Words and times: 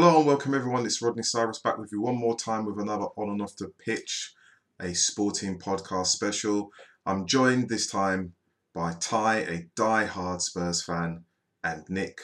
Hello 0.00 0.18
and 0.18 0.26
welcome 0.28 0.54
everyone. 0.54 0.86
It's 0.86 1.02
Rodney 1.02 1.24
Cyrus 1.24 1.58
back 1.58 1.76
with 1.76 1.90
you 1.90 2.00
one 2.00 2.14
more 2.14 2.36
time 2.36 2.64
with 2.64 2.78
another 2.78 3.06
On 3.16 3.30
and 3.30 3.42
Off 3.42 3.56
the 3.56 3.66
Pitch, 3.84 4.32
a 4.80 4.94
sporting 4.94 5.58
podcast 5.58 6.06
special. 6.06 6.70
I'm 7.04 7.26
joined 7.26 7.68
this 7.68 7.90
time 7.90 8.34
by 8.72 8.92
Ty, 8.92 9.38
a 9.38 9.64
die-hard 9.74 10.40
Spurs 10.40 10.84
fan, 10.84 11.24
and 11.64 11.82
Nick, 11.88 12.20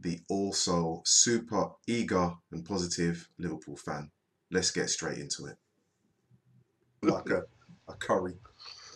the 0.00 0.20
also 0.30 1.02
super 1.04 1.72
eager 1.86 2.32
and 2.52 2.64
positive 2.64 3.28
Liverpool 3.38 3.76
fan. 3.76 4.10
Let's 4.50 4.70
get 4.70 4.88
straight 4.88 5.18
into 5.18 5.44
it. 5.44 5.58
Like 7.02 7.28
a, 7.28 7.42
a 7.86 7.96
curry. 7.96 8.36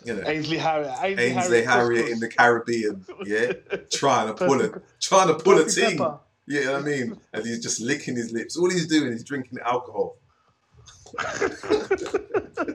You 0.07 0.15
know, 0.15 0.23
Ainsley 0.27 0.57
Harriott. 0.57 0.97
Ainsley, 1.03 1.25
Ainsley 1.27 1.65
Harriott 1.65 2.09
in 2.09 2.21
the 2.21 2.29
Caribbean, 2.29 3.05
yeah, 3.27 3.53
trying 3.93 4.29
to 4.29 4.47
pull 4.47 4.63
it, 4.63 4.73
trying 4.99 5.29
to 5.29 5.35
pull 5.35 5.59
a 5.59 5.69
team. 5.69 5.99
pepper. 5.99 6.21
Yeah, 6.47 6.61
you 6.61 6.67
know 6.67 6.77
I 6.77 6.83
mean? 6.83 7.21
And 7.33 7.47
he's 7.47 7.63
just 7.63 7.81
licking 7.81 8.17
his 8.17 8.33
lips. 8.33 8.57
All 8.57 8.71
he's 8.71 8.87
doing 8.87 9.13
is 9.13 9.25
drinking 9.25 9.59
alcohol. 9.65 10.17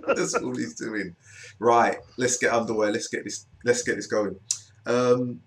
That's 0.07 0.33
all 0.35 0.55
he's 0.55 0.75
doing. 0.75 1.15
Right, 1.59 1.97
let's 2.17 2.37
get 2.37 2.51
underway. 2.51 2.91
Let's 2.91 3.07
get 3.07 3.23
this. 3.23 3.45
Let's 3.63 3.83
get 3.83 3.95
this 3.95 4.07
going. 4.07 4.39
Um, 4.85 5.41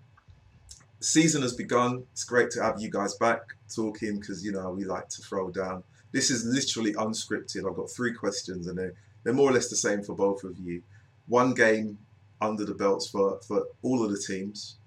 season 0.99 1.41
has 1.41 1.53
begun. 1.53 2.03
It's 2.11 2.23
great 2.23 2.49
to 2.51 2.63
have 2.63 2.79
you 2.79 2.89
guys 2.89 3.15
back 3.15 3.41
talking 3.73 4.19
because 4.19 4.45
you 4.45 4.51
know 4.51 4.71
we 4.71 4.85
like 4.85 5.09
to 5.09 5.21
throw 5.21 5.49
down. 5.49 5.83
This 6.11 6.29
is 6.29 6.45
literally 6.45 6.93
unscripted. 6.93 7.67
I've 7.67 7.75
got 7.75 7.89
three 7.89 8.13
questions 8.13 8.67
and 8.67 8.77
they're 8.77 8.93
they're 9.23 9.33
more 9.33 9.49
or 9.49 9.53
less 9.53 9.69
the 9.69 9.75
same 9.75 10.03
for 10.03 10.15
both 10.15 10.43
of 10.43 10.57
you. 10.59 10.81
One 11.27 11.53
game 11.53 11.97
under 12.41 12.65
the 12.65 12.73
belts 12.73 13.07
for 13.09 13.39
for 13.47 13.65
all 13.81 14.03
of 14.03 14.11
the 14.11 14.19
teams, 14.19 14.77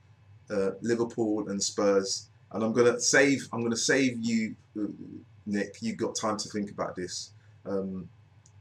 uh, 0.50 0.70
Liverpool 0.80 1.48
and 1.48 1.62
Spurs. 1.62 2.28
And 2.52 2.62
I'm 2.62 2.72
gonna 2.72 3.00
save. 3.00 3.48
I'm 3.52 3.62
gonna 3.62 3.76
save 3.76 4.18
you, 4.20 4.54
Nick. 5.46 5.76
You've 5.80 5.98
got 5.98 6.14
time 6.14 6.36
to 6.36 6.48
think 6.48 6.70
about 6.70 6.96
this. 6.96 7.32
Um, 7.64 8.08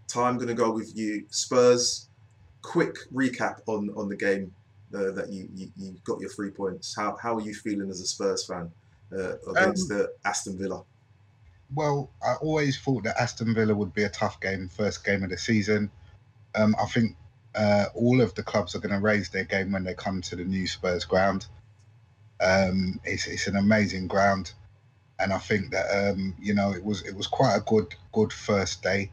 Ty, 0.08 0.30
I'm 0.30 0.38
gonna 0.38 0.54
go 0.54 0.72
with 0.72 0.96
you. 0.96 1.26
Spurs. 1.30 2.10
Quick 2.62 2.96
recap 3.14 3.60
on 3.68 3.92
on 3.96 4.10
the 4.10 4.16
game 4.16 4.52
uh, 4.94 5.12
that 5.12 5.32
you, 5.32 5.48
you 5.54 5.72
you 5.78 5.96
got 6.04 6.20
your 6.20 6.30
three 6.30 6.50
points. 6.50 6.96
How 6.96 7.16
how 7.22 7.36
are 7.36 7.42
you 7.42 7.54
feeling 7.54 7.90
as 7.92 8.02
a 8.02 8.08
Spurs 8.08 8.46
fan 8.46 8.72
uh, 9.12 9.38
against 9.50 9.88
the 9.88 10.12
Aston 10.26 10.58
Villa? 10.58 10.84
Well, 11.74 12.10
I 12.24 12.36
always 12.42 12.80
thought 12.80 13.04
that 13.04 13.20
Aston 13.20 13.54
Villa 13.54 13.74
would 13.74 13.94
be 13.94 14.04
a 14.04 14.10
tough 14.10 14.40
game, 14.40 14.70
first 14.70 15.04
game 15.04 15.24
of 15.24 15.30
the 15.30 15.38
season. 15.38 15.92
Um, 16.54 16.76
I 16.82 16.86
think 16.86 17.18
uh, 17.56 17.86
all 17.96 18.22
of 18.22 18.34
the 18.36 18.44
clubs 18.44 18.76
are 18.76 18.80
going 18.80 18.94
to 18.94 19.02
raise 19.02 19.30
their 19.30 19.44
game 19.44 19.72
when 19.72 19.84
they 19.84 19.94
come 19.94 20.22
to 20.22 20.36
the 20.36 20.44
new 20.44 20.68
Spurs 20.68 21.06
ground. 21.06 21.48
Um, 22.42 23.00
it's, 23.04 23.28
it's 23.28 23.48
an 23.48 23.56
amazing 23.56 24.08
ground, 24.08 24.54
and 25.20 25.32
I 25.32 25.38
think 25.38 25.72
that 25.72 25.86
um, 25.92 26.36
you 26.40 26.54
know 26.54 26.72
it 26.72 26.84
was 26.84 27.02
it 27.04 27.16
was 27.16 27.28
quite 27.28 27.56
a 27.56 27.62
good 27.62 27.96
good 28.12 28.34
first 28.34 28.84
day. 28.84 29.12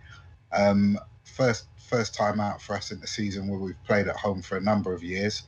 Um, 0.53 0.99
first 1.25 1.67
first 1.77 2.15
time 2.15 2.41
out 2.41 2.61
for 2.61 2.75
us 2.75 2.91
in 2.91 3.01
the 3.01 3.07
season 3.07 3.49
where 3.49 3.59
we've 3.59 3.85
played 3.85 4.09
at 4.09 4.17
home 4.17 4.43
for 4.43 4.57
a 4.57 4.61
number 4.61 4.93
of 4.93 5.03
years, 5.03 5.45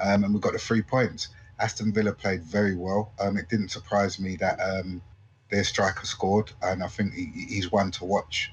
um, 0.00 0.24
and 0.24 0.34
we 0.34 0.40
got 0.40 0.52
the 0.52 0.58
three 0.58 0.82
points. 0.82 1.28
Aston 1.58 1.92
Villa 1.92 2.12
played 2.12 2.42
very 2.42 2.74
well. 2.76 3.12
Um, 3.18 3.38
it 3.38 3.48
didn't 3.48 3.70
surprise 3.70 4.20
me 4.20 4.36
that 4.36 4.58
um, 4.60 5.00
their 5.50 5.64
striker 5.64 6.04
scored, 6.04 6.52
and 6.62 6.82
I 6.82 6.88
think 6.88 7.14
he, 7.14 7.46
he's 7.48 7.72
one 7.72 7.90
to 7.92 8.04
watch 8.04 8.52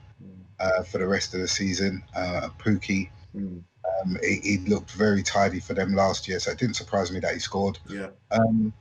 uh, 0.60 0.84
for 0.84 1.00
the 1.00 1.08
rest 1.08 1.34
of 1.34 1.42
the 1.42 1.48
season. 1.48 2.02
Uh, 2.16 2.50
Pookie, 2.60 3.10
Mm, 3.36 3.64
um, 4.04 4.18
he, 4.24 4.40
he 4.44 4.58
looked 4.60 4.92
very 4.92 5.24
tidy 5.24 5.60
for 5.60 5.74
them 5.74 5.94
last 5.94 6.28
year, 6.28 6.40
so 6.40 6.52
it 6.52 6.58
didn't 6.58 6.76
surprise 6.76 7.12
me 7.12 7.20
that 7.20 7.34
he 7.34 7.40
scored. 7.40 7.80
yeah, 7.90 8.10
Um, 8.32 8.74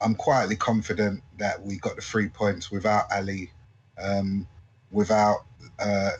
I'm 0.00 0.14
quietly 0.14 0.56
confident 0.56 1.22
that 1.38 1.62
we 1.62 1.76
got 1.78 1.96
the 1.96 2.02
three 2.02 2.28
points 2.28 2.70
without 2.70 3.04
Alli, 3.12 3.50
um, 3.98 4.46
without 4.90 5.44
uh, 5.78 6.12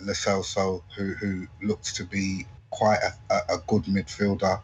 who 0.96 1.12
who 1.14 1.46
looks 1.62 1.92
to 1.94 2.04
be 2.04 2.46
quite 2.70 2.98
a, 2.98 3.34
a, 3.34 3.56
a 3.56 3.58
good 3.66 3.84
midfielder. 3.84 4.60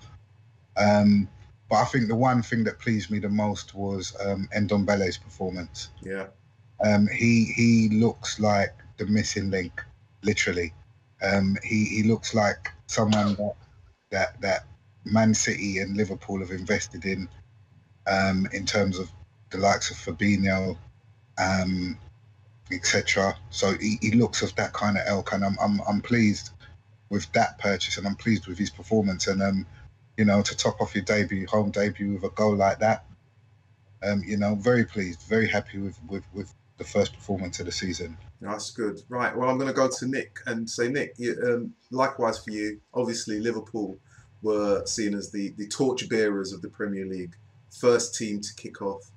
Um, 0.77 1.29
but 1.69 1.77
I 1.77 1.85
think 1.87 2.09
the 2.09 2.15
one 2.15 2.43
thing 2.43 2.65
that 2.65 2.79
pleased 2.79 3.11
me 3.11 3.19
the 3.19 3.29
most 3.29 3.75
was 3.75 4.15
um, 4.25 4.49
Ndombele's 4.55 5.17
performance. 5.19 5.89
yeah, 6.03 6.27
Um, 6.85 7.09
he 7.09 7.45
he 7.57 7.89
looks 7.89 8.39
like 8.39 8.75
the 8.99 9.07
missing 9.07 9.51
link, 9.51 9.83
literally. 10.23 10.73
Um, 11.23 11.57
he 11.65 11.87
he 11.87 12.03
looks 12.03 12.35
like 12.35 12.71
someone 12.87 13.35
that 13.35 13.55
that 14.11 14.41
that 14.41 14.67
Man 15.05 15.35
City 15.35 15.79
and 15.79 15.97
Liverpool 15.97 16.41
have 16.41 16.51
invested 16.51 17.05
in, 17.05 17.29
um, 18.07 18.49
in 18.53 18.67
terms 18.67 18.99
of 18.99 19.11
the 19.51 19.59
likes 19.59 19.91
of 19.91 19.97
Fabinho, 19.97 20.77
um, 21.39 21.99
etc. 22.73 23.37
So 23.51 23.75
he, 23.79 23.99
he 24.01 24.13
looks 24.13 24.43
of 24.43 24.55
that 24.57 24.73
kind 24.73 24.97
of 24.97 25.07
ilk, 25.09 25.33
and 25.33 25.45
I'm 25.45 25.57
I'm 25.61 25.81
I'm 25.89 26.01
pleased 26.01 26.51
with 27.09 27.31
that 27.33 27.59
purchase, 27.59 27.99
and 27.99 28.07
I'm 28.07 28.17
pleased 28.17 28.47
with 28.47 28.59
his 28.59 28.71
performance, 28.71 29.27
and 29.27 29.43
um, 29.43 29.67
you 30.17 30.25
know, 30.25 30.43
to 30.43 30.57
top 30.57 30.81
off 30.81 30.95
your 30.95 31.05
debut, 31.05 31.47
home 31.47 31.71
debut 31.71 32.15
with 32.15 32.25
a 32.25 32.31
goal 32.31 32.57
like 32.57 32.79
that, 32.81 33.05
um, 34.03 34.23
you 34.27 34.37
know, 34.37 34.55
very 34.55 34.85
pleased, 34.85 35.23
very 35.23 35.49
happy 35.49 35.79
with 35.79 35.99
with 36.09 36.25
with 36.33 36.53
the 36.79 36.85
first 36.85 37.15
performance 37.15 37.59
of 37.61 37.67
the 37.67 37.73
season. 37.73 38.17
that's 38.41 38.71
good. 38.71 39.01
Right, 39.09 39.35
well, 39.37 39.49
I'm 39.49 39.57
going 39.57 39.69
to 39.69 39.75
go 39.75 39.89
to 39.89 40.07
Nick 40.07 40.39
and 40.47 40.69
say, 40.69 40.89
Nick, 40.89 41.15
you, 41.17 41.37
um, 41.47 41.75
likewise 41.91 42.39
for 42.43 42.51
you. 42.51 42.81
Obviously, 42.95 43.41
Liverpool 43.41 43.99
were 44.43 44.85
seen 44.87 45.15
as 45.15 45.31
the 45.31 45.55
the 45.57 45.67
torch 45.69 46.09
bearers 46.09 46.53
of 46.53 46.63
the 46.63 46.69
Premier 46.69 47.07
League, 47.07 47.35
first 47.81 48.15
team 48.15 48.41
to 48.41 48.55
kick 48.57 48.83
off. 48.83 49.11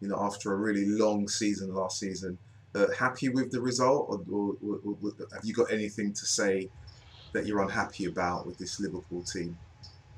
You 0.00 0.08
know, 0.08 0.18
after 0.20 0.52
a 0.52 0.56
really 0.56 0.86
long 0.86 1.28
season 1.28 1.74
last 1.74 1.98
season. 1.98 2.38
Uh, 2.76 2.90
happy 2.98 3.28
with 3.28 3.52
the 3.52 3.60
result, 3.60 4.08
or, 4.08 4.20
or, 4.36 4.56
or, 4.60 4.80
or 4.84 5.12
have 5.32 5.44
you 5.44 5.54
got 5.54 5.72
anything 5.72 6.12
to 6.12 6.26
say 6.26 6.68
that 7.32 7.46
you're 7.46 7.62
unhappy 7.62 8.06
about 8.06 8.46
with 8.46 8.58
this 8.58 8.80
Liverpool 8.80 9.22
team? 9.22 9.56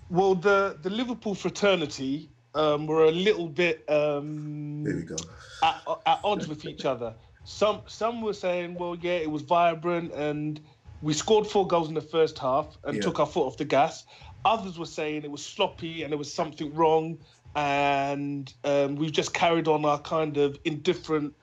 Well, 0.09 0.35
the 0.35 0.79
the 0.83 0.89
Liverpool 0.89 1.35
fraternity 1.35 2.31
um, 2.57 2.87
were 2.87 3.05
a 3.05 3.11
little 3.13 3.49
bit 3.49 3.85
um, 3.89 4.83
There 4.85 4.97
we 4.97 5.03
go. 5.03 5.17
at, 5.63 5.83
at 6.07 6.21
odds 6.25 6.49
with 6.49 6.65
each 6.67 6.85
other. 6.85 7.15
Some 7.45 7.83
some 7.87 8.23
were 8.23 8.33
saying, 8.35 8.75
well, 8.75 8.97
yeah, 8.97 9.13
it 9.13 9.31
was 9.31 9.43
vibrant 9.43 10.13
and 10.15 10.61
we 11.03 11.13
scored 11.13 11.47
four 11.47 11.67
goals 11.67 11.89
in 11.89 11.95
the 11.95 12.01
first 12.01 12.39
half 12.39 12.77
and 12.85 12.97
Yeah. 12.97 13.03
took 13.03 13.21
our 13.21 13.27
foot 13.27 13.47
off 13.47 13.57
the 13.57 13.65
gas. 13.65 14.05
Others 14.45 14.79
were 14.79 14.87
saying 14.87 15.25
it 15.25 15.31
was 15.31 15.45
sloppy 15.45 16.03
and 16.03 16.11
there 16.13 16.19
was 16.19 16.33
something 16.33 16.73
wrong, 16.75 17.19
and 17.55 18.53
um, 18.65 18.97
we've 18.97 19.13
just 19.13 19.35
carried 19.35 19.69
on 19.69 19.85
our 19.85 19.99
kind 20.01 20.37
of 20.39 20.59
indifferent 20.65 21.35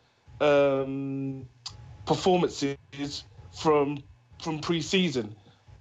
um, 0.41 1.46
performances 2.06 3.23
from 3.57 4.03
from 4.41 4.59
pre-season. 4.59 5.35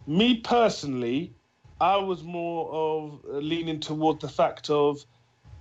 Me 0.07 0.37
personally, 0.41 1.33
I 1.81 1.97
was 1.97 2.23
more 2.23 2.71
of 2.73 3.21
leaning 3.25 3.81
toward 3.81 4.21
the 4.21 4.29
fact 4.29 4.71
of, 4.71 5.05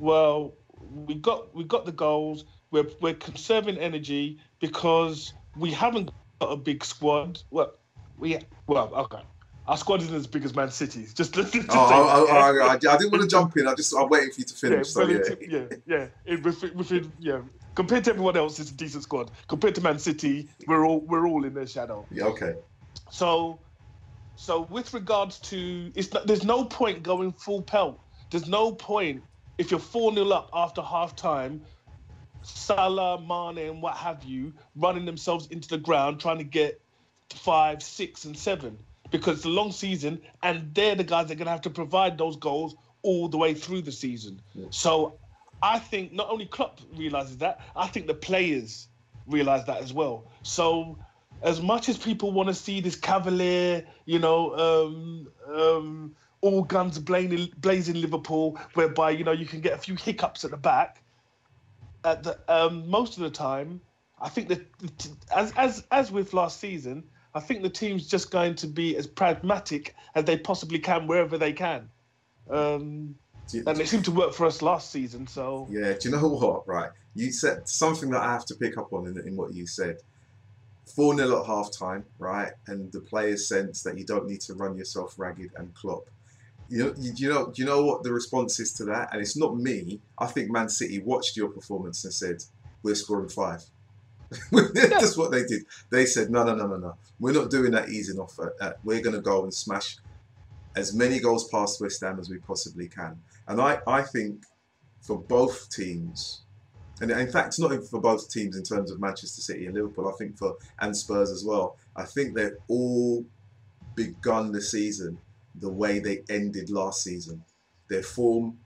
well, 0.02 0.56
we 0.80 1.16
got 1.16 1.56
we 1.56 1.64
got 1.64 1.86
the 1.86 1.92
goals. 1.92 2.46
We're 2.72 2.88
we're 3.00 3.14
conserving 3.14 3.78
energy 3.78 4.40
because 4.60 5.34
we 5.56 5.72
haven't 5.72 6.12
got 6.40 6.48
a 6.48 6.58
big 6.58 6.84
squad. 6.84 7.42
Well, 7.52 7.74
we 8.18 8.40
well 8.68 8.92
okay. 8.96 9.22
Our 9.68 9.78
squad 9.78 10.02
isn't 10.02 10.16
as 10.16 10.26
big 10.26 10.44
as 10.44 10.56
Man 10.56 10.72
City's. 10.72 11.14
Just, 11.14 11.34
just, 11.36 11.56
Oh, 11.56 11.64
oh, 11.70 12.28
oh, 12.28 12.28
oh, 12.30 12.68
I, 12.68 12.74
I 12.74 12.78
didn't 12.78 13.12
want 13.12 13.22
to 13.22 13.28
jump 13.28 13.56
in. 13.58 13.68
I 13.68 13.76
just 13.76 13.96
I'm 13.96 14.10
waiting 14.10 14.32
for 14.32 14.42
you 14.42 14.46
to 14.46 14.54
yeah, 14.54 14.70
finish. 14.70 14.90
so 14.90 15.08
yeah. 15.08 15.20
yeah, 15.48 15.66
yeah. 15.86 16.08
It, 16.26 16.44
within, 16.44 16.76
within, 16.76 17.14
yeah. 17.20 17.42
Compared 17.76 18.04
to 18.06 18.10
everyone 18.10 18.36
else, 18.36 18.60
it's 18.60 18.72
a 18.72 18.74
decent 18.74 19.04
squad. 19.04 19.30
Compared 19.48 19.76
to 19.76 19.82
Man 19.82 20.00
City, 20.00 20.50
we're 20.68 20.84
all 20.86 21.02
we're 21.02 21.28
all 21.28 21.46
in 21.46 21.54
their 21.54 21.68
shadow. 21.68 22.06
yeah, 22.12 22.26
okay. 22.26 22.56
So, 23.12 23.60
so 24.36 24.64
with 24.72 24.94
regards 24.94 25.40
to, 25.42 25.92
it's 25.96 26.10
there's 26.26 26.44
no 26.44 26.66
point 26.66 27.04
going 27.04 27.32
full 27.32 27.62
pelt. 27.62 28.02
There's 28.32 28.48
no 28.48 28.72
point 28.74 29.22
if 29.62 29.70
you're 29.70 29.80
four 29.80 30.14
0 30.14 30.28
up 30.30 30.50
after 30.54 30.82
half 30.82 31.16
time. 31.16 31.62
Salah, 32.44 33.22
Mane, 33.22 33.70
and 33.70 33.82
what 33.84 33.96
have 33.96 34.24
you, 34.24 34.52
running 34.76 35.06
themselves 35.06 35.46
into 35.52 35.70
the 35.70 35.78
ground, 35.78 36.20
trying 36.20 36.40
to 36.40 36.44
get 36.44 36.82
five, 37.30 37.84
six, 37.84 38.26
and 38.26 38.36
seven, 38.36 38.76
because 39.12 39.38
it's 39.38 39.46
a 39.46 39.50
long 39.50 39.72
season, 39.72 40.20
and 40.42 40.74
they're 40.74 40.96
the 40.96 41.04
guys 41.04 41.28
that 41.28 41.34
are 41.34 41.38
going 41.38 41.46
to 41.46 41.52
have 41.52 41.62
to 41.62 41.70
provide 41.70 42.18
those 42.18 42.36
goals 42.38 42.76
all 43.04 43.28
the 43.28 43.38
way 43.38 43.54
through 43.54 43.84
the 43.84 43.92
season. 43.92 44.42
So, 44.72 45.20
I 45.62 45.78
think 45.78 46.14
not 46.14 46.32
only 46.32 46.48
Klopp 46.48 46.80
realizes 46.96 47.38
that, 47.38 47.62
I 47.76 47.86
think 47.86 48.08
the 48.08 48.16
players 48.16 48.88
realize 49.28 49.64
that 49.68 49.84
as 49.84 49.94
well. 49.94 50.26
So, 50.42 50.98
as 51.44 51.62
much 51.62 51.90
as 51.90 51.98
people 51.98 52.32
want 52.32 52.50
to 52.50 52.56
see 52.56 52.82
this 52.82 52.96
cavalier, 52.96 53.86
you 54.06 54.18
know, 54.18 54.56
um, 54.58 55.28
um, 55.56 56.16
all 56.42 56.64
guns 56.64 56.98
blazing, 57.00 57.50
blazing 57.58 57.96
Liverpool, 58.02 58.60
whereby 58.74 59.12
you 59.12 59.24
know 59.24 59.32
you 59.32 59.46
can 59.46 59.62
get 59.62 59.74
a 59.74 59.78
few 59.78 59.96
hiccups 59.96 60.44
at 60.44 60.52
the 60.52 60.58
back. 60.58 61.04
At 62.04 62.24
the 62.24 62.40
um, 62.48 62.90
most 62.90 63.18
of 63.18 63.24
the 63.24 63.30
time, 63.30 63.80
I 64.20 64.30
think 64.30 64.50
that 64.50 64.66
as 65.34 65.54
as 65.56 65.84
as 65.92 66.12
with 66.12 66.34
last 66.34 66.60
season, 66.60 67.04
I 67.36 67.40
think 67.40 67.62
the 67.62 67.70
team's 67.70 68.08
just 68.08 68.32
going 68.32 68.56
to 68.56 68.68
be 68.68 68.98
as 68.98 69.08
pragmatic 69.08 69.96
as 70.16 70.26
they 70.26 70.38
possibly 70.38 70.80
can 70.80 71.08
wherever 71.08 71.38
they 71.38 71.54
can. 71.54 71.90
Um, 72.50 73.16
you- 73.52 73.64
and 73.68 73.80
it 73.80 73.88
seemed 73.88 74.06
to 74.06 74.12
work 74.12 74.34
for 74.34 74.46
us 74.46 74.62
last 74.62 74.92
season. 74.92 75.28
So 75.28 75.68
Yeah, 75.70 75.94
do 75.94 76.10
you 76.10 76.16
know 76.16 76.28
what? 76.28 76.68
Right, 76.68 76.90
you 77.14 77.32
said 77.32 77.68
something 77.70 78.10
that 78.12 78.22
I 78.22 78.32
have 78.34 78.46
to 78.46 78.56
pick 78.56 78.78
up 78.78 78.92
on 78.94 79.06
in, 79.08 79.28
in 79.28 79.36
what 79.36 79.54
you 79.54 79.68
said. 79.68 79.98
Four 80.96 81.16
0 81.16 81.42
at 81.42 81.46
half 81.46 81.70
time, 81.72 82.06
right, 82.18 82.52
and 82.68 82.92
the 82.92 83.00
players 83.00 83.48
sense 83.48 83.84
that 83.84 83.98
you 83.98 84.06
don't 84.06 84.28
need 84.28 84.42
to 84.42 84.56
run 84.56 84.76
yourself 84.78 85.14
ragged 85.18 85.52
and 85.56 85.74
Klopp. 85.76 86.04
You 86.72 86.78
know, 86.78 86.94
you, 86.98 87.12
you 87.18 87.30
know, 87.30 87.52
you 87.56 87.66
know 87.66 87.84
what 87.84 88.02
the 88.02 88.14
response 88.14 88.58
is 88.62 88.72
to 88.76 88.86
that? 88.86 89.10
And 89.12 89.22
it's 89.22 89.36
not 89.36 89.58
me. 89.58 90.00
I 90.18 90.28
think 90.28 90.50
Man 90.50 90.70
City 90.70 91.00
watched 91.00 91.36
your 91.36 91.50
performance 91.50 92.06
and 92.06 92.14
said, 92.14 92.38
"We're 92.82 92.96
scoring 92.96 93.28
five. 93.28 93.62
That's 94.52 95.18
what 95.18 95.32
they 95.32 95.44
did. 95.44 95.64
They 95.90 96.06
said, 96.06 96.30
"No, 96.30 96.46
no, 96.46 96.56
no, 96.56 96.68
no, 96.68 96.78
no. 96.78 96.96
We're 97.20 97.34
not 97.34 97.50
doing 97.50 97.72
that 97.72 97.90
easing 97.90 98.20
off. 98.20 98.40
At, 98.40 98.66
at, 98.66 98.86
we're 98.86 99.02
going 99.02 99.18
to 99.18 99.22
go 99.22 99.44
and 99.44 99.54
smash 99.54 99.98
as 100.78 100.96
many 100.96 101.20
goals 101.20 101.50
past 101.50 101.82
West 101.82 102.00
Ham 102.02 102.18
as 102.22 102.30
we 102.30 102.38
possibly 102.38 102.88
can." 102.88 103.20
And 103.50 103.60
I, 103.60 103.80
I 103.86 104.02
think 104.04 104.46
for 105.02 105.20
both 105.20 105.70
teams, 105.72 106.44
and 107.02 107.12
in 107.12 107.30
fact, 107.30 107.60
not 107.60 107.84
for 107.84 108.00
both 108.00 108.32
teams 108.32 108.56
in 108.56 108.64
terms 108.64 108.92
of 108.92 109.02
Manchester 109.02 109.42
City 109.42 109.66
and 109.66 109.76
Liverpool, 109.76 110.08
I 110.08 110.14
think 110.14 110.38
for 110.38 110.56
and 110.80 110.96
Spurs 110.96 111.32
as 111.32 111.44
well. 111.44 111.78
I 111.98 112.06
think 112.06 112.34
they've 112.34 112.56
all 112.70 113.26
begun 113.94 114.54
the 114.54 114.62
season 114.62 115.18
the 115.56 115.70
way 115.70 116.00
they 116.00 116.24
ended 116.30 116.70
last 116.70 117.04
season. 117.04 117.44
Their 117.90 118.04
form, 118.04 118.58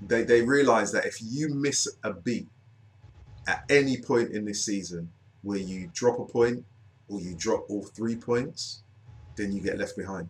they, 0.00 0.24
they 0.24 0.42
realise 0.42 0.90
that 0.92 1.04
if 1.06 1.18
you 1.22 1.48
miss 1.48 1.88
a 2.02 2.12
beat 2.12 2.48
at 3.46 3.64
any 3.68 4.00
point 4.00 4.32
in 4.32 4.44
this 4.44 4.64
season 4.64 5.10
where 5.42 5.58
you 5.58 5.90
drop 5.94 6.18
a 6.18 6.24
point 6.24 6.64
or 7.08 7.20
you 7.20 7.34
drop 7.34 7.66
all 7.68 7.84
three 7.84 8.16
points, 8.16 8.82
then 9.36 9.52
you 9.52 9.60
get 9.60 9.78
left 9.78 9.96
behind. 9.96 10.28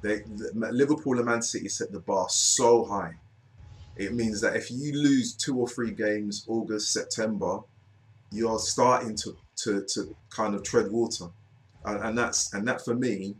They, 0.00 0.22
Liverpool 0.54 1.18
and 1.18 1.26
Man 1.26 1.42
City 1.42 1.68
set 1.68 1.92
the 1.92 2.00
bar 2.00 2.28
so 2.30 2.84
high. 2.84 3.14
It 3.96 4.14
means 4.14 4.40
that 4.40 4.54
if 4.54 4.70
you 4.70 4.92
lose 4.92 5.34
two 5.34 5.58
or 5.58 5.68
three 5.68 5.90
games, 5.90 6.46
August, 6.48 6.92
September, 6.92 7.60
you 8.30 8.48
are 8.48 8.60
starting 8.60 9.16
to, 9.16 9.36
to, 9.56 9.84
to 9.94 10.14
kind 10.30 10.54
of 10.54 10.62
tread 10.62 10.90
water. 10.90 11.26
And, 11.84 12.02
and 12.04 12.18
that's 12.18 12.54
and 12.54 12.66
that 12.68 12.84
for 12.84 12.94
me, 12.94 13.34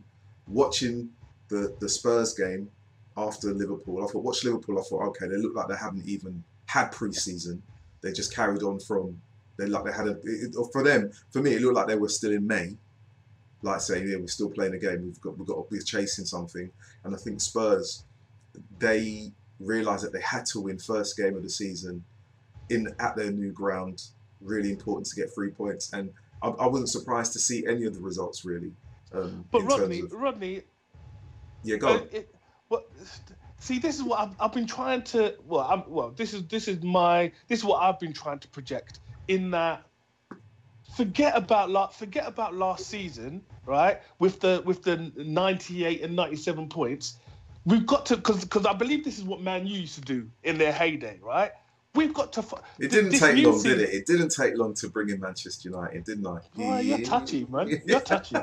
watching 0.47 1.09
the, 1.49 1.75
the 1.79 1.89
Spurs 1.89 2.33
game 2.33 2.69
after 3.17 3.53
Liverpool, 3.53 4.03
I 4.03 4.07
thought 4.07 4.23
watch 4.23 4.43
Liverpool, 4.43 4.79
I 4.79 4.83
thought, 4.83 5.07
okay, 5.09 5.27
they 5.27 5.37
look 5.37 5.55
like 5.55 5.67
they 5.67 5.75
haven't 5.75 6.07
even 6.07 6.43
had 6.65 6.91
pre-season. 6.91 7.61
They 8.01 8.13
just 8.13 8.33
carried 8.33 8.63
on 8.63 8.79
from 8.79 9.19
they 9.59 9.65
like 9.65 9.83
they 9.83 9.91
had 9.91 10.07
a 10.07 10.17
it, 10.23 10.55
for 10.71 10.83
them, 10.83 11.11
for 11.31 11.41
me, 11.41 11.53
it 11.53 11.61
looked 11.61 11.75
like 11.75 11.87
they 11.87 11.97
were 11.97 12.09
still 12.09 12.31
in 12.31 12.47
May. 12.47 12.77
Like 13.61 13.81
saying, 13.81 14.07
yeah, 14.07 14.15
we're 14.15 14.27
still 14.27 14.49
playing 14.49 14.73
a 14.73 14.79
game, 14.79 15.03
we've 15.03 15.19
got 15.19 15.37
we've 15.37 15.47
got 15.47 15.69
we're 15.69 15.81
chasing 15.81 16.25
something. 16.25 16.71
And 17.03 17.13
I 17.13 17.17
think 17.17 17.41
Spurs, 17.41 18.05
they 18.79 19.33
realised 19.59 20.05
that 20.05 20.13
they 20.13 20.21
had 20.21 20.45
to 20.47 20.61
win 20.61 20.79
first 20.79 21.17
game 21.17 21.35
of 21.35 21.43
the 21.43 21.49
season 21.49 22.03
in 22.69 22.87
at 22.99 23.17
their 23.17 23.31
new 23.31 23.51
ground. 23.51 24.03
Really 24.39 24.71
important 24.71 25.07
to 25.07 25.15
get 25.17 25.33
three 25.35 25.49
points, 25.49 25.91
and 25.91 26.09
I, 26.41 26.47
I 26.47 26.67
wasn't 26.67 26.89
surprised 26.89 27.33
to 27.33 27.39
see 27.39 27.65
any 27.67 27.83
of 27.83 27.93
the 27.93 27.99
results 27.99 28.45
really. 28.45 28.71
Um, 29.11 29.43
but 29.51 29.63
Rodney, 29.63 29.99
of, 29.99 30.13
Rodney, 30.13 30.61
yeah, 31.63 31.77
go. 31.77 31.89
On. 31.89 32.07
it, 32.11 32.33
well, 32.69 32.83
see, 33.59 33.79
this 33.79 33.97
is 33.97 34.03
what 34.03 34.19
I've, 34.19 34.35
I've 34.39 34.53
been 34.53 34.67
trying 34.67 35.03
to. 35.03 35.35
Well, 35.45 35.61
I'm, 35.61 35.83
well, 35.87 36.11
this 36.11 36.33
is 36.33 36.47
this 36.47 36.67
is 36.67 36.83
my 36.83 37.31
this 37.47 37.59
is 37.59 37.65
what 37.65 37.81
I've 37.81 37.99
been 37.99 38.13
trying 38.13 38.39
to 38.39 38.47
project. 38.49 38.99
In 39.27 39.51
that, 39.51 39.83
forget 40.95 41.35
about 41.35 41.69
last 41.69 41.97
forget 41.97 42.27
about 42.27 42.55
last 42.55 42.87
season, 42.87 43.43
right? 43.65 44.01
With 44.19 44.39
the 44.39 44.61
with 44.65 44.83
the 44.83 45.11
98 45.15 46.01
and 46.01 46.15
97 46.15 46.69
points, 46.69 47.17
we've 47.65 47.85
got 47.85 48.05
to 48.07 48.17
because 48.17 48.43
because 48.43 48.65
I 48.65 48.73
believe 48.73 49.03
this 49.03 49.17
is 49.17 49.23
what 49.23 49.41
Man 49.41 49.67
U 49.67 49.79
used 49.79 49.95
to 49.95 50.01
do 50.01 50.29
in 50.43 50.57
their 50.57 50.73
heyday, 50.73 51.19
right? 51.21 51.51
We've 51.95 52.13
got 52.13 52.31
to. 52.33 52.45
It 52.79 52.91
didn't 52.91 53.11
take 53.11 53.43
long, 53.43 53.61
did 53.63 53.79
it? 53.79 53.89
It 53.89 54.05
didn't 54.05 54.29
take 54.29 54.55
long 54.55 54.75
to 54.75 54.89
bring 54.89 55.09
in 55.09 55.19
Manchester 55.19 55.69
United, 55.69 56.03
didn't 56.03 56.27
I? 56.27 56.39
Oh, 56.59 56.77
you're 56.77 56.99
touchy, 56.99 57.47
man. 57.49 57.81
You're 57.85 57.99
touchy. 57.99 58.35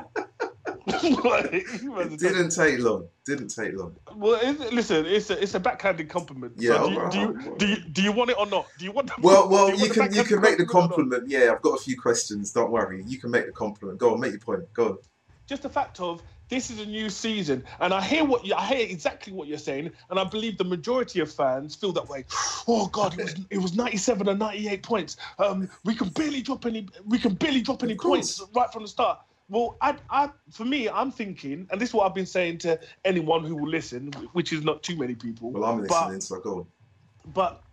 Like, 1.23 1.51
you 1.81 1.99
It 1.99 2.17
didn't 2.17 2.49
take 2.51 2.79
long. 2.79 3.07
Didn't 3.25 3.49
take 3.49 3.73
long. 3.73 3.95
Well, 4.15 4.39
listen, 4.71 5.05
it's 5.05 5.29
a 5.29 5.41
it's 5.41 5.53
a 5.53 5.59
backhanded 5.59 6.07
compliment. 6.07 6.53
Yeah, 6.55 6.75
So 6.75 6.87
do, 6.87 6.91
you, 6.93 6.97
alright, 6.97 7.11
do, 7.11 7.19
you, 7.19 7.27
alright. 7.27 7.59
do 7.59 7.67
you 7.67 7.75
do 7.91 8.01
you 8.03 8.11
want 8.13 8.29
it 8.29 8.37
or 8.39 8.45
not? 8.45 8.67
Do 8.79 8.85
you 8.85 8.91
want? 8.93 9.07
The, 9.07 9.15
Well, 9.19 9.49
well, 9.49 9.75
do 9.75 9.83
you 9.83 9.89
can 9.89 10.13
you 10.13 10.23
can 10.23 10.39
make 10.39 10.57
the 10.57 10.65
compliment. 10.65 11.27
Yeah, 11.27 11.51
I've 11.51 11.61
got 11.61 11.77
a 11.77 11.81
few 11.81 11.99
questions. 11.99 12.53
Don't 12.53 12.71
worry. 12.71 13.03
You 13.05 13.19
can 13.19 13.31
make 13.31 13.47
the 13.47 13.51
compliment. 13.51 13.99
Go 13.99 14.13
on, 14.13 14.21
make 14.21 14.31
your 14.31 14.39
point. 14.39 14.71
Go 14.73 14.85
on. 14.85 14.97
Just 15.45 15.63
the 15.63 15.69
fact 15.69 15.99
of 15.99 16.21
this 16.49 16.69
is 16.69 16.79
a 16.79 16.85
new 16.85 17.09
season, 17.09 17.65
and 17.81 17.93
I 17.93 18.01
hear 18.01 18.23
what 18.23 18.45
you, 18.45 18.55
I 18.55 18.65
hear 18.65 18.87
exactly 18.87 19.33
what 19.33 19.49
you're 19.49 19.57
saying, 19.57 19.91
and 20.09 20.17
I 20.17 20.23
believe 20.23 20.57
the 20.57 20.63
majority 20.63 21.19
of 21.19 21.31
fans 21.31 21.75
feel 21.75 21.91
that 21.93 22.07
way. 22.07 22.23
Oh 22.69 22.87
God, 22.87 23.17
it 23.17 23.23
was 23.23 23.35
it 23.49 23.57
was 23.59 23.75
97 23.75 24.27
and 24.27 24.39
98 24.39 24.83
points. 24.83 25.15
Um, 25.39 25.69
we 25.85 25.95
can 25.95 26.09
barely 26.09 26.41
drop 26.41 26.65
any 26.65 26.85
we 27.05 27.17
can 27.17 27.33
barely 27.35 27.61
drop 27.61 27.81
any 27.81 27.95
points 27.95 28.41
right 28.53 28.71
from 28.73 28.81
the 28.83 28.89
start. 28.89 29.19
Well, 29.49 29.77
I, 29.81 29.95
I, 30.09 30.29
for 30.51 30.65
me, 30.65 30.89
I'm 30.89 31.11
thinking, 31.11 31.67
and 31.71 31.79
this 31.79 31.89
is 31.89 31.95
what 31.95 32.05
I've 32.05 32.15
been 32.15 32.25
saying 32.25 32.57
to 32.59 32.79
anyone 33.05 33.45
who 33.45 33.55
will 33.55 33.69
listen, 33.69 34.11
which 34.33 34.51
is 34.51 34.63
not 34.63 34.83
too 34.83 34.97
many 34.97 35.15
people. 35.15 35.51
Well, 35.51 35.63
I'm 35.63 35.81
but- 35.81 35.89
listening, 35.89 36.21
so 36.21 36.39
go 36.39 36.55
on. 36.59 36.67
but 37.33 37.63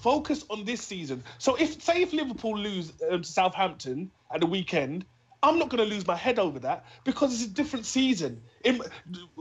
focus 0.00 0.44
on 0.50 0.64
this 0.64 0.80
season. 0.80 1.22
So 1.38 1.54
if 1.56 1.82
say 1.82 2.02
if 2.02 2.12
Liverpool 2.12 2.56
lose 2.58 2.92
um, 3.10 3.22
to 3.22 3.28
Southampton 3.28 4.10
at 4.32 4.40
the 4.40 4.46
weekend, 4.46 5.04
I'm 5.42 5.58
not 5.58 5.68
going 5.68 5.86
to 5.86 5.94
lose 5.94 6.06
my 6.06 6.16
head 6.16 6.38
over 6.38 6.58
that 6.60 6.86
because 7.04 7.34
it's 7.34 7.44
a 7.50 7.54
different 7.54 7.84
season. 7.84 8.42
It, 8.64 8.80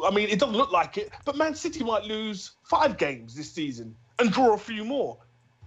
I 0.06 0.12
mean, 0.12 0.30
it 0.30 0.40
doesn't 0.40 0.56
look 0.56 0.72
like 0.72 0.98
it, 0.98 1.12
but 1.26 1.38
Man 1.38 1.56
City 1.56 1.84
might 1.84 2.04
lose 2.04 2.52
five 2.64 2.98
games 2.98 3.36
this 3.36 3.52
season 3.52 3.96
and 4.20 4.32
draw 4.32 4.54
a 4.54 4.58
few 4.58 4.84
more. 4.84 5.18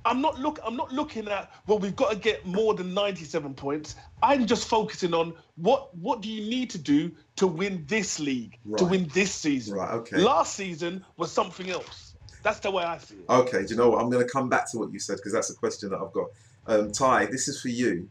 I'm 0.07 0.21
not 0.21 0.39
look. 0.39 0.61
I'm 0.65 0.77
not 0.77 0.93
looking 0.93 1.29
at 1.29 1.51
well. 1.67 1.79
We've 1.79 1.97
got 1.97 2.13
to 2.13 2.17
get 2.17 2.47
more 2.47 2.75
than 2.75 2.95
97 2.95 3.55
points. 3.55 3.97
I'm 4.23 4.47
just 4.47 4.69
focusing 4.69 5.13
on 5.13 5.35
what 5.57 5.95
what 5.97 6.23
do 6.23 6.29
you 6.29 6.49
need 6.49 6.71
to 6.71 6.79
do 6.79 7.11
to 7.37 7.47
win 7.49 7.85
this 7.89 8.21
league, 8.21 8.59
to 8.79 8.85
win 8.85 9.09
this 9.13 9.35
season. 9.35 9.77
Right. 9.77 9.93
Okay. 9.95 10.19
Last 10.19 10.55
season 10.55 11.05
was 11.17 11.33
something 11.33 11.71
else. 11.71 12.15
That's 12.45 12.61
the 12.61 12.71
way 12.71 12.85
I 12.85 12.99
see 12.99 13.17
it. 13.17 13.29
Okay. 13.29 13.65
Do 13.65 13.71
you 13.71 13.77
know 13.77 13.91
what? 13.91 14.01
I'm 14.01 14.09
going 14.09 14.25
to 14.25 14.33
come 14.33 14.49
back 14.49 14.71
to 14.71 14.79
what 14.79 14.93
you 14.93 15.01
said 15.01 15.17
because 15.17 15.33
that's 15.33 15.51
a 15.51 15.55
question 15.55 15.91
that 15.91 15.99
I've 15.99 16.13
got. 16.13 16.29
Um, 16.69 16.93
Ty, 16.93 17.27
this 17.27 17.49
is 17.49 17.61
for 17.61 17.69
you. 17.69 18.09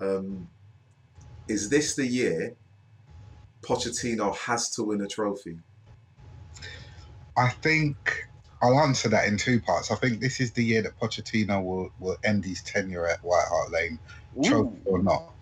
Um, 0.00 0.48
is 1.48 1.70
this 1.70 1.96
the 1.96 2.06
year 2.06 2.54
Pochettino 3.62 4.36
has 4.36 4.68
to 4.70 4.82
win 4.82 5.00
a 5.00 5.06
trophy? 5.06 5.58
I 7.36 7.48
think 7.48 8.28
I'll 8.62 8.78
answer 8.80 9.08
that 9.08 9.26
in 9.26 9.36
two 9.36 9.60
parts. 9.60 9.90
I 9.90 9.96
think 9.96 10.20
this 10.20 10.40
is 10.40 10.52
the 10.52 10.64
year 10.64 10.82
that 10.82 10.98
Pochettino 11.00 11.64
will, 11.64 11.90
will 11.98 12.16
end 12.24 12.44
his 12.44 12.62
tenure 12.62 13.06
at 13.06 13.22
White 13.24 13.46
Hart 13.48 13.70
Lane, 13.70 13.98
trophy 14.44 14.76
or 14.84 15.02
not. 15.02 15.32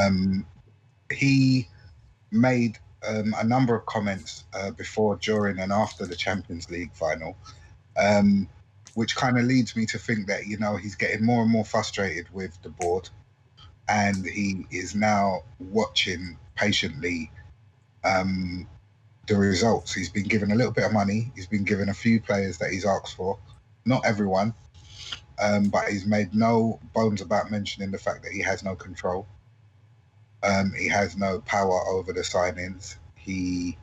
Um, 0.00 0.44
he 1.12 1.68
made 2.32 2.78
um, 3.06 3.34
a 3.38 3.44
number 3.44 3.76
of 3.76 3.86
comments 3.86 4.44
uh, 4.54 4.72
before, 4.72 5.16
during, 5.16 5.58
and 5.60 5.70
after 5.72 6.06
the 6.06 6.16
Champions 6.16 6.68
League 6.70 6.92
final, 6.94 7.36
um, 7.96 8.48
which 8.94 9.14
kind 9.14 9.38
of 9.38 9.44
leads 9.44 9.76
me 9.76 9.86
to 9.86 9.98
think 9.98 10.26
that 10.26 10.46
you 10.46 10.58
know 10.58 10.76
he's 10.76 10.96
getting 10.96 11.24
more 11.24 11.42
and 11.42 11.50
more 11.50 11.64
frustrated 11.64 12.26
with 12.32 12.60
the 12.62 12.70
board, 12.70 13.08
and 13.88 14.26
he 14.26 14.66
is 14.70 14.94
now 14.94 15.42
watching 15.60 16.36
patiently 16.56 17.30
um, 18.02 18.66
the 19.26 19.36
results. 19.36 19.92
He's 19.94 20.10
been 20.10 20.24
given 20.24 20.50
a 20.52 20.54
little 20.54 20.72
bit 20.72 20.84
of 20.84 20.92
money. 20.92 21.32
He's 21.34 21.46
been 21.46 21.64
given 21.64 21.88
a 21.88 21.94
few 21.94 22.20
players 22.20 22.58
that 22.58 22.70
he's 22.70 22.86
asked 22.86 23.16
for, 23.16 23.38
not 23.84 24.04
everyone, 24.04 24.54
um, 25.40 25.68
but 25.68 25.88
he's 25.88 26.06
made 26.06 26.34
no 26.34 26.80
bones 26.94 27.20
about 27.20 27.50
mentioning 27.50 27.90
the 27.90 27.98
fact 27.98 28.22
that 28.22 28.32
he 28.32 28.40
has 28.42 28.62
no 28.62 28.74
control. 28.74 29.26
Um, 30.42 30.72
he 30.78 30.88
has 30.88 31.16
no 31.16 31.40
power 31.40 31.80
over 31.88 32.12
the 32.12 32.20
signings. 32.20 32.96
He 33.16 33.76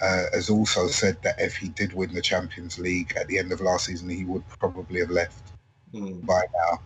uh, 0.00 0.24
has 0.32 0.48
also 0.50 0.88
said 0.88 1.18
that 1.22 1.40
if 1.40 1.56
he 1.56 1.68
did 1.68 1.92
win 1.92 2.14
the 2.14 2.22
Champions 2.22 2.78
League 2.78 3.14
at 3.16 3.28
the 3.28 3.38
end 3.38 3.52
of 3.52 3.60
last 3.60 3.86
season, 3.86 4.08
he 4.08 4.24
would 4.24 4.46
probably 4.48 5.00
have 5.00 5.10
left 5.10 5.52
Hmm. 5.92 6.20
by 6.20 6.42
now. 6.54 6.80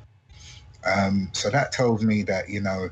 Um, 0.85 1.31
so 1.33 1.51
that 1.51 1.73
tells 1.73 2.03
me 2.03 2.23
that 2.25 2.49
you 2.49 2.61
know 2.61 2.91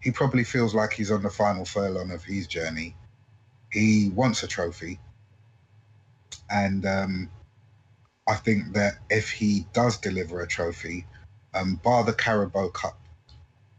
he 0.00 0.10
probably 0.10 0.44
feels 0.44 0.74
like 0.74 0.92
he's 0.92 1.10
on 1.10 1.22
the 1.22 1.30
final 1.30 1.64
furlong 1.64 2.10
of 2.10 2.24
his 2.24 2.46
journey. 2.46 2.94
He 3.72 4.10
wants 4.10 4.42
a 4.42 4.46
trophy, 4.46 4.98
and 6.50 6.84
um, 6.86 7.30
I 8.26 8.34
think 8.34 8.72
that 8.74 8.94
if 9.08 9.30
he 9.30 9.66
does 9.72 9.96
deliver 9.98 10.40
a 10.40 10.46
trophy, 10.46 11.06
um, 11.54 11.76
bar 11.76 12.04
the 12.04 12.12
Carabao 12.12 12.68
Cup, 12.68 12.98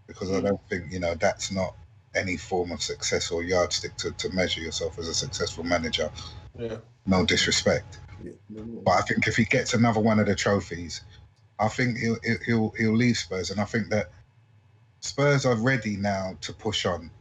because 0.07 0.31
I 0.31 0.41
don't 0.41 0.61
think 0.69 0.91
you 0.91 0.99
know 0.99 1.15
that's 1.15 1.51
not 1.51 1.75
any 2.15 2.37
form 2.37 2.71
of 2.71 2.81
success 2.81 3.31
or 3.31 3.43
yardstick 3.43 3.95
to, 3.97 4.11
to 4.11 4.29
measure 4.29 4.61
yourself 4.61 4.99
as 4.99 5.07
a 5.07 5.13
successful 5.13 5.63
manager. 5.63 6.11
Yeah. 6.57 6.77
No 7.05 7.25
disrespect. 7.25 7.99
Yeah. 8.23 8.31
But 8.49 8.91
I 8.91 9.01
think 9.01 9.27
if 9.27 9.37
he 9.37 9.45
gets 9.45 9.73
another 9.73 9.99
one 9.99 10.19
of 10.19 10.27
the 10.27 10.35
trophies, 10.35 11.01
I 11.59 11.67
think 11.67 11.97
he'll 11.97 12.17
he'll 12.23 12.39
he'll, 12.45 12.69
he'll 12.77 12.95
leave 12.95 13.17
Spurs, 13.17 13.51
and 13.51 13.59
I 13.59 13.65
think 13.65 13.89
that 13.89 14.11
Spurs 14.99 15.45
are 15.45 15.55
ready 15.55 15.97
now 15.97 16.37
to 16.41 16.53
push 16.53 16.85
on. 16.85 17.11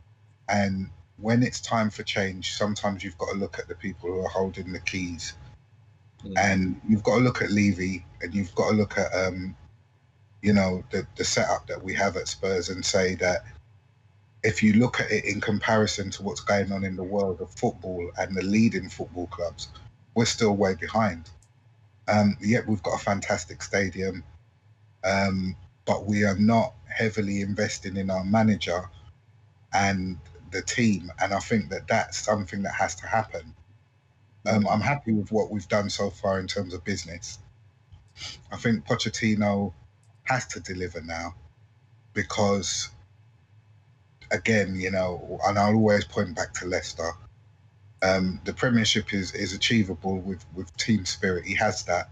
And 0.49 0.91
when 1.21 1.43
it's 1.43 1.61
time 1.61 1.91
for 1.91 2.03
change, 2.03 2.55
sometimes 2.55 3.05
you've 3.05 3.19
got 3.19 3.33
to 3.33 3.39
look 3.39 3.59
at 3.59 3.69
the 3.69 3.75
people 3.75 4.11
who 4.11 4.21
are 4.21 4.29
holding 4.29 4.73
the 4.73 4.81
keys 4.81 5.35
Mm. 6.25 6.33
And 6.37 6.81
you've 6.89 7.03
got 7.03 7.19
to 7.19 7.25
look 7.25 7.43
at 7.43 7.51
Levy 7.51 8.05
and 8.21 8.35
you've 8.35 8.55
got 8.55 8.71
to 8.71 8.77
look 8.77 8.99
at, 8.99 9.13
um, 9.15 9.57
you 10.43 10.53
know, 10.53 10.85
the, 10.91 11.07
the 11.17 11.25
setup 11.25 11.67
that 11.67 11.83
we 11.83 11.95
have 11.95 12.17
at 12.17 12.29
Spurs 12.29 12.69
and 12.69 12.85
say 12.85 13.15
that 13.17 13.45
if 14.43 14.63
you 14.63 14.75
look 14.75 15.01
at 15.01 15.11
it 15.11 15.25
in 15.25 15.41
comparison 15.41 16.11
to 16.11 16.23
what's 16.23 16.41
going 16.41 16.73
on 16.73 16.85
in 16.85 16.97
the 16.97 17.05
world 17.05 17.41
of 17.41 17.51
football 17.51 18.11
and 18.19 18.37
the 18.37 18.43
leading 18.43 18.89
football 18.89 19.27
clubs, 19.29 19.69
we're 20.15 20.25
still 20.25 20.57
way 20.57 20.75
behind. 20.75 21.31
Um, 22.09 22.37
yet 22.41 22.67
we've 22.67 22.83
got 22.83 23.01
a 23.01 23.05
fantastic 23.05 23.63
stadium, 23.63 24.25
um, 25.05 25.55
but 25.85 26.07
we 26.07 26.25
are 26.25 26.37
not 26.37 26.75
heavily 26.89 27.43
investing 27.43 27.97
in 27.97 28.11
our 28.11 28.25
manager 28.25 28.91
and 29.73 30.19
the 30.51 30.63
team. 30.63 31.13
And 31.21 31.33
I 31.33 31.39
think 31.39 31.71
that 31.71 31.87
that's 31.89 32.19
something 32.19 32.63
that 32.63 32.75
has 32.75 32.95
to 32.97 33.07
happen. 33.07 33.55
Um, 34.47 34.67
I'm 34.69 34.81
happy 34.81 35.13
with 35.13 35.31
what 35.31 35.51
we've 35.51 35.69
done 35.69 35.91
so 35.91 36.11
far 36.11 36.41
in 36.41 36.47
terms 36.47 36.75
of 36.75 36.85
business. 36.85 37.39
I 38.51 38.57
think 38.57 38.87
Pochettino 38.87 39.73
has 40.25 40.47
to 40.49 40.61
deliver 40.61 41.01
now 41.03 41.35
because, 42.15 42.91
again, 44.31 44.77
you 44.77 44.91
know, 44.91 45.39
and 45.47 45.59
I'll 45.59 45.75
always 45.75 46.05
point 46.05 46.35
back 46.35 46.55
to 46.55 46.67
Leicester. 46.67 47.11
Um, 48.03 48.41
the 48.45 48.55
Premiership 48.55 49.13
is 49.13 49.35
is 49.35 49.53
achievable 49.53 50.19
with 50.21 50.45
with 50.55 50.75
team 50.79 51.05
spirit. 51.05 51.45
He 51.45 51.55
has 51.57 51.85
that. 51.85 52.09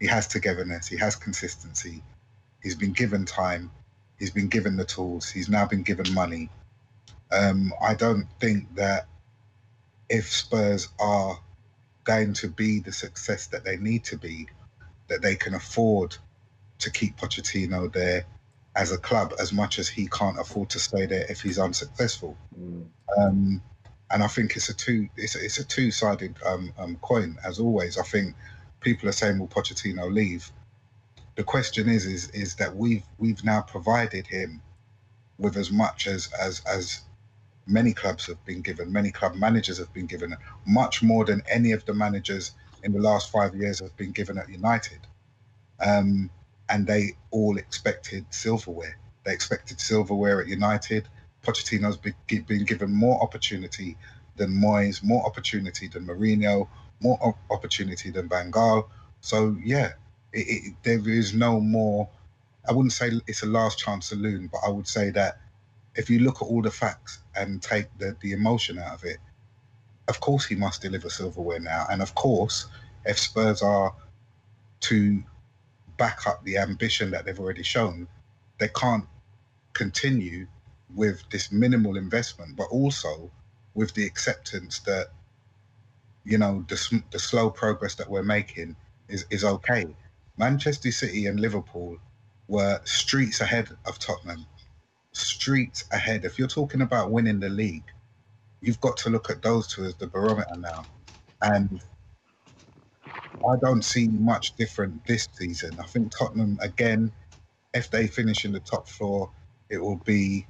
He 0.00 0.06
has 0.06 0.28
togetherness. 0.28 0.86
He 0.86 0.96
has 0.98 1.16
consistency. 1.16 2.02
He's 2.62 2.74
been 2.76 2.92
given 2.92 3.24
time. 3.24 3.70
He's 4.18 4.30
been 4.30 4.48
given 4.48 4.76
the 4.76 4.84
tools. 4.84 5.30
He's 5.30 5.48
now 5.48 5.66
been 5.66 5.82
given 5.82 6.12
money. 6.14 6.50
Um, 7.32 7.72
I 7.82 7.94
don't 7.94 8.26
think 8.40 8.74
that 8.76 9.06
if 10.08 10.30
Spurs 10.30 10.88
are 10.98 11.38
going 12.04 12.34
to 12.34 12.48
be 12.48 12.80
the 12.80 12.92
success 12.92 13.46
that 13.48 13.64
they 13.64 13.76
need 13.78 14.04
to 14.04 14.16
be, 14.16 14.46
that 15.08 15.22
they 15.22 15.34
can 15.34 15.54
afford 15.54 16.16
to 16.78 16.90
keep 16.90 17.16
Pochettino 17.16 17.92
there 17.92 18.24
as 18.76 18.92
a 18.92 18.98
club 18.98 19.32
as 19.40 19.52
much 19.52 19.78
as 19.78 19.88
he 19.88 20.06
can't 20.08 20.38
afford 20.38 20.68
to 20.70 20.78
stay 20.78 21.06
there 21.06 21.26
if 21.30 21.40
he's 21.40 21.58
unsuccessful. 21.58 22.36
Mm. 22.58 22.86
Um, 23.18 23.62
and 24.10 24.22
I 24.22 24.26
think 24.26 24.56
it's 24.56 24.68
a 24.68 24.74
two 24.74 25.08
it's 25.16 25.34
a, 25.34 25.44
it's 25.44 25.58
a 25.58 25.64
two 25.64 25.90
sided 25.90 26.36
um, 26.46 26.72
um, 26.78 26.96
coin 26.96 27.36
as 27.44 27.58
always. 27.58 27.98
I 27.98 28.02
think 28.02 28.34
people 28.80 29.08
are 29.08 29.12
saying, 29.12 29.38
"Will 29.38 29.48
Pochettino 29.48 30.12
leave?" 30.12 30.50
The 31.36 31.44
question 31.44 31.88
is 31.88 32.06
is 32.06 32.28
is 32.30 32.56
that 32.56 32.76
we've 32.76 33.04
we've 33.18 33.42
now 33.44 33.62
provided 33.62 34.26
him 34.26 34.60
with 35.38 35.56
as 35.56 35.70
much 35.70 36.06
as 36.06 36.30
as 36.40 36.60
as 36.66 37.00
many 37.66 37.92
clubs 37.92 38.26
have 38.26 38.44
been 38.44 38.60
given, 38.60 38.92
many 38.92 39.10
club 39.10 39.34
managers 39.34 39.78
have 39.78 39.92
been 39.92 40.06
given, 40.06 40.36
much 40.66 41.02
more 41.02 41.24
than 41.24 41.42
any 41.48 41.72
of 41.72 41.84
the 41.86 41.94
managers 41.94 42.52
in 42.82 42.92
the 42.92 43.00
last 43.00 43.30
five 43.30 43.54
years 43.54 43.80
have 43.80 43.96
been 43.96 44.12
given 44.12 44.38
at 44.38 44.48
United. 44.48 45.00
Um, 45.80 46.30
and 46.68 46.86
they 46.86 47.12
all 47.30 47.56
expected 47.56 48.26
silverware. 48.30 48.98
They 49.24 49.32
expected 49.32 49.80
silverware 49.80 50.40
at 50.40 50.48
United. 50.48 51.08
Pochettino's 51.42 51.96
been, 51.96 52.14
given 52.64 52.92
more 52.92 53.22
opportunity 53.22 53.96
than 54.36 54.50
Moyes, 54.50 55.02
more 55.02 55.24
opportunity 55.24 55.88
than 55.88 56.06
Mourinho, 56.06 56.68
more 57.00 57.18
op- 57.20 57.38
opportunity 57.50 58.10
than 58.10 58.28
Van 58.28 58.50
Gaal. 58.50 58.86
So 59.20 59.56
yeah, 59.62 59.92
it, 60.32 60.46
it, 60.48 60.74
there 60.82 61.08
is 61.08 61.34
no 61.34 61.60
more. 61.60 62.08
I 62.68 62.72
wouldn't 62.72 62.92
say 62.92 63.10
it's 63.26 63.42
a 63.42 63.46
last 63.46 63.78
chance 63.78 64.06
saloon, 64.06 64.48
but 64.50 64.60
I 64.66 64.70
would 64.70 64.88
say 64.88 65.10
that 65.10 65.38
if 65.96 66.10
you 66.10 66.20
look 66.20 66.42
at 66.42 66.46
all 66.46 66.62
the 66.62 66.70
facts 66.70 67.20
and 67.36 67.62
take 67.62 67.86
the, 67.98 68.16
the 68.20 68.32
emotion 68.32 68.78
out 68.78 68.94
of 68.94 69.04
it, 69.04 69.18
of 70.08 70.20
course 70.20 70.44
he 70.44 70.54
must 70.54 70.82
deliver 70.82 71.08
silverware 71.08 71.60
now. 71.60 71.86
And 71.90 72.02
of 72.02 72.14
course, 72.14 72.66
if 73.04 73.18
Spurs 73.18 73.62
are 73.62 73.94
to 74.80 75.22
back 75.96 76.26
up 76.26 76.44
the 76.44 76.58
ambition 76.58 77.10
that 77.12 77.24
they've 77.24 77.38
already 77.38 77.62
shown, 77.62 78.08
they 78.58 78.68
can't 78.68 79.04
continue 79.72 80.46
with 80.94 81.22
this 81.30 81.50
minimal 81.50 81.96
investment, 81.96 82.56
but 82.56 82.64
also 82.64 83.30
with 83.74 83.94
the 83.94 84.04
acceptance 84.04 84.80
that 84.80 85.08
you 86.24 86.38
know 86.38 86.64
the, 86.68 87.02
the 87.10 87.18
slow 87.18 87.50
progress 87.50 87.94
that 87.96 88.08
we're 88.08 88.22
making 88.22 88.76
is, 89.08 89.26
is 89.30 89.44
okay. 89.44 89.86
Manchester 90.36 90.90
City 90.90 91.26
and 91.26 91.38
Liverpool 91.38 91.98
were 92.48 92.80
streets 92.84 93.40
ahead 93.40 93.68
of 93.86 93.98
Tottenham 93.98 94.46
streets 95.14 95.84
ahead. 95.92 96.24
If 96.24 96.38
you're 96.38 96.48
talking 96.48 96.82
about 96.82 97.10
winning 97.10 97.40
the 97.40 97.48
league, 97.48 97.90
you've 98.60 98.80
got 98.80 98.96
to 98.98 99.10
look 99.10 99.30
at 99.30 99.42
those 99.42 99.66
two 99.66 99.84
as 99.84 99.94
the 99.94 100.06
barometer 100.06 100.56
now. 100.56 100.84
And 101.42 101.82
I 103.06 103.56
don't 103.60 103.82
see 103.82 104.08
much 104.08 104.56
different 104.56 105.04
this 105.06 105.28
season. 105.32 105.76
I 105.78 105.84
think 105.84 106.10
Tottenham, 106.10 106.58
again, 106.60 107.12
if 107.74 107.90
they 107.90 108.06
finish 108.06 108.44
in 108.44 108.52
the 108.52 108.60
top 108.60 108.88
four, 108.88 109.30
it 109.68 109.78
will 109.78 110.00
be 110.04 110.46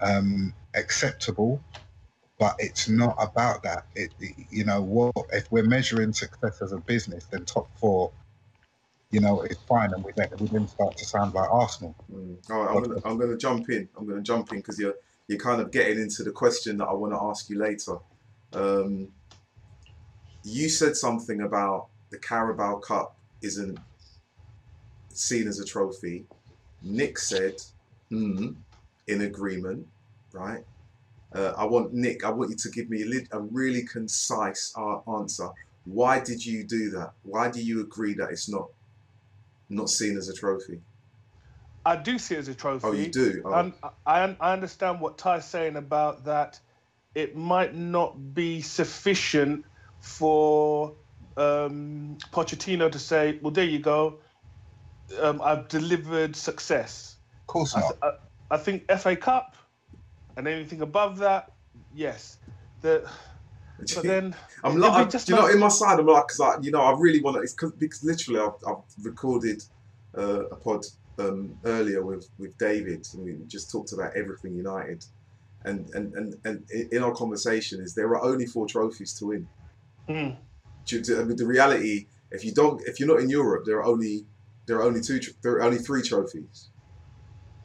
um, 0.00 0.52
acceptable. 0.74 1.60
But 2.38 2.56
it's 2.58 2.88
not 2.88 3.16
about 3.20 3.62
that. 3.62 3.86
It, 3.94 4.12
you 4.50 4.64
know, 4.64 4.80
what 4.82 5.14
if 5.32 5.50
we're 5.52 5.64
measuring 5.64 6.12
success 6.12 6.60
as 6.60 6.72
a 6.72 6.78
business, 6.78 7.26
then 7.26 7.44
top 7.44 7.68
four 7.78 8.10
you 9.12 9.20
know, 9.20 9.42
it's 9.42 9.62
fine, 9.64 9.92
and 9.92 10.02
we 10.02 10.10
then 10.16 10.28
we 10.38 10.46
then 10.48 10.66
start 10.66 10.96
to 10.96 11.04
sound 11.04 11.34
like 11.34 11.48
Arsenal. 11.50 11.94
Mm. 12.10 12.50
All 12.50 12.64
right, 12.64 12.74
I'm 12.74 12.82
gonna, 12.82 13.00
I'm 13.04 13.18
gonna 13.18 13.36
jump 13.36 13.68
in. 13.68 13.88
I'm 13.96 14.06
gonna 14.06 14.22
jump 14.22 14.50
in 14.52 14.58
because 14.58 14.78
you're 14.80 14.94
you're 15.28 15.38
kind 15.38 15.60
of 15.60 15.70
getting 15.70 16.00
into 16.00 16.22
the 16.24 16.32
question 16.32 16.78
that 16.78 16.86
I 16.86 16.94
want 16.94 17.12
to 17.12 17.22
ask 17.22 17.48
you 17.50 17.58
later. 17.58 17.98
Um, 18.54 19.08
you 20.42 20.68
said 20.68 20.96
something 20.96 21.42
about 21.42 21.88
the 22.10 22.18
Carabao 22.18 22.76
Cup 22.76 23.16
isn't 23.42 23.78
seen 25.10 25.46
as 25.46 25.60
a 25.60 25.64
trophy. 25.64 26.24
Nick 26.82 27.18
said, 27.18 27.54
hmm, 28.08 28.52
in 29.06 29.20
agreement, 29.20 29.86
right? 30.32 30.64
Uh, 31.34 31.52
I 31.56 31.64
want 31.66 31.92
Nick. 31.92 32.24
I 32.24 32.30
want 32.30 32.50
you 32.50 32.56
to 32.56 32.70
give 32.70 32.88
me 32.88 33.02
a, 33.02 33.36
a 33.36 33.40
really 33.40 33.82
concise 33.82 34.72
uh, 34.76 34.98
answer. 35.18 35.50
Why 35.84 36.18
did 36.18 36.44
you 36.44 36.64
do 36.64 36.90
that? 36.90 37.12
Why 37.22 37.50
do 37.50 37.62
you 37.62 37.82
agree 37.82 38.14
that 38.14 38.30
it's 38.30 38.48
not 38.48 38.68
not 39.72 39.90
seen 39.90 40.16
as 40.16 40.28
a 40.28 40.34
trophy? 40.34 40.80
I 41.84 41.96
do 41.96 42.18
see 42.18 42.36
it 42.36 42.38
as 42.38 42.48
a 42.48 42.54
trophy. 42.54 42.86
Oh, 42.86 42.92
you 42.92 43.08
do? 43.08 43.42
Oh. 43.44 43.72
I, 44.06 44.36
I 44.40 44.52
understand 44.52 45.00
what 45.00 45.18
Ty's 45.18 45.44
saying 45.44 45.76
about 45.76 46.24
that. 46.24 46.60
It 47.14 47.36
might 47.36 47.74
not 47.74 48.34
be 48.34 48.62
sufficient 48.62 49.64
for 50.00 50.94
um, 51.36 52.18
Pochettino 52.32 52.90
to 52.90 52.98
say, 52.98 53.38
"Well, 53.42 53.50
there 53.50 53.64
you 53.64 53.80
go. 53.80 54.20
Um, 55.20 55.40
I've 55.42 55.68
delivered 55.68 56.36
success." 56.36 57.16
Of 57.42 57.46
course 57.48 57.74
I, 57.76 57.80
not. 57.80 57.88
th- 57.88 57.98
I, 58.02 58.54
I 58.54 58.56
think 58.58 58.90
FA 58.98 59.16
Cup 59.16 59.56
and 60.36 60.46
anything 60.48 60.80
above 60.80 61.18
that, 61.18 61.52
yes. 61.94 62.38
The, 62.80 63.08
but 63.94 64.02
then 64.02 64.34
I'm 64.64 64.72
it'd 64.72 64.80
not. 64.82 64.96
be 64.96 65.02
I'm, 65.02 65.10
just 65.10 65.26
do 65.26 65.34
you 65.34 65.40
know, 65.40 65.48
in 65.48 65.58
my 65.58 65.68
side, 65.68 65.98
I'm 65.98 66.06
like, 66.06 66.28
because 66.28 66.40
I, 66.40 66.60
you 66.60 66.70
know, 66.70 66.82
I 66.82 66.94
really 66.98 67.20
want 67.20 67.36
to. 67.36 67.42
It's 67.42 67.54
cause, 67.54 67.72
because 67.72 68.04
literally, 68.04 68.40
I've, 68.40 68.54
I've 68.66 69.04
recorded 69.04 69.62
uh, 70.16 70.46
a 70.46 70.56
pod 70.56 70.84
um, 71.18 71.58
earlier 71.64 72.04
with 72.04 72.28
with 72.38 72.56
David, 72.58 73.06
and 73.14 73.24
we 73.24 73.36
just 73.46 73.70
talked 73.70 73.92
about 73.92 74.16
everything 74.16 74.54
United, 74.54 75.04
and 75.64 75.88
and 75.94 76.14
and 76.14 76.36
and 76.44 76.70
in 76.70 77.02
our 77.02 77.12
conversation 77.12 77.80
is 77.80 77.94
there 77.94 78.08
are 78.08 78.22
only 78.22 78.46
four 78.46 78.66
trophies 78.66 79.12
to 79.14 79.26
win. 79.26 79.48
Mm. 80.08 80.36
To, 80.86 81.20
I 81.20 81.24
mean, 81.24 81.36
the 81.36 81.46
reality, 81.46 82.06
if 82.32 82.44
you 82.44 82.52
don't, 82.52 82.82
if 82.86 82.98
you're 82.98 83.08
not 83.08 83.20
in 83.20 83.30
Europe, 83.30 83.64
there 83.64 83.76
are 83.76 83.84
only 83.84 84.26
there 84.66 84.76
are 84.78 84.82
only 84.82 85.00
two, 85.00 85.20
there 85.42 85.52
are 85.52 85.62
only 85.62 85.78
three 85.78 86.02
trophies. 86.02 86.68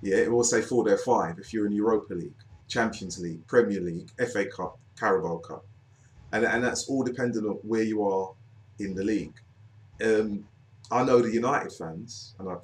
Yeah, 0.02 0.18
it 0.18 0.32
will 0.32 0.44
say 0.44 0.62
four, 0.62 0.84
there 0.84 0.94
are 0.94 0.98
five. 0.98 1.40
If 1.40 1.54
you're 1.54 1.66
in 1.66 1.72
Europa 1.72 2.14
League, 2.14 2.36
Champions 2.68 3.20
League, 3.20 3.46
Premier 3.48 3.82
League, 3.82 4.10
FA 4.32 4.46
Cup, 4.46 4.78
Carabao 5.00 5.38
Cup, 5.38 5.66
and 6.32 6.46
and 6.46 6.64
that's 6.64 6.88
all 6.90 7.04
dependent 7.04 7.46
on 7.46 7.56
where 7.64 7.84
you 7.84 8.04
are 8.04 8.32
in 8.80 8.96
the 8.96 9.04
league. 9.04 9.36
Um, 10.04 10.44
I 10.92 11.04
know 11.04 11.22
the 11.22 11.32
United 11.32 11.72
fans, 11.74 12.36
and 12.40 12.50
I 12.50 12.56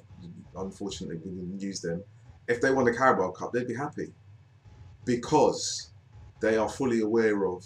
unfortunately 0.56 1.16
we 1.24 1.30
didn't 1.32 1.60
use 1.60 1.80
them. 1.80 2.02
If 2.46 2.60
they 2.60 2.70
won 2.72 2.84
the 2.84 2.94
Carabao 2.94 3.30
Cup, 3.32 3.52
they'd 3.52 3.66
be 3.66 3.74
happy 3.74 4.12
because 5.04 5.90
they 6.40 6.56
are 6.56 6.68
fully 6.68 7.00
aware 7.00 7.44
of 7.46 7.64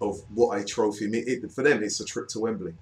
of 0.00 0.16
what 0.34 0.58
a 0.58 0.64
trophy 0.64 1.08
means. 1.08 1.28
It, 1.28 1.52
for 1.52 1.62
them, 1.62 1.82
it's 1.82 2.00
a 2.00 2.04
trip 2.04 2.28
to 2.28 2.40
Wembley. 2.40 2.72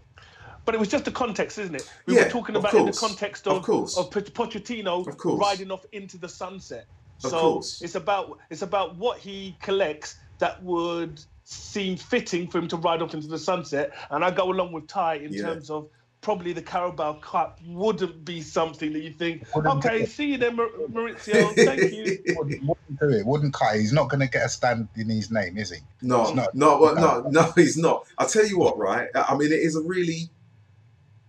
But 0.65 0.75
it 0.75 0.79
was 0.79 0.89
just 0.89 1.05
the 1.07 1.11
context, 1.11 1.59
isn't 1.59 1.75
it? 1.75 1.91
We 2.07 2.15
Yeah, 2.15 2.25
were 2.25 2.31
talking 2.31 2.55
about 2.57 2.75
in 2.75 2.85
the 2.87 2.93
context 2.93 3.47
Of 3.47 3.59
of 3.59 3.63
course. 3.63 3.97
of 3.97 4.11
Pochettino 4.11 5.07
Of 5.07 5.17
course. 5.17 5.41
riding 5.41 5.71
off 5.71 5.85
into 5.93 6.19
the 6.19 6.29
sunset. 6.29 6.87
Of 7.25 7.31
so 7.31 7.41
course. 7.41 7.81
it's 7.83 7.95
about 7.95 8.39
it's 8.51 8.63
about 8.63 8.97
what 8.97 9.19
he 9.19 9.57
collects 9.61 10.17
that 10.39 10.63
would 10.63 11.21
seem 11.53 11.97
fitting 11.97 12.47
for 12.47 12.59
him 12.59 12.69
to 12.69 12.77
ride 12.77 13.01
off 13.01 13.15
into 13.15 13.27
the 13.27 13.39
sunset. 13.39 13.93
And 14.11 14.23
I 14.25 14.31
go 14.31 14.51
along 14.51 14.73
with 14.73 14.87
Ty 14.87 15.15
in 15.17 15.33
Yeah. 15.33 15.43
terms 15.45 15.71
of 15.71 15.89
probably 16.21 16.53
the 16.53 16.61
Carabao 16.61 17.15
Cup 17.21 17.59
wouldn't 17.65 18.23
be 18.25 18.43
something 18.43 18.93
that 18.93 19.01
you 19.03 19.13
think, 19.13 19.47
okay, 19.57 20.05
see 20.05 20.33
you 20.33 20.37
then, 20.39 20.57
Mar- 20.57 20.69
Mauricio, 20.91 21.55
thank 21.55 21.93
you. 21.93 22.19
wouldn't, 22.37 22.63
wouldn't 22.65 23.01
do 23.01 23.09
it. 23.11 23.25
Wouldn't 23.25 23.55
cut. 23.55 23.77
He's 23.77 23.93
not 23.95 24.11
going 24.11 24.21
to 24.21 24.27
get 24.27 24.45
a 24.45 24.49
stand 24.49 24.89
in 24.97 25.09
his 25.09 25.31
name, 25.31 25.57
is 25.57 25.71
he? 25.71 25.79
No, 26.03 26.23
It's 26.23 26.35
not- 26.35 26.55
no, 26.55 26.79
well, 26.79 26.95
no, 26.97 27.31
no, 27.31 27.51
he's 27.57 27.79
not. 27.79 28.05
I'll 28.19 28.29
tell 28.29 28.47
you 28.47 28.59
what, 28.59 28.77
right? 28.77 29.09
I 29.15 29.35
mean, 29.37 29.51
it 29.53 29.61
is 29.61 29.75
a 29.77 29.81
really 29.83 30.29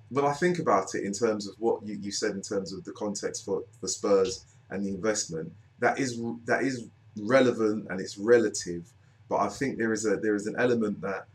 when 0.10 0.26
I 0.26 0.34
think 0.34 0.58
about 0.58 0.96
it 0.96 1.04
in 1.04 1.14
terms 1.14 1.48
of 1.48 1.54
what 1.60 1.86
you, 1.86 1.96
you 2.02 2.12
said 2.12 2.32
in 2.32 2.42
terms 2.42 2.74
of 2.74 2.84
the 2.84 2.92
context 2.94 3.46
for, 3.46 3.62
for 3.80 3.88
Spurs 3.88 4.44
and 4.72 4.84
the 4.84 4.90
investment, 4.90 5.52
that 5.80 6.00
is 6.00 6.20
that 6.46 6.64
is 6.64 6.88
relevant 7.16 7.88
and 7.90 8.02
it's 8.02 8.18
relative. 8.18 8.84
But 9.30 9.38
I 9.38 9.50
think 9.50 9.78
there 9.78 9.94
is 9.94 10.06
a 10.06 10.18
there 10.18 10.36
is 10.36 10.48
an 10.48 10.56
element 10.58 11.02
that 11.02 11.28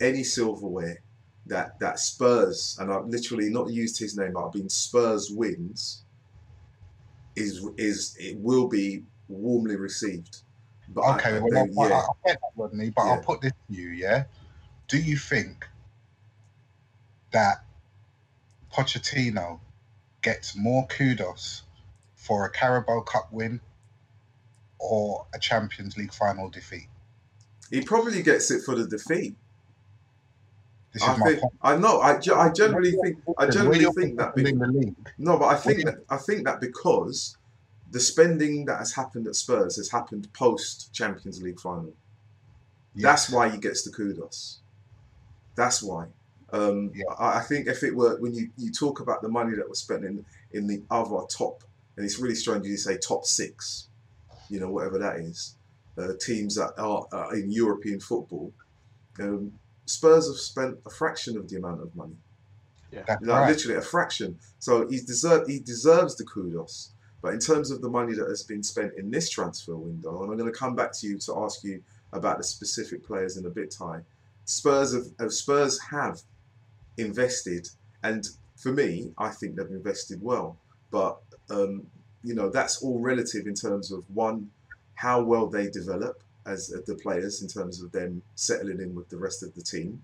any 0.00 0.24
silverware 0.24 1.02
that 1.46 1.78
that 1.78 1.98
Spurs 1.98 2.76
and 2.80 2.90
I've 2.90 3.06
literally 3.06 3.50
not 3.50 3.70
used 3.70 3.98
his 3.98 4.16
name, 4.16 4.32
but 4.32 4.46
I've 4.46 4.52
been 4.52 4.70
Spurs 4.70 5.30
wins 5.30 6.04
is 7.36 7.66
is 7.76 8.16
it 8.18 8.38
will 8.38 8.66
be 8.66 9.02
warmly 9.28 9.76
received. 9.76 10.38
But 10.88 11.16
okay, 11.16 11.36
I, 11.36 11.40
well, 11.40 11.50
they, 11.50 11.60
I, 11.60 11.88
yeah. 11.88 11.96
I, 11.96 12.28
get 12.28 12.40
that, 12.40 12.50
Rodney, 12.56 12.90
but 12.90 13.04
yeah. 13.04 13.12
I'll 13.12 13.22
put 13.22 13.40
this 13.40 13.52
to 13.52 13.74
you, 13.74 13.88
yeah. 13.90 14.24
Do 14.88 14.98
you 14.98 15.16
think 15.16 15.66
that 17.32 17.64
Pochettino 18.72 19.60
gets 20.22 20.56
more 20.56 20.86
kudos 20.86 21.62
for 22.14 22.44
a 22.46 22.50
Carabao 22.50 23.00
Cup 23.00 23.32
win 23.32 23.60
or 24.78 25.26
a 25.34 25.38
Champions 25.38 25.96
League 25.96 26.12
final 26.12 26.48
defeat? 26.48 26.88
He 27.70 27.80
probably 27.82 28.22
gets 28.22 28.50
it 28.50 28.62
for 28.62 28.74
the 28.74 28.86
defeat. 28.86 29.36
I 31.02 31.14
think 31.14 31.42
I 31.60 31.76
know. 31.76 32.00
I, 32.00 32.18
I 32.36 32.52
generally 32.52 32.92
think 33.02 33.18
I 33.36 33.46
generally 33.48 33.84
think 33.96 34.16
that. 34.18 34.34
Be, 34.34 34.52
no, 35.18 35.38
but 35.38 35.46
I 35.46 35.56
think 35.56 35.84
that 35.84 35.96
I 36.08 36.16
think 36.16 36.44
that 36.44 36.60
because 36.60 37.36
the 37.90 38.00
spending 38.00 38.64
that 38.66 38.78
has 38.78 38.92
happened 38.92 39.26
at 39.26 39.34
Spurs 39.34 39.76
has 39.76 39.90
happened 39.90 40.32
post 40.32 40.92
Champions 40.92 41.42
League 41.42 41.60
final. 41.60 41.92
Yes. 42.94 43.02
That's 43.02 43.30
why 43.30 43.48
he 43.48 43.58
gets 43.58 43.82
the 43.82 43.90
kudos. 43.90 44.60
That's 45.56 45.82
why. 45.82 46.06
Um, 46.52 46.92
yeah. 46.94 47.04
I, 47.18 47.38
I, 47.38 47.40
think 47.40 47.66
if 47.66 47.82
it 47.82 47.94
were 47.94 48.16
when 48.20 48.34
you, 48.34 48.50
you 48.56 48.70
talk 48.70 49.00
about 49.00 49.22
the 49.22 49.28
money 49.28 49.56
that 49.56 49.68
was 49.68 49.80
spent 49.80 50.04
in 50.04 50.24
in 50.52 50.68
the 50.68 50.82
other 50.90 51.20
top, 51.28 51.64
and 51.96 52.04
it's 52.04 52.18
really 52.20 52.34
strange 52.34 52.66
you 52.66 52.76
say 52.76 52.96
top 52.96 53.24
six, 53.24 53.88
you 54.48 54.60
know 54.60 54.70
whatever 54.70 54.98
that 54.98 55.16
is, 55.16 55.56
uh, 55.98 56.12
teams 56.20 56.54
that 56.56 56.72
are 56.78 57.06
uh, 57.12 57.30
in 57.30 57.50
European 57.50 58.00
football. 58.00 58.52
Um, 59.20 59.52
Spurs 59.86 60.26
have 60.28 60.36
spent 60.36 60.78
a 60.86 60.90
fraction 60.90 61.36
of 61.36 61.48
the 61.48 61.56
amount 61.56 61.82
of 61.82 61.94
money. 61.94 62.16
Yeah, 62.90 63.04
like, 63.08 63.20
right. 63.22 63.48
literally 63.50 63.76
a 63.76 63.82
fraction. 63.82 64.38
So 64.58 64.88
he 64.88 65.00
deserve 65.00 65.46
he 65.48 65.58
deserves 65.58 66.16
the 66.16 66.24
kudos. 66.24 66.90
But 67.22 67.32
in 67.32 67.40
terms 67.40 67.70
of 67.70 67.80
the 67.80 67.88
money 67.88 68.12
that 68.14 68.28
has 68.28 68.42
been 68.42 68.62
spent 68.62 68.92
in 68.98 69.10
this 69.10 69.30
transfer 69.30 69.74
window, 69.74 70.22
and 70.22 70.30
I'm 70.30 70.36
going 70.36 70.52
to 70.52 70.58
come 70.58 70.76
back 70.76 70.92
to 70.98 71.06
you 71.06 71.18
to 71.20 71.38
ask 71.38 71.64
you 71.64 71.82
about 72.12 72.36
the 72.36 72.44
specific 72.44 73.04
players 73.04 73.38
in 73.38 73.46
a 73.46 73.50
bit, 73.50 73.70
Ty. 73.70 74.02
Spurs 74.44 74.92
have, 74.94 75.06
uh, 75.18 75.30
Spurs 75.30 75.80
have 75.90 76.20
invested, 76.98 77.66
and 78.02 78.28
for 78.56 78.72
me, 78.72 79.10
I 79.16 79.30
think 79.30 79.56
they've 79.56 79.66
invested 79.68 80.22
well. 80.22 80.58
But 80.90 81.16
um, 81.50 81.86
you 82.22 82.34
know, 82.34 82.48
that's 82.48 82.82
all 82.82 82.98
relative 82.98 83.46
in 83.46 83.54
terms 83.54 83.90
of 83.90 84.04
one, 84.12 84.50
how 84.94 85.22
well 85.22 85.46
they 85.46 85.68
develop, 85.68 86.22
as 86.46 86.72
uh, 86.72 86.80
the 86.86 86.94
players 86.96 87.42
in 87.42 87.48
terms 87.48 87.82
of 87.82 87.90
them 87.92 88.22
settling 88.34 88.80
in 88.80 88.94
with 88.94 89.08
the 89.08 89.16
rest 89.16 89.42
of 89.42 89.54
the 89.54 89.62
team, 89.62 90.02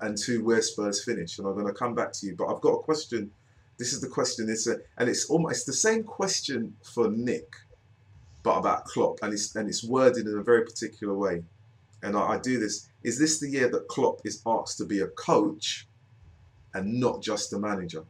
and 0.00 0.16
two 0.16 0.44
where 0.44 0.62
Spurs 0.62 1.04
finish. 1.04 1.38
And 1.38 1.46
I'm 1.46 1.54
going 1.54 1.66
to 1.66 1.72
come 1.72 1.94
back 1.94 2.12
to 2.14 2.26
you, 2.26 2.34
but 2.36 2.46
I've 2.46 2.60
got 2.60 2.74
a 2.74 2.82
question. 2.82 3.30
This 3.78 3.92
is 3.92 4.00
the 4.00 4.08
question. 4.08 4.48
It's 4.48 4.66
a, 4.66 4.76
and 4.98 5.08
it's 5.08 5.28
almost 5.30 5.66
the 5.66 5.72
same 5.72 6.04
question 6.04 6.76
for 6.82 7.10
Nick, 7.10 7.54
but 8.42 8.58
about 8.58 8.84
Klopp, 8.84 9.18
and 9.22 9.32
it's 9.32 9.54
and 9.56 9.68
it's 9.68 9.84
worded 9.84 10.26
in 10.26 10.38
a 10.38 10.42
very 10.42 10.64
particular 10.64 11.14
way. 11.14 11.42
And 12.02 12.16
I, 12.16 12.20
I 12.20 12.38
do 12.38 12.58
this. 12.58 12.88
Is 13.02 13.18
this 13.18 13.40
the 13.40 13.48
year 13.48 13.68
that 13.70 13.88
Klopp 13.88 14.20
is 14.24 14.42
asked 14.46 14.78
to 14.78 14.84
be 14.84 15.00
a 15.00 15.08
coach, 15.08 15.86
and 16.74 17.00
not 17.00 17.22
just 17.22 17.52
a 17.52 17.58
manager? 17.58 18.04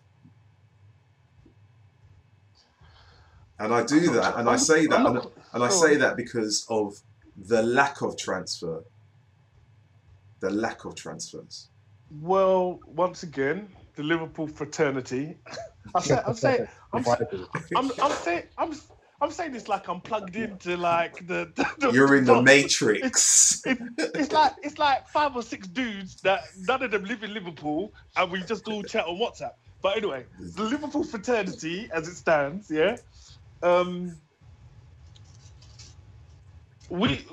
And 3.60 3.74
I 3.74 3.84
do 3.84 4.10
that, 4.12 4.38
and 4.38 4.48
I 4.48 4.56
say 4.56 4.86
that, 4.86 5.06
and, 5.06 5.18
and 5.52 5.62
I 5.62 5.68
say 5.68 5.96
that 5.96 6.16
because 6.16 6.66
of 6.70 6.94
the 7.36 7.62
lack 7.62 8.00
of 8.00 8.16
transfer. 8.16 8.82
The 10.40 10.48
lack 10.48 10.86
of 10.86 10.94
transfers. 10.94 11.68
Well, 12.10 12.80
once 12.86 13.22
again, 13.22 13.68
the 13.96 14.02
Liverpool 14.02 14.46
fraternity. 14.46 15.36
I 15.94 16.00
say, 16.00 16.22
I'm 16.24 16.34
saying, 16.34 16.66
I'm, 16.94 17.04
I'm, 17.76 17.92
I'm 18.00 18.12
saying, 18.12 18.42
I'm, 18.56 18.72
I'm 19.20 19.30
saying 19.30 19.52
this 19.52 19.68
like 19.68 19.88
I'm 19.88 20.00
plugged 20.00 20.36
into 20.36 20.78
like 20.78 21.26
the. 21.26 21.52
the 21.78 21.90
You're 21.92 22.16
in 22.16 22.24
the 22.24 22.40
matrix. 22.40 23.62
It's, 23.66 23.66
it's, 23.66 24.14
it's, 24.14 24.32
like 24.32 24.52
it's 24.62 24.78
like 24.78 25.06
five 25.08 25.36
or 25.36 25.42
six 25.42 25.68
dudes 25.68 26.20
that 26.22 26.44
none 26.60 26.82
of 26.82 26.90
them 26.90 27.04
live 27.04 27.22
in 27.22 27.34
Liverpool, 27.34 27.92
and 28.16 28.30
we 28.30 28.42
just 28.44 28.66
all 28.68 28.82
chat 28.82 29.04
on 29.04 29.16
WhatsApp. 29.16 29.52
But 29.82 29.98
anyway, 29.98 30.24
the 30.38 30.62
Liverpool 30.62 31.04
fraternity, 31.04 31.90
as 31.92 32.08
it 32.08 32.14
stands, 32.14 32.70
yeah. 32.70 32.96
Um, 33.62 34.16
we 36.90 37.26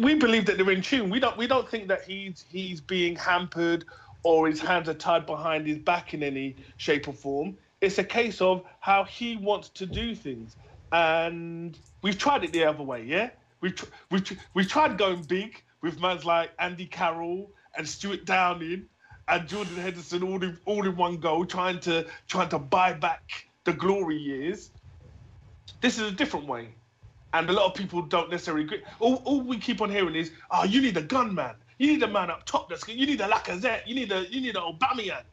we 0.00 0.14
believe 0.14 0.46
that 0.46 0.58
they're 0.58 0.70
in 0.70 0.82
tune. 0.82 1.10
We 1.10 1.20
don't 1.20 1.36
we 1.36 1.46
don't 1.46 1.68
think 1.68 1.88
that 1.88 2.04
he's 2.04 2.44
he's 2.48 2.80
being 2.80 3.16
hampered 3.16 3.84
or 4.24 4.48
his 4.48 4.60
hands 4.60 4.88
are 4.88 4.94
tied 4.94 5.26
behind 5.26 5.66
his 5.66 5.78
back 5.78 6.14
in 6.14 6.22
any 6.22 6.56
shape 6.76 7.08
or 7.08 7.14
form. 7.14 7.56
It's 7.80 7.98
a 7.98 8.04
case 8.04 8.40
of 8.40 8.64
how 8.80 9.04
he 9.04 9.36
wants 9.36 9.70
to 9.70 9.86
do 9.86 10.14
things, 10.14 10.56
and 10.92 11.78
we've 12.02 12.18
tried 12.18 12.44
it 12.44 12.52
the 12.52 12.64
other 12.64 12.82
way. 12.82 13.04
Yeah, 13.04 13.30
we've 13.60 13.74
tr- 13.74 14.34
we've 14.54 14.68
tried 14.68 14.98
going 14.98 15.22
big 15.24 15.62
with 15.82 16.00
mans 16.00 16.24
like 16.24 16.52
Andy 16.58 16.86
Carroll 16.86 17.50
and 17.76 17.88
Stuart 17.88 18.24
Downing 18.24 18.88
and 19.28 19.48
Jordan 19.48 19.76
Henderson 19.76 20.22
all 20.22 20.42
in 20.42 20.58
all 20.66 20.86
in 20.86 20.96
one 20.96 21.18
go, 21.18 21.44
trying 21.44 21.80
to 21.80 22.06
trying 22.28 22.48
to 22.50 22.58
buy 22.58 22.94
back 22.94 23.22
the 23.64 23.72
glory 23.72 24.16
years. 24.18 24.70
This 25.84 25.98
is 25.98 26.10
a 26.10 26.12
different 26.12 26.46
way 26.46 26.68
and 27.34 27.50
a 27.50 27.52
lot 27.52 27.66
of 27.66 27.74
people 27.74 28.00
don't 28.00 28.30
necessarily 28.30 28.64
agree. 28.64 28.82
All, 29.00 29.16
all 29.26 29.42
we 29.42 29.58
keep 29.58 29.82
on 29.82 29.90
hearing 29.90 30.14
is, 30.14 30.30
"Oh, 30.50 30.64
you 30.64 30.80
need 30.80 30.96
a 30.96 31.02
gunman. 31.02 31.56
You 31.78 31.88
need 31.88 32.02
a 32.02 32.08
man 32.08 32.30
up 32.30 32.46
top. 32.46 32.70
That's 32.70 32.88
you 32.88 33.04
need 33.04 33.20
a 33.20 33.28
Lacazette. 33.28 33.86
You 33.86 33.94
need 33.94 34.10
a 34.10 34.24
you 34.30 34.40
need 34.40 34.56
an 34.56 34.62
Aubameyang." 34.62 35.24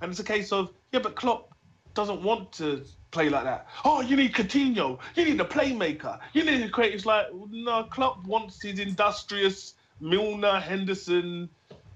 And 0.00 0.10
it's 0.10 0.20
a 0.20 0.24
case 0.24 0.50
of, 0.50 0.72
yeah, 0.92 1.00
but 1.00 1.14
Klopp 1.14 1.52
doesn't 1.92 2.22
want 2.22 2.52
to 2.52 2.84
play 3.10 3.28
like 3.28 3.44
that. 3.44 3.66
Oh, 3.84 4.00
you 4.00 4.16
need 4.16 4.32
Coutinho. 4.32 4.98
You 5.14 5.24
need 5.26 5.40
a 5.40 5.44
playmaker. 5.44 6.18
You 6.32 6.44
need 6.44 6.62
a 6.62 6.70
creative. 6.70 6.94
It's 6.94 7.04
like 7.06 7.26
no, 7.50 7.84
Klopp 7.84 8.24
wants 8.24 8.62
his 8.62 8.78
industrious 8.78 9.74
Milner, 10.00 10.58
Henderson, 10.58 11.50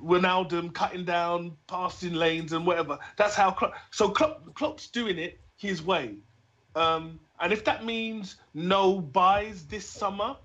Wijnaldum 0.05 0.75
cutting 0.75 1.07
down, 1.07 1.57
passing 1.67 2.13
lanes 2.13 2.53
and 2.53 2.67
whatever. 2.67 2.99
That's 3.17 3.37
how 3.37 3.53
Klopp. 3.53 3.73
So 3.91 4.11
Klopp, 4.11 4.53
Klopp's 4.55 4.89
doing 4.89 5.19
it 5.19 5.41
his 5.57 5.83
way. 5.83 6.17
Um, 6.75 7.21
and 7.43 7.53
if 7.53 7.65
that 7.65 7.85
means 7.85 8.37
no 8.55 9.01
buys 9.01 9.65
this 9.67 9.87
summer, 9.87 10.37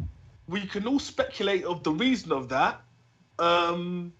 we 0.47 0.65
can 0.65 0.87
all 0.87 0.99
speculate 0.99 1.63
of 1.63 1.83
the 1.83 1.91
reason 1.91 2.31
of 2.31 2.49
that. 2.49 2.81
Um, 3.37 4.13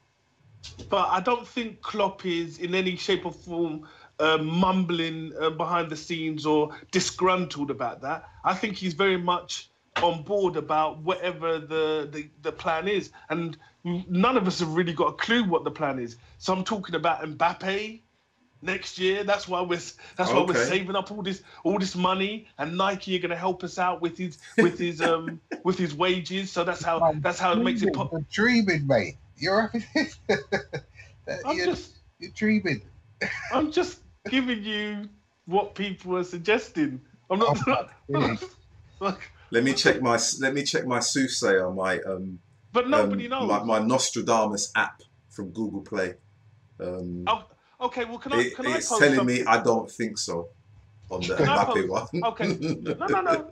but 0.89 1.09
I 1.09 1.19
don't 1.19 1.47
think 1.47 1.81
Klopp 1.81 2.25
is 2.25 2.59
in 2.59 2.75
any 2.75 2.95
shape 2.95 3.25
or 3.25 3.31
form 3.31 3.87
uh, 4.19 4.37
mumbling 4.37 5.33
uh, 5.39 5.49
behind 5.49 5.89
the 5.89 5.95
scenes 5.95 6.45
or 6.45 6.69
disgruntled 6.91 7.71
about 7.71 8.01
that. 8.01 8.25
I 8.43 8.53
think 8.53 8.75
he's 8.75 8.93
very 8.93 9.17
much 9.17 9.69
on 10.03 10.21
board 10.21 10.55
about 10.55 10.99
whatever 10.99 11.59
the, 11.59 12.07
the, 12.11 12.29
the 12.43 12.51
plan 12.51 12.87
is. 12.87 13.11
And 13.29 13.57
none 13.83 14.37
of 14.37 14.45
us 14.45 14.59
have 14.59 14.75
really 14.75 14.93
got 14.93 15.07
a 15.07 15.13
clue 15.13 15.43
what 15.43 15.63
the 15.63 15.71
plan 15.71 15.97
is. 15.97 16.17
So 16.37 16.53
I'm 16.53 16.63
talking 16.63 16.93
about 16.95 17.21
Mbappe, 17.21 18.01
next 18.61 18.97
year. 18.97 19.23
That's 19.23 19.47
why 19.47 19.61
we're 19.61 19.79
that's 20.15 20.31
why 20.31 20.41
we're 20.41 20.65
saving 20.65 20.95
up 20.95 21.11
all 21.11 21.21
this 21.21 21.43
all 21.63 21.79
this 21.79 21.95
money, 21.95 22.47
and 22.57 22.77
Nike 22.77 23.15
are 23.15 23.19
going 23.19 23.31
to 23.31 23.37
help 23.37 23.63
us 23.63 23.77
out 23.77 24.01
with 24.01 24.17
his 24.17 24.37
with 24.57 24.79
his 24.79 25.01
um 25.01 25.41
with 25.63 25.77
his 25.77 25.93
wages. 25.95 26.51
So 26.51 26.63
that's 26.63 26.83
how 26.83 27.13
that's 27.19 27.39
how 27.39 27.53
it 27.53 27.57
makes 27.57 27.81
it. 27.81 27.93
Po- 27.93 28.23
dreaming, 28.31 28.87
mate. 28.87 29.17
You're 29.37 29.63
up. 29.63 29.71
I'm 31.45 31.57
you're, 31.57 31.65
just 31.65 31.91
you're 32.19 32.31
dreaming. 32.31 32.81
I'm 33.51 33.71
just 33.71 33.99
giving 34.29 34.63
you 34.63 35.09
what 35.45 35.75
people 35.75 36.17
are 36.17 36.23
suggesting. 36.23 37.01
I'm 37.29 37.39
not. 37.39 37.89
Oh, 38.13 38.37
like, 38.99 39.31
let 39.51 39.63
me 39.63 39.73
check 39.73 40.01
my 40.01 40.19
let 40.39 40.53
me 40.53 40.63
check 40.63 40.85
my 40.85 40.99
soothsayer 40.99 41.69
my 41.71 41.99
um. 41.99 42.39
But 42.73 42.89
nobody 42.89 43.25
um, 43.25 43.47
knows 43.47 43.65
my, 43.65 43.79
my 43.79 43.85
Nostradamus 43.85 44.71
app 44.75 45.01
from 45.29 45.49
Google 45.49 45.81
Play. 45.81 46.15
Um, 46.79 47.23
oh, 47.27 47.43
Okay, 47.79 48.05
well, 48.05 48.17
can 48.17 48.33
I? 48.33 48.39
It, 48.39 48.55
can 48.55 48.65
it's 48.65 48.91
I 48.91 48.99
telling 48.99 49.15
something? 49.15 49.37
me 49.37 49.45
I 49.45 49.61
don't 49.61 49.89
think 49.89 50.17
so 50.17 50.49
on 51.09 51.21
the 51.21 51.35
Mbappe 51.35 51.87
one. 51.87 52.23
Okay, 52.23 52.57
no, 52.59 53.07
no, 53.07 53.21
no. 53.21 53.51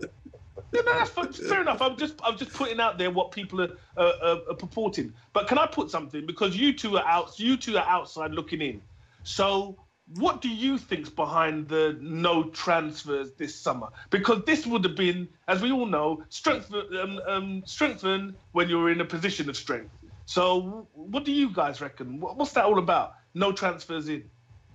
No, 0.74 0.82
no, 0.82 0.94
that's 0.94 1.38
fair 1.40 1.62
enough. 1.62 1.82
I'm 1.82 1.96
just, 1.96 2.16
I'm 2.24 2.38
just 2.38 2.52
putting 2.54 2.80
out 2.80 2.98
there 2.98 3.10
what 3.10 3.32
people 3.32 3.62
are, 3.62 3.70
uh, 3.96 4.40
are 4.50 4.56
purporting. 4.56 5.14
But 5.32 5.48
can 5.48 5.58
I 5.58 5.68
put 5.68 5.90
something? 5.90 6.26
Because 6.26 6.58
you 6.58 6.74
two 6.74 6.98
are 6.98 7.06
out, 7.06 7.40
you 7.40 7.56
two 7.56 7.78
are 7.78 7.88
outside 7.88 8.32
looking 8.32 8.62
in. 8.62 8.82
So, 9.24 9.78
what 10.16 10.42
do 10.42 10.50
you 10.50 10.78
think's 10.78 11.10
behind 11.10 11.68
the 11.68 11.98
no 12.02 12.46
transfers 12.50 13.32
this 13.34 13.56
summer? 13.56 13.88
Because 14.10 14.44
this 14.46 14.66
would 14.66 14.84
have 14.84 14.96
been, 14.96 15.28
as 15.48 15.62
we 15.62 15.72
all 15.72 15.86
know, 15.86 16.24
strengthen, 16.30 16.84
um, 17.00 17.22
um, 17.26 17.64
strengthen 17.66 18.36
when 18.52 18.70
you're 18.70 18.92
in 18.92 19.02
a 19.02 19.06
position 19.06 19.50
of 19.50 19.56
strength. 19.56 19.92
So, 20.26 20.88
what 20.94 21.24
do 21.24 21.32
you 21.32 21.54
guys 21.54 21.82
reckon? 21.82 22.20
What's 22.20 22.54
that 22.54 22.66
all 22.66 22.80
about? 22.80 23.14
no 23.36 23.52
transfers 23.52 24.10
in. 24.10 24.22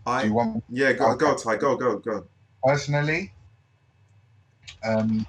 Do 0.06 0.12
I 0.12 0.24
you 0.24 0.34
want 0.34 0.62
yeah, 0.68 0.92
go 0.92 1.16
go 1.16 1.34
Ty, 1.34 1.56
go 1.56 1.76
go 1.76 1.98
go. 1.98 2.24
personally? 2.62 3.32
Um, 4.84 5.26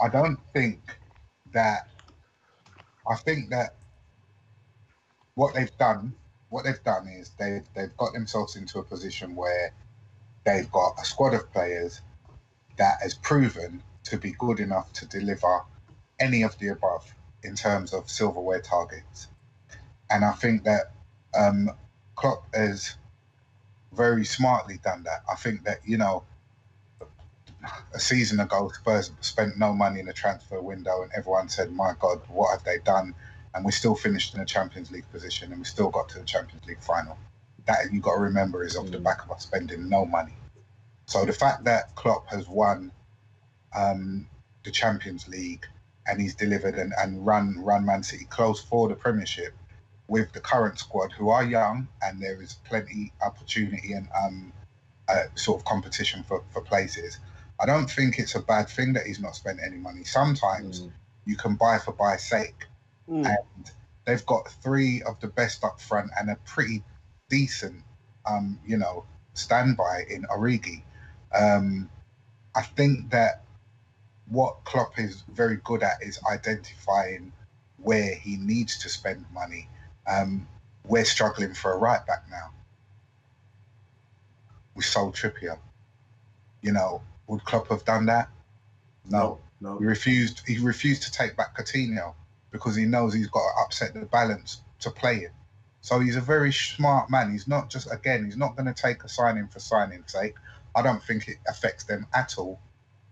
I 0.00 0.08
don't 0.08 0.38
think 0.54 0.98
that. 1.52 1.88
I 3.08 3.14
think 3.16 3.50
that 3.50 3.76
what 5.34 5.54
they've 5.54 5.76
done, 5.78 6.14
what 6.48 6.64
they've 6.64 6.82
done 6.82 7.06
is 7.08 7.30
they've 7.38 7.66
they've 7.74 7.96
got 7.96 8.12
themselves 8.14 8.56
into 8.56 8.78
a 8.78 8.82
position 8.82 9.36
where 9.36 9.72
they've 10.44 10.70
got 10.72 10.94
a 11.00 11.04
squad 11.04 11.34
of 11.34 11.52
players 11.52 12.00
that 12.78 12.98
has 13.02 13.14
proven 13.14 13.82
to 14.04 14.18
be 14.18 14.32
good 14.38 14.60
enough 14.60 14.92
to 14.92 15.06
deliver 15.06 15.60
any 16.20 16.42
of 16.42 16.56
the 16.58 16.68
above 16.68 17.12
in 17.46 17.56
terms 17.56 17.94
of 17.94 18.10
silverware 18.10 18.60
targets. 18.60 19.28
And 20.10 20.24
I 20.24 20.32
think 20.32 20.64
that 20.64 20.92
um, 21.38 21.70
Klopp 22.16 22.44
has 22.54 22.96
very 23.92 24.24
smartly 24.24 24.78
done 24.84 25.04
that. 25.04 25.22
I 25.30 25.36
think 25.36 25.64
that, 25.64 25.78
you 25.84 25.98
know, 25.98 26.24
a 27.94 27.98
season 28.00 28.40
ago, 28.40 28.70
Spurs 28.74 29.10
spent 29.20 29.58
no 29.58 29.72
money 29.72 30.00
in 30.00 30.06
the 30.06 30.12
transfer 30.12 30.60
window, 30.60 31.02
and 31.02 31.12
everyone 31.16 31.48
said, 31.48 31.72
My 31.72 31.92
God, 31.98 32.20
what 32.28 32.52
have 32.52 32.64
they 32.64 32.78
done? 32.78 33.14
And 33.54 33.64
we 33.64 33.72
still 33.72 33.94
finished 33.96 34.34
in 34.34 34.40
a 34.40 34.46
Champions 34.46 34.90
League 34.90 35.10
position 35.10 35.50
and 35.50 35.60
we 35.60 35.64
still 35.64 35.90
got 35.90 36.10
to 36.10 36.18
the 36.18 36.24
Champions 36.26 36.66
League 36.66 36.82
final. 36.82 37.18
That 37.66 37.92
you 37.92 38.00
got 38.00 38.14
to 38.16 38.20
remember 38.20 38.64
is 38.64 38.76
off 38.76 38.90
the 38.90 38.98
Mm. 38.98 39.04
back 39.04 39.24
of 39.24 39.30
us 39.32 39.42
spending 39.44 39.88
no 39.88 40.04
money. 40.04 40.34
So 41.06 41.24
the 41.24 41.32
fact 41.32 41.64
that 41.64 41.94
Klopp 41.96 42.28
has 42.28 42.48
won 42.48 42.92
um, 43.74 44.28
the 44.64 44.70
Champions 44.70 45.28
League 45.28 45.66
and 46.08 46.20
he's 46.20 46.34
delivered 46.34 46.76
and, 46.76 46.92
and 46.98 47.24
run 47.26 47.56
run 47.58 47.84
Man 47.84 48.02
City 48.02 48.24
close 48.26 48.62
for 48.62 48.88
the 48.88 48.94
Premiership 48.94 49.54
with 50.08 50.32
the 50.32 50.40
current 50.40 50.78
squad, 50.78 51.10
who 51.12 51.30
are 51.30 51.44
young, 51.44 51.88
and 52.02 52.20
there 52.22 52.40
is 52.40 52.54
plenty 52.68 53.12
opportunity 53.22 53.92
and 53.92 54.08
um, 54.16 54.52
uh, 55.08 55.24
sort 55.34 55.60
of 55.60 55.64
competition 55.64 56.22
for, 56.22 56.44
for 56.52 56.60
places. 56.60 57.18
I 57.60 57.66
don't 57.66 57.90
think 57.90 58.18
it's 58.18 58.34
a 58.34 58.40
bad 58.40 58.68
thing 58.68 58.92
that 58.92 59.06
he's 59.06 59.20
not 59.20 59.34
spent 59.34 59.58
any 59.64 59.76
money. 59.78 60.04
Sometimes 60.04 60.82
Mm. 60.82 60.92
you 61.24 61.36
can 61.36 61.56
buy 61.56 61.78
for 61.78 61.92
buy's 61.92 62.22
sake, 62.24 62.66
Mm. 63.08 63.26
and 63.26 63.70
they've 64.04 64.24
got 64.26 64.48
three 64.62 65.02
of 65.02 65.18
the 65.20 65.28
best 65.28 65.64
up 65.64 65.80
front 65.80 66.10
and 66.18 66.30
a 66.30 66.36
pretty 66.44 66.84
decent, 67.28 67.82
um, 68.26 68.58
you 68.64 68.76
know, 68.76 69.04
standby 69.34 70.04
in 70.08 70.22
Origi. 70.24 70.82
Um, 71.34 71.90
I 72.54 72.62
think 72.62 73.10
that 73.10 73.42
what 74.28 74.64
Klopp 74.64 74.98
is 74.98 75.22
very 75.32 75.56
good 75.64 75.82
at 75.82 76.02
is 76.02 76.18
identifying 76.30 77.32
where 77.78 78.14
he 78.14 78.36
needs 78.36 78.78
to 78.80 78.88
spend 78.88 79.24
money. 79.32 79.68
Um, 80.06 80.46
we're 80.84 81.04
struggling 81.04 81.54
for 81.54 81.72
a 81.72 81.78
right 81.78 82.04
back 82.06 82.24
now. 82.30 82.50
We 84.74 84.82
sold 84.82 85.14
Trippier. 85.14 85.58
You 86.62 86.72
know, 86.72 87.02
would 87.28 87.44
Klopp 87.44 87.68
have 87.68 87.84
done 87.84 88.06
that? 88.06 88.28
No. 89.08 89.38
no, 89.60 89.78
He 89.78 89.84
refused. 89.84 90.42
He 90.46 90.58
refused 90.58 91.02
to 91.04 91.12
take 91.12 91.36
back 91.36 91.56
Coutinho 91.56 92.14
because 92.50 92.74
he 92.74 92.84
knows 92.84 93.14
he's 93.14 93.28
got 93.28 93.40
to 93.40 93.64
upset 93.64 93.94
the 93.94 94.06
balance 94.06 94.62
to 94.80 94.90
play 94.90 95.20
him. 95.20 95.32
So 95.80 96.00
he's 96.00 96.16
a 96.16 96.20
very 96.20 96.52
smart 96.52 97.10
man. 97.10 97.30
He's 97.30 97.46
not 97.46 97.70
just 97.70 97.92
again. 97.92 98.24
He's 98.24 98.36
not 98.36 98.56
going 98.56 98.66
to 98.66 98.74
take 98.74 99.04
a 99.04 99.08
signing 99.08 99.46
for 99.46 99.60
signing's 99.60 100.10
sake. 100.10 100.34
I 100.74 100.82
don't 100.82 101.02
think 101.02 101.28
it 101.28 101.36
affects 101.48 101.84
them 101.84 102.06
at 102.12 102.36
all. 102.38 102.60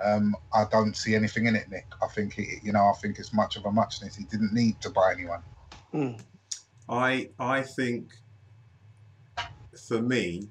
Um, 0.02 0.34
I 0.52 0.64
don't 0.70 0.96
see 0.96 1.14
anything 1.14 1.46
in 1.46 1.54
it, 1.56 1.70
Nick. 1.70 1.86
I 2.02 2.06
think 2.08 2.38
it, 2.38 2.62
you 2.62 2.72
know. 2.72 2.84
I 2.84 2.92
think 3.00 3.18
it's 3.18 3.32
much 3.32 3.56
of 3.56 3.64
a 3.64 3.72
muchness. 3.72 4.16
He 4.16 4.24
didn't 4.24 4.52
need 4.52 4.80
to 4.80 4.90
buy 4.90 5.12
anyone. 5.12 5.42
Mm. 5.92 6.20
I 6.88 7.30
I 7.38 7.62
think 7.62 8.12
for 9.88 10.00
me, 10.02 10.48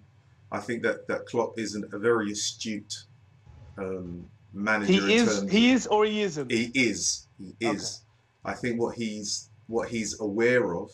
I 0.52 0.60
think 0.60 0.84
that 0.84 1.08
that 1.08 1.26
Klopp 1.26 1.60
isn't 1.60 1.94
a 1.94 2.00
very 2.00 2.32
astute 2.32 3.06
um, 3.78 4.26
manager. 4.54 4.94
in 4.94 5.10
He 5.10 5.16
is. 5.16 5.40
terms 5.40 5.52
He 5.52 5.72
is, 5.72 5.88
or 5.88 6.06
he 6.06 6.22
isn't. 6.22 6.52
He 6.52 6.72
is. 6.74 7.28
He 7.38 7.56
is. 7.60 8.02
I 8.46 8.54
think 8.54 8.80
what 8.80 8.96
he's 8.96 9.50
what 9.68 9.90
he's 9.90 10.20
aware 10.20 10.76
of 10.76 10.92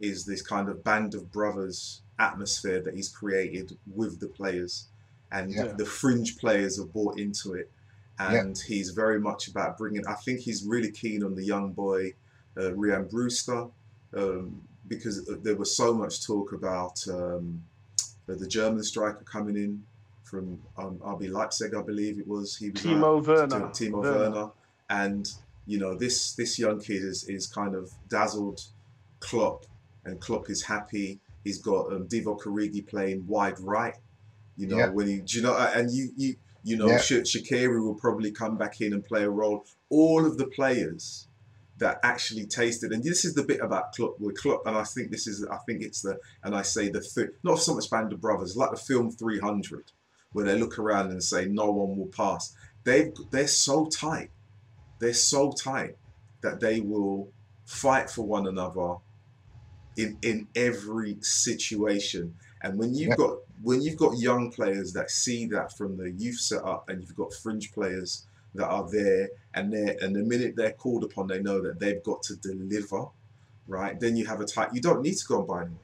is 0.00 0.24
this 0.24 0.42
kind 0.42 0.68
of 0.68 0.82
band 0.82 1.14
of 1.14 1.30
brothers 1.30 2.02
atmosphere 2.18 2.80
that 2.82 2.94
he's 2.94 3.08
created 3.08 3.78
with 3.86 4.20
the 4.20 4.26
players, 4.26 4.88
and 5.32 5.50
Yeah. 5.50 5.72
the 5.72 5.84
fringe 5.84 6.38
players 6.38 6.78
have 6.78 6.92
bought 6.92 7.18
into 7.18 7.54
it. 7.54 7.70
And 8.18 8.56
he's 8.56 8.90
very 8.90 9.18
much 9.18 9.48
about 9.48 9.76
bringing. 9.76 10.06
I 10.06 10.14
think 10.14 10.40
he's 10.40 10.62
really 10.62 10.92
keen 10.92 11.24
on 11.24 11.34
the 11.34 11.44
young 11.44 11.72
boy, 11.72 12.14
uh, 12.56 12.70
Rian 12.82 13.10
Brewster, 13.10 13.66
um, 14.14 14.62
because 14.86 15.24
there 15.42 15.56
was 15.56 15.74
so 15.76 15.92
much 15.92 16.24
talk 16.24 16.52
about 16.52 17.02
um, 17.08 17.64
the, 18.26 18.36
the 18.36 18.46
German 18.46 18.84
striker 18.84 19.24
coming 19.24 19.56
in 19.56 19.82
from 20.22 20.62
um, 20.78 20.98
RB 20.98 21.30
Leipzig, 21.30 21.74
I 21.74 21.82
believe 21.82 22.18
it 22.18 22.28
was. 22.28 22.56
He 22.56 22.70
was 22.70 22.80
Timo 22.82 23.26
Werner. 23.26 23.68
Timo 23.70 24.02
Werner. 24.02 24.50
And 24.88 25.28
you 25.66 25.78
know, 25.78 25.94
this 25.96 26.34
this 26.34 26.58
young 26.58 26.78
kid 26.80 27.02
is 27.02 27.24
is 27.28 27.46
kind 27.48 27.74
of 27.74 27.90
dazzled 28.08 28.60
Klopp, 29.18 29.66
and 30.04 30.20
Klopp 30.20 30.48
is 30.48 30.62
happy. 30.62 31.18
He's 31.42 31.58
got 31.58 31.92
um, 31.92 32.06
Divock 32.06 32.42
Origi 32.42 32.86
playing 32.86 33.26
wide 33.26 33.58
right. 33.58 33.96
You 34.62 34.68
know, 34.68 34.78
Yeah. 34.78 34.90
when 34.90 35.08
he, 35.08 35.16
do 35.28 35.38
you 35.38 35.42
know, 35.42 35.56
and 35.56 35.90
you 35.90 36.04
you 36.16 36.36
you 36.64 36.76
know, 36.76 36.86
Yeah. 36.86 36.98
Sha- 36.98 37.26
Shaqiri 37.32 37.80
will 37.84 37.96
probably 37.96 38.30
come 38.30 38.56
back 38.56 38.80
in 38.80 38.92
and 38.92 39.04
play 39.04 39.24
a 39.24 39.30
role. 39.30 39.64
All 39.90 40.24
of 40.24 40.38
the 40.38 40.46
players 40.46 41.26
that 41.78 41.98
actually 42.04 42.46
tasted, 42.46 42.92
and 42.92 43.02
this 43.02 43.24
is 43.24 43.34
the 43.34 43.42
bit 43.42 43.60
about 43.60 43.92
Klopp 43.94 44.20
with 44.20 44.36
Klopp, 44.40 44.62
and 44.66 44.76
I 44.76 44.84
think 44.84 45.10
this 45.10 45.26
is, 45.26 45.44
I 45.44 45.58
think 45.66 45.82
it's 45.82 46.02
the, 46.02 46.14
and 46.44 46.54
I 46.54 46.62
say 46.62 46.88
the 46.88 47.00
th- 47.00 47.30
not 47.42 47.58
so 47.58 47.74
much 47.74 47.90
Band 47.90 48.12
of 48.12 48.20
Brothers, 48.20 48.56
like 48.56 48.70
the 48.70 48.76
film 48.76 49.10
300, 49.10 49.90
where 50.32 50.44
they 50.44 50.56
look 50.56 50.78
around 50.78 51.10
and 51.10 51.20
say 51.32 51.46
no 51.46 51.68
one 51.72 51.96
will 51.98 52.12
pass. 52.22 52.54
They 52.84 53.12
they're 53.32 53.48
so 53.68 53.86
tight, 53.86 54.30
they're 55.00 55.14
so 55.32 55.50
tight 55.50 55.96
that 56.42 56.60
they 56.60 56.78
will 56.80 57.32
fight 57.64 58.08
for 58.08 58.22
one 58.36 58.46
another 58.46 58.88
in 59.96 60.16
in 60.22 60.46
every 60.54 61.16
situation. 61.22 62.36
And 62.62 62.78
when 62.78 62.94
you've 62.94 63.10
Yeah. 63.10 63.16
got 63.16 63.38
when 63.62 63.80
you've 63.82 63.96
got 63.98 64.18
young 64.18 64.50
players 64.50 64.92
that 64.94 65.10
see 65.10 65.46
that 65.46 65.76
from 65.76 65.96
the 65.96 66.10
youth 66.10 66.40
setup, 66.40 66.88
and 66.88 67.00
you've 67.00 67.14
got 67.16 67.32
fringe 67.32 67.72
players 67.72 68.26
that 68.54 68.66
are 68.66 68.88
there, 68.90 69.30
and 69.54 69.72
they 69.72 69.96
and 70.00 70.14
the 70.16 70.22
minute 70.22 70.54
they're 70.56 70.72
called 70.72 71.04
upon, 71.04 71.28
they 71.28 71.40
know 71.40 71.60
that 71.62 71.78
they've 71.78 72.02
got 72.02 72.22
to 72.24 72.36
deliver, 72.36 73.06
right? 73.66 73.98
Then 74.00 74.16
you 74.16 74.26
have 74.26 74.40
a 74.40 74.44
tight. 74.46 74.74
You 74.74 74.80
don't 74.80 75.02
need 75.02 75.16
to 75.16 75.24
go 75.26 75.38
and 75.38 75.46
buy 75.48 75.62
anyone. 75.62 75.78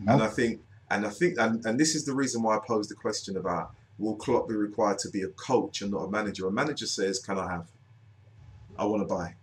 No, 0.00 0.14
And 0.14 0.22
I 0.22 0.28
think, 0.28 0.62
and 0.90 1.06
I 1.06 1.10
think, 1.10 1.38
and, 1.38 1.64
and 1.64 1.78
this 1.78 1.94
is 1.94 2.04
the 2.04 2.14
reason 2.14 2.42
why 2.42 2.56
I 2.56 2.60
posed 2.66 2.90
the 2.90 2.94
question 2.96 3.36
about 3.36 3.72
will 3.98 4.16
Klopp 4.16 4.48
be 4.48 4.54
required 4.54 4.98
to 5.00 5.10
be 5.10 5.22
a 5.22 5.28
coach 5.28 5.82
and 5.82 5.92
not 5.92 6.04
a 6.04 6.10
manager? 6.10 6.46
A 6.48 6.52
manager 6.52 6.86
says, 6.86 7.20
"Can 7.20 7.38
I 7.38 7.50
have? 7.52 7.70
I 8.76 8.84
want 8.86 9.02
to 9.02 9.14
buy." 9.14 9.36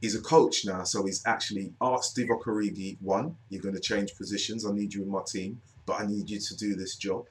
He's 0.00 0.14
a 0.14 0.20
coach 0.20 0.66
now, 0.66 0.84
so 0.84 1.06
he's 1.06 1.22
actually 1.26 1.72
asked 1.80 2.14
Divock 2.16 2.42
Origi, 2.42 2.98
one, 3.00 3.38
you're 3.48 3.62
going 3.62 3.74
to 3.74 3.80
change 3.80 4.14
positions. 4.16 4.66
I 4.66 4.72
need 4.72 4.92
you 4.92 5.02
in 5.02 5.08
my 5.08 5.22
team, 5.26 5.62
but 5.86 6.00
I 6.00 6.06
need 6.06 6.30
you 6.30 6.38
to 6.40 6.56
do 6.56 6.74
this 6.74 6.96
job. 6.96 7.26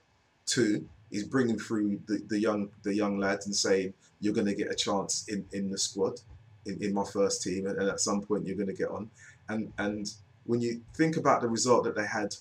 Two, 0.45 0.87
he's 1.09 1.23
bringing 1.23 1.57
through 1.57 1.99
the, 2.07 2.21
the 2.27 2.39
young 2.39 2.69
the 2.83 2.93
young 2.93 3.17
lads 3.17 3.45
and 3.45 3.55
saying 3.55 3.93
you're 4.19 4.33
going 4.33 4.47
to 4.47 4.55
get 4.55 4.71
a 4.71 4.75
chance 4.75 5.27
in, 5.27 5.45
in 5.51 5.69
the 5.69 5.77
squad, 5.77 6.21
in, 6.65 6.81
in 6.81 6.93
my 6.93 7.03
first 7.03 7.43
team, 7.43 7.67
and, 7.67 7.77
and 7.77 7.89
at 7.89 7.99
some 7.99 8.21
point 8.21 8.45
you're 8.45 8.55
going 8.55 8.67
to 8.67 8.73
get 8.73 8.89
on. 8.89 9.09
And 9.49 9.71
and 9.77 10.11
when 10.45 10.61
you 10.61 10.81
think 10.95 11.17
about 11.17 11.41
the 11.41 11.47
result 11.47 11.83
that 11.85 11.95
they 11.95 12.05
had, 12.05 12.35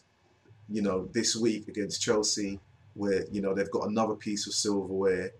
you 0.68 0.82
know, 0.82 1.08
this 1.12 1.36
week 1.36 1.68
against 1.68 2.02
Chelsea, 2.02 2.60
where 2.94 3.24
you 3.30 3.40
know 3.40 3.54
they've 3.54 3.70
got 3.70 3.88
another 3.88 4.14
piece 4.14 4.46
of 4.46 4.54
silverware, 4.54 5.32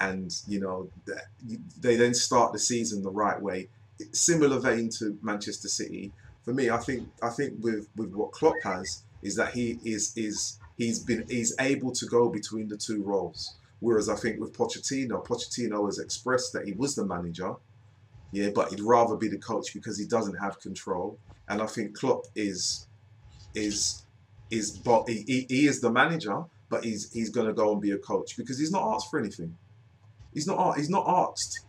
and 0.00 0.34
you 0.46 0.60
know 0.60 0.88
they 1.80 1.96
then 1.96 2.14
start 2.14 2.52
the 2.52 2.58
season 2.58 3.02
the 3.02 3.10
right 3.10 3.40
way. 3.40 3.68
Similar 4.12 4.58
vein 4.58 4.88
to 4.98 5.16
Manchester 5.22 5.68
City. 5.68 6.12
For 6.44 6.52
me, 6.52 6.70
I 6.70 6.78
think 6.78 7.08
I 7.22 7.30
think 7.30 7.62
with 7.62 7.88
with 7.96 8.12
what 8.12 8.32
Klopp 8.32 8.56
has 8.64 9.02
is 9.24 9.34
that 9.36 9.54
he 9.54 9.80
is 9.84 10.12
is 10.16 10.60
he's 10.76 11.00
been 11.00 11.24
he's 11.28 11.54
able 11.58 11.90
to 11.90 12.06
go 12.06 12.28
between 12.28 12.68
the 12.68 12.76
two 12.76 13.02
roles. 13.02 13.56
Whereas 13.80 14.08
I 14.08 14.14
think 14.14 14.38
with 14.38 14.56
Pochettino, 14.56 15.26
Pochettino 15.26 15.86
has 15.86 15.98
expressed 15.98 16.52
that 16.52 16.64
he 16.66 16.72
was 16.72 16.94
the 16.94 17.04
manager, 17.04 17.54
yeah, 18.32 18.50
but 18.54 18.70
he'd 18.70 18.80
rather 18.80 19.16
be 19.16 19.28
the 19.28 19.38
coach 19.38 19.74
because 19.74 19.98
he 19.98 20.06
doesn't 20.06 20.36
have 20.36 20.60
control. 20.60 21.18
And 21.48 21.60
I 21.60 21.66
think 21.66 21.96
Klopp 21.96 22.26
is 22.34 22.86
is 23.54 24.04
is 24.50 24.70
but 24.70 25.08
he, 25.08 25.46
he, 25.48 25.66
is 25.66 25.80
the 25.80 25.90
manager, 25.90 26.44
but 26.68 26.84
he's 26.84 27.12
he's 27.12 27.30
going 27.30 27.46
to 27.46 27.52
go 27.52 27.72
and 27.72 27.80
be 27.80 27.92
a 27.92 27.98
coach 27.98 28.36
because 28.36 28.58
he's 28.58 28.70
not 28.70 28.94
asked 28.94 29.10
for 29.10 29.18
anything. 29.18 29.56
He's 30.32 30.46
not 30.46 30.76
he's 30.76 30.90
not 30.90 31.06
asked 31.08 31.60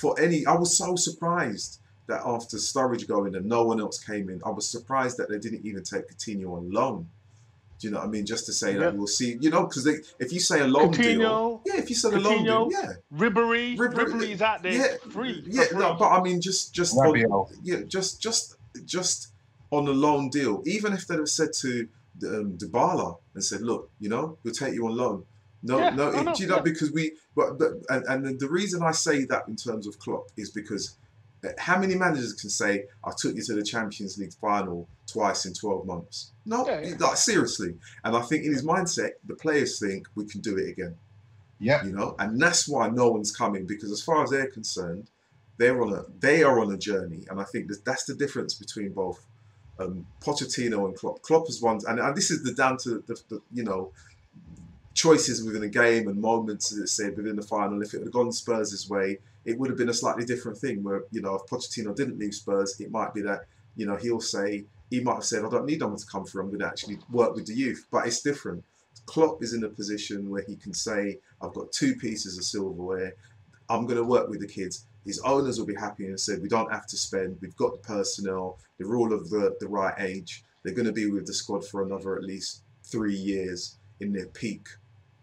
for 0.00 0.18
any. 0.20 0.44
I 0.44 0.54
was 0.54 0.76
so 0.76 0.96
surprised 0.96 1.80
that 2.06 2.22
after 2.24 2.56
Sturridge 2.56 3.06
going 3.08 3.34
and 3.34 3.46
no 3.46 3.64
one 3.64 3.80
else 3.80 3.98
came 4.02 4.28
in, 4.28 4.40
I 4.44 4.50
was 4.50 4.68
surprised 4.68 5.16
that 5.18 5.28
they 5.28 5.38
didn't 5.38 5.64
even 5.66 5.82
take 5.82 6.08
Coutinho 6.08 6.56
on 6.56 6.70
loan. 6.70 7.08
Do 7.78 7.86
you 7.88 7.92
know 7.92 7.98
what 7.98 8.06
I 8.06 8.10
mean? 8.10 8.24
Just 8.24 8.46
to 8.46 8.52
say 8.52 8.72
Yeah. 8.72 8.78
that 8.80 8.96
we'll 8.96 9.06
see, 9.06 9.36
you 9.40 9.50
know, 9.50 9.64
because 9.66 9.86
if 9.86 10.32
you 10.32 10.40
say 10.40 10.60
a 10.60 10.66
loan 10.66 10.92
deal, 10.92 11.60
yeah, 11.66 11.76
if 11.76 11.90
you 11.90 11.96
say 11.96 12.08
a 12.08 12.18
loan 12.18 12.44
deal, 12.44 12.68
yeah, 12.72 12.92
Ribery, 13.14 13.76
Ribery- 13.76 14.06
Ribery's 14.14 14.40
out 14.40 14.62
there 14.62 14.72
yeah, 14.72 15.10
free. 15.10 15.42
yeah, 15.46 15.64
free. 15.64 15.78
no, 15.78 15.94
but 15.94 16.08
I 16.08 16.22
mean, 16.22 16.40
just 16.40 16.72
just 16.72 16.96
on, 16.96 17.14
yeah, 17.62 17.82
just 17.86 18.20
just 18.22 18.54
just 18.86 19.28
on 19.70 19.86
a 19.88 19.90
loan 19.92 20.30
deal. 20.30 20.62
Even 20.64 20.94
if 20.94 21.06
they'd 21.06 21.18
have 21.18 21.28
said 21.28 21.52
to 21.60 21.86
um, 22.24 22.56
Dybala 22.56 23.18
and 23.34 23.44
said, 23.44 23.60
"Look, 23.60 23.90
you 24.00 24.08
know, 24.08 24.38
we'll 24.42 24.54
take 24.54 24.72
you 24.72 24.86
on 24.86 24.96
loan." 24.96 25.24
No, 25.62 25.78
Yeah, 25.78 25.90
no, 25.90 26.12
I 26.12 26.22
know, 26.22 26.34
do 26.34 26.42
you 26.44 26.48
know 26.48 26.56
yeah. 26.56 26.62
because 26.62 26.92
we, 26.92 27.12
but, 27.34 27.58
but 27.58 27.72
and, 27.90 28.24
and 28.26 28.40
the 28.40 28.48
reason 28.48 28.82
I 28.82 28.92
say 28.92 29.24
that 29.24 29.48
in 29.48 29.56
terms 29.56 29.86
of 29.86 29.98
Klopp 29.98 30.28
is 30.36 30.50
because 30.50 30.96
how 31.58 31.78
many 31.78 31.94
managers 31.94 32.32
can 32.34 32.50
say, 32.50 32.86
"I 33.04 33.12
took 33.16 33.34
you 33.36 33.42
to 33.42 33.54
the 33.54 33.62
Champions 33.62 34.18
League 34.18 34.34
final 34.34 34.88
twice 35.06 35.46
in 35.46 35.52
twelve 35.54 35.86
months"? 35.86 36.32
No, 36.44 36.66
Yeah, 36.66 36.80
yeah. 36.80 36.96
like 36.98 37.16
seriously. 37.16 37.76
And 38.04 38.16
I 38.16 38.22
think 38.22 38.44
in 38.44 38.52
his 38.52 38.64
mindset, 38.64 39.12
the 39.24 39.34
players 39.34 39.78
think 39.78 40.06
we 40.14 40.26
can 40.26 40.40
do 40.40 40.56
it 40.56 40.68
again 40.68 40.96
Yeah, 41.58 41.84
you 41.84 41.92
know, 41.92 42.14
and 42.18 42.40
that's 42.40 42.68
why 42.68 42.88
no 42.88 43.10
one's 43.10 43.32
coming 43.34 43.66
because 43.66 43.90
as 43.90 44.02
far 44.02 44.22
as 44.22 44.30
they're 44.30 44.50
concerned, 44.50 45.10
they're 45.58 45.80
on 45.82 45.92
a 45.92 46.04
they 46.20 46.42
are 46.42 46.60
on 46.60 46.72
a 46.72 46.78
journey, 46.78 47.24
and 47.30 47.40
I 47.40 47.44
think 47.44 47.68
that 47.68 47.84
that's 47.84 48.04
the 48.04 48.14
difference 48.14 48.54
between 48.54 48.92
both 48.92 49.24
um, 49.78 50.06
Pochettino 50.20 50.84
and 50.86 50.94
Klopp. 50.96 51.22
Klopp 51.22 51.48
is 51.48 51.60
one, 51.62 51.80
and, 51.88 51.98
and 51.98 52.16
this 52.16 52.30
is 52.30 52.42
the 52.42 52.52
down 52.54 52.76
to 52.78 53.02
the, 53.06 53.20
the 53.28 53.40
you 53.52 53.64
know 53.64 53.92
choices 54.94 55.44
within 55.44 55.62
a 55.62 55.68
game 55.68 56.08
and 56.08 56.20
moments, 56.20 56.72
as 56.72 56.78
it 56.78 56.88
said 56.88 57.16
within 57.16 57.36
the 57.36 57.42
final. 57.42 57.82
If 57.82 57.94
it 57.94 58.02
had 58.02 58.12
gone 58.12 58.32
Spurs' 58.32 58.88
way, 58.88 59.18
it 59.46 59.58
would 59.58 59.70
have 59.70 59.78
been 59.78 59.88
a 59.88 59.94
slightly 59.94 60.24
different 60.24 60.58
thing. 60.58 60.82
Where 60.82 61.04
you 61.10 61.22
know, 61.22 61.36
if 61.36 61.46
Pochettino 61.46 61.94
didn't 61.94 62.18
leave 62.18 62.34
Spurs, 62.34 62.78
it 62.80 62.90
might 62.90 63.14
be 63.14 63.22
that 63.22 63.46
you 63.76 63.86
know 63.86 63.96
he'll 63.96 64.20
say 64.20 64.64
he 64.90 65.00
might 65.00 65.14
have 65.14 65.24
said, 65.24 65.44
"I 65.44 65.48
don't 65.48 65.66
need 65.66 65.82
anyone 65.82 65.98
to 65.98 66.06
come 66.06 66.24
through. 66.24 66.42
I'm 66.42 66.48
going 66.48 66.60
to 66.60 66.66
actually 66.66 66.98
work 67.10 67.34
with 67.34 67.46
the 67.46 67.54
youth." 67.54 67.86
But 67.90 68.06
it's 68.06 68.20
different. 68.20 68.64
Klopp 69.06 69.42
is 69.42 69.52
in 69.52 69.62
a 69.64 69.68
position 69.68 70.28
where 70.28 70.44
he 70.46 70.56
can 70.56 70.74
say, 70.74 71.20
"I've 71.40 71.54
got 71.54 71.72
two 71.72 71.94
pieces 71.94 72.36
of 72.36 72.44
silverware. 72.44 73.14
I'm 73.68 73.86
going 73.86 73.98
to 73.98 74.04
work 74.04 74.28
with 74.28 74.40
the 74.40 74.48
kids." 74.48 74.86
His 75.04 75.20
owners 75.20 75.58
will 75.58 75.66
be 75.66 75.74
happy 75.76 76.06
and 76.06 76.18
said, 76.18 76.42
"We 76.42 76.48
don't 76.48 76.72
have 76.72 76.86
to 76.88 76.96
spend. 76.96 77.38
We've 77.40 77.56
got 77.56 77.72
the 77.72 77.86
personnel. 77.86 78.58
They're 78.76 78.96
all 78.96 79.12
of 79.12 79.30
the, 79.30 79.56
the 79.60 79.68
right 79.68 79.94
age. 79.98 80.44
They're 80.62 80.74
going 80.74 80.86
to 80.86 80.92
be 80.92 81.08
with 81.08 81.26
the 81.26 81.34
squad 81.34 81.64
for 81.64 81.84
another 81.84 82.16
at 82.16 82.24
least 82.24 82.62
three 82.82 83.14
years 83.14 83.76
in 84.00 84.12
their 84.12 84.26
peak, 84.26 84.66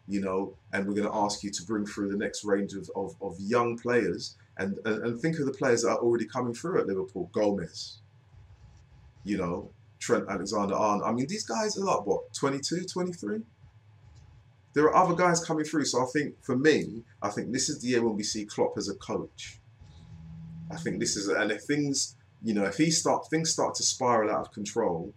you 0.07 0.21
know. 0.21 0.55
And 0.71 0.87
we're 0.87 0.93
going 0.95 1.07
to 1.07 1.15
ask 1.15 1.43
you 1.43 1.49
to 1.51 1.63
bring 1.63 1.85
through 1.85 2.09
the 2.11 2.17
next 2.17 2.43
range 2.43 2.73
of, 2.73 2.89
of, 2.95 3.15
of 3.21 3.35
young 3.39 3.77
players 3.77 4.35
and, 4.57 4.77
and 4.85 5.03
and 5.05 5.19
think 5.21 5.39
of 5.39 5.45
the 5.45 5.51
players 5.51 5.81
that 5.83 5.89
are 5.89 5.97
already 5.97 6.25
coming 6.25 6.53
through 6.53 6.79
at 6.81 6.87
Liverpool. 6.87 7.29
Gomez, 7.33 7.99
you 9.23 9.37
know, 9.37 9.69
Trent 9.99 10.25
Alexander-Arnold. 10.29 11.03
I 11.07 11.11
mean, 11.13 11.27
these 11.27 11.45
guys 11.45 11.77
are 11.77 11.83
like 11.83 12.05
what 12.05 12.33
22, 12.33 12.83
23? 12.85 13.41
There 14.73 14.85
are 14.85 14.95
other 14.95 15.15
guys 15.15 15.43
coming 15.43 15.65
through. 15.65 15.85
So 15.85 16.01
I 16.03 16.07
think 16.11 16.35
for 16.43 16.57
me, 16.57 17.03
I 17.21 17.29
think 17.29 17.51
this 17.51 17.69
is 17.69 17.81
the 17.81 17.89
year 17.89 18.03
when 18.03 18.15
we 18.15 18.23
see 18.23 18.43
Klopp 18.45 18.77
as 18.77 18.89
a 18.89 18.95
coach. 18.95 19.59
I 20.71 20.77
think 20.77 20.99
this 20.99 21.15
is, 21.15 21.27
and 21.27 21.51
if 21.51 21.61
things, 21.63 22.15
you 22.43 22.53
know, 22.53 22.63
if 22.63 22.77
he 22.77 22.89
start 22.89 23.27
things 23.29 23.51
start 23.51 23.75
to 23.75 23.83
spiral 23.83 24.31
out 24.31 24.47
of 24.47 24.51
control 24.51 25.13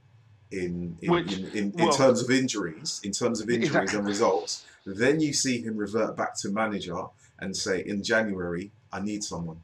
in 0.50 0.96
in, 1.00 1.10
Which- 1.10 1.32
in, 1.32 1.46
in, 1.46 1.56
in 1.56 1.72
well- 1.86 1.92
terms 1.92 2.22
of 2.22 2.30
injuries, 2.30 3.00
in 3.02 3.12
terms 3.12 3.40
of 3.40 3.48
injuries 3.48 3.70
Exactly. 3.70 3.98
and 3.98 4.06
results, 4.06 4.64
then 4.94 5.20
you 5.20 5.32
see 5.32 5.60
him 5.62 5.76
revert 5.76 6.16
back 6.16 6.36
to 6.38 6.50
manager 6.50 7.02
and 7.38 7.56
say, 7.56 7.82
in 7.84 8.02
January, 8.02 8.70
I 8.92 9.00
need 9.00 9.24
someone, 9.24 9.60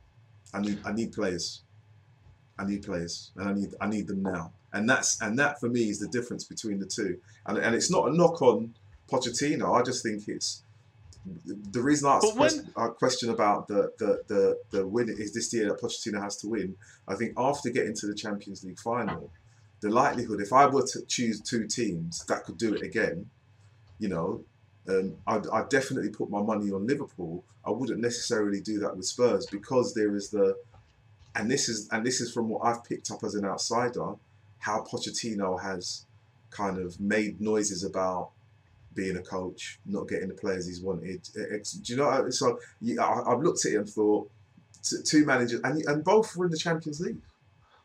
I 0.52 0.60
need 0.60 0.78
I 0.84 0.92
need 0.92 1.12
players, 1.12 1.62
I 2.58 2.64
need 2.64 2.82
players, 2.82 3.30
and 3.36 3.48
I 3.48 3.52
need 3.52 3.74
I 3.80 3.86
need 3.88 4.08
them 4.08 4.22
now, 4.22 4.52
and 4.72 4.88
that's 4.88 5.20
and 5.20 5.38
that 5.38 5.60
for 5.60 5.68
me 5.68 5.88
is 5.88 5.98
the 6.00 6.08
difference 6.08 6.44
between 6.44 6.80
the 6.80 6.86
two, 6.86 7.18
and 7.46 7.56
and 7.58 7.74
it's 7.74 7.90
not 7.90 8.08
a 8.08 8.16
knock 8.16 8.42
on 8.42 8.74
Pochettino. 9.10 9.78
I 9.78 9.82
just 9.82 10.02
think 10.02 10.26
it's 10.28 10.62
the 11.46 11.80
reason 11.80 12.08
I 12.08 12.16
asked 12.16 12.34
question, 12.34 12.72
uh, 12.76 12.88
question 12.88 13.30
about 13.30 13.68
the, 13.68 13.92
the, 13.98 14.22
the, 14.26 14.58
the 14.70 14.86
win 14.86 15.08
is 15.08 15.32
this 15.32 15.52
year 15.52 15.68
that 15.68 15.80
Pochettino 15.80 16.20
has 16.20 16.36
to 16.38 16.48
win. 16.48 16.74
I 17.06 17.14
think 17.14 17.34
after 17.36 17.70
getting 17.70 17.94
to 17.94 18.06
the 18.06 18.14
Champions 18.14 18.64
League 18.64 18.80
final, 18.80 19.30
the 19.80 19.90
likelihood, 19.90 20.40
if 20.40 20.52
I 20.52 20.66
were 20.66 20.86
to 20.86 21.04
choose 21.06 21.40
two 21.40 21.66
teams 21.66 22.24
that 22.26 22.44
could 22.44 22.58
do 22.58 22.74
it 22.74 22.82
again, 22.82 23.30
you 23.98 24.08
know, 24.08 24.42
um, 24.88 25.14
I'd, 25.26 25.46
I'd 25.48 25.68
definitely 25.68 26.10
put 26.10 26.30
my 26.30 26.42
money 26.42 26.70
on 26.70 26.86
Liverpool. 26.86 27.44
I 27.64 27.70
wouldn't 27.70 28.00
necessarily 28.00 28.60
do 28.60 28.78
that 28.80 28.96
with 28.96 29.06
Spurs 29.06 29.46
because 29.46 29.94
there 29.94 30.16
is 30.16 30.30
the, 30.30 30.56
and 31.36 31.50
this 31.50 31.68
is 31.68 31.88
and 31.92 32.04
this 32.04 32.20
is 32.20 32.32
from 32.32 32.48
what 32.48 32.64
I've 32.64 32.84
picked 32.84 33.10
up 33.10 33.22
as 33.22 33.34
an 33.34 33.44
outsider, 33.44 34.14
how 34.58 34.82
Pochettino 34.82 35.60
has 35.60 36.06
kind 36.50 36.78
of 36.78 37.00
made 37.00 37.40
noises 37.40 37.84
about 37.84 38.30
being 38.94 39.16
a 39.16 39.22
coach, 39.22 39.78
not 39.86 40.08
getting 40.08 40.28
the 40.28 40.34
players 40.34 40.66
he's 40.66 40.82
wanted. 40.82 41.22
Do 41.32 41.62
you 41.84 41.96
know? 41.96 42.28
So 42.30 42.58
yeah, 42.80 43.04
I, 43.04 43.32
I've 43.32 43.40
looked 43.40 43.64
at 43.64 43.72
it 43.72 43.76
and 43.76 43.88
thought 43.88 44.30
two 45.04 45.24
managers, 45.24 45.60
and 45.62 45.82
and 45.86 46.04
both 46.04 46.36
were 46.36 46.46
in 46.46 46.50
the 46.50 46.58
Champions 46.58 47.00
League. 47.00 47.18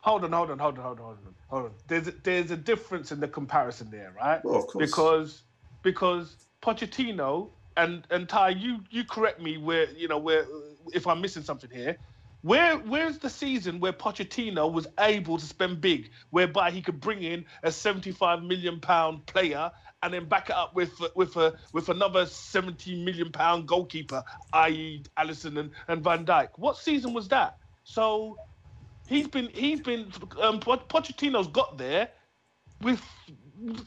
Hold 0.02 0.24
on, 0.24 0.32
hold 0.32 0.52
on, 0.52 0.60
hold 0.60 0.78
on, 0.78 0.84
hold 0.84 1.00
on, 1.00 1.06
hold 1.06 1.18
on, 1.26 1.36
hold 1.50 1.66
on. 1.66 1.72
There's 1.88 2.08
a, 2.08 2.12
there's 2.24 2.52
a 2.52 2.58
difference 2.58 3.12
in 3.12 3.20
the 3.20 3.28
comparison 3.28 3.90
there, 3.92 4.14
right? 4.18 4.44
Well, 4.44 4.56
of 4.56 4.68
course. 4.68 4.90
Because 4.90 5.44
because 5.84 6.47
Pochettino 6.68 7.50
and 7.78 8.06
and 8.12 8.28
Ty, 8.28 8.50
you 8.50 8.80
you 8.90 9.06
correct 9.06 9.42
me 9.42 9.58
where 9.58 9.90
you 9.92 10.10
know 10.10 10.18
where 10.18 10.46
if 10.94 11.08
I'm 11.08 11.22
missing 11.22 11.44
something 11.44 11.70
here. 11.70 11.98
Where 12.42 12.78
where's 12.78 13.18
the 13.18 13.30
season 13.30 13.80
where 13.80 13.94
Pochettino 13.94 14.72
was 14.72 14.86
able 15.00 15.38
to 15.38 15.46
spend 15.46 15.80
big, 15.80 16.12
whereby 16.30 16.72
he 16.72 16.82
could 16.82 17.00
bring 17.00 17.24
in 17.24 17.46
a 17.64 17.72
75 17.72 18.44
million 18.44 18.80
pound 18.80 19.26
player 19.26 19.72
and 20.04 20.14
then 20.14 20.26
back 20.26 20.50
it 20.50 20.56
up 20.56 20.76
with 20.76 20.92
with 21.16 21.38
a 21.38 21.56
with 21.72 21.90
another 21.90 22.26
70 22.26 23.04
million 23.04 23.32
pound 23.32 23.68
goalkeeper, 23.68 24.24
i.e. 24.54 25.04
Alisson 25.18 25.58
and, 25.58 25.72
and 25.88 26.04
Van 26.04 26.26
Dijk. 26.26 26.50
What 26.58 26.78
season 26.78 27.14
was 27.14 27.30
that? 27.30 27.58
So 27.86 28.38
he's 29.08 29.28
been 29.28 29.50
he's 29.54 29.80
been 29.80 30.12
um, 30.42 30.60
Pochettino's 30.60 31.48
got 31.48 31.78
there 31.78 32.10
with 32.82 33.02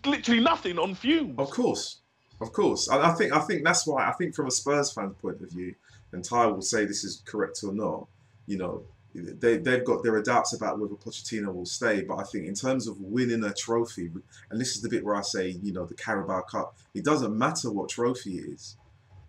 literally 0.04 0.40
nothing 0.40 0.78
on 0.78 0.94
fumes. 0.94 1.38
Of 1.38 1.50
course, 1.50 2.00
of 2.40 2.52
course. 2.52 2.88
And 2.88 3.02
I 3.02 3.12
think 3.12 3.32
I 3.32 3.40
think 3.40 3.64
that's 3.64 3.86
why 3.86 4.08
I 4.08 4.12
think 4.12 4.34
from 4.34 4.46
a 4.46 4.50
Spurs 4.50 4.92
fan's 4.92 5.16
point 5.16 5.40
of 5.40 5.50
view, 5.50 5.74
and 6.12 6.24
Ty 6.24 6.46
will 6.46 6.62
say 6.62 6.84
this 6.84 7.04
is 7.04 7.22
correct 7.24 7.60
or 7.62 7.72
not. 7.72 8.06
You 8.46 8.58
know, 8.58 8.82
they 9.14 9.58
they've 9.58 9.84
got 9.84 10.02
there 10.02 10.14
are 10.14 10.22
doubts 10.22 10.52
about 10.52 10.78
whether 10.78 10.94
Pochettino 10.94 11.52
will 11.54 11.66
stay, 11.66 12.02
but 12.02 12.16
I 12.16 12.24
think 12.24 12.46
in 12.46 12.54
terms 12.54 12.86
of 12.86 13.00
winning 13.00 13.44
a 13.44 13.52
trophy, 13.52 14.10
and 14.50 14.60
this 14.60 14.76
is 14.76 14.82
the 14.82 14.88
bit 14.88 15.04
where 15.04 15.16
I 15.16 15.22
say, 15.22 15.56
you 15.62 15.72
know, 15.72 15.84
the 15.84 15.94
Carabao 15.94 16.42
Cup, 16.42 16.76
it 16.94 17.04
doesn't 17.04 17.36
matter 17.36 17.70
what 17.70 17.90
trophy 17.90 18.38
it 18.38 18.54
is. 18.54 18.76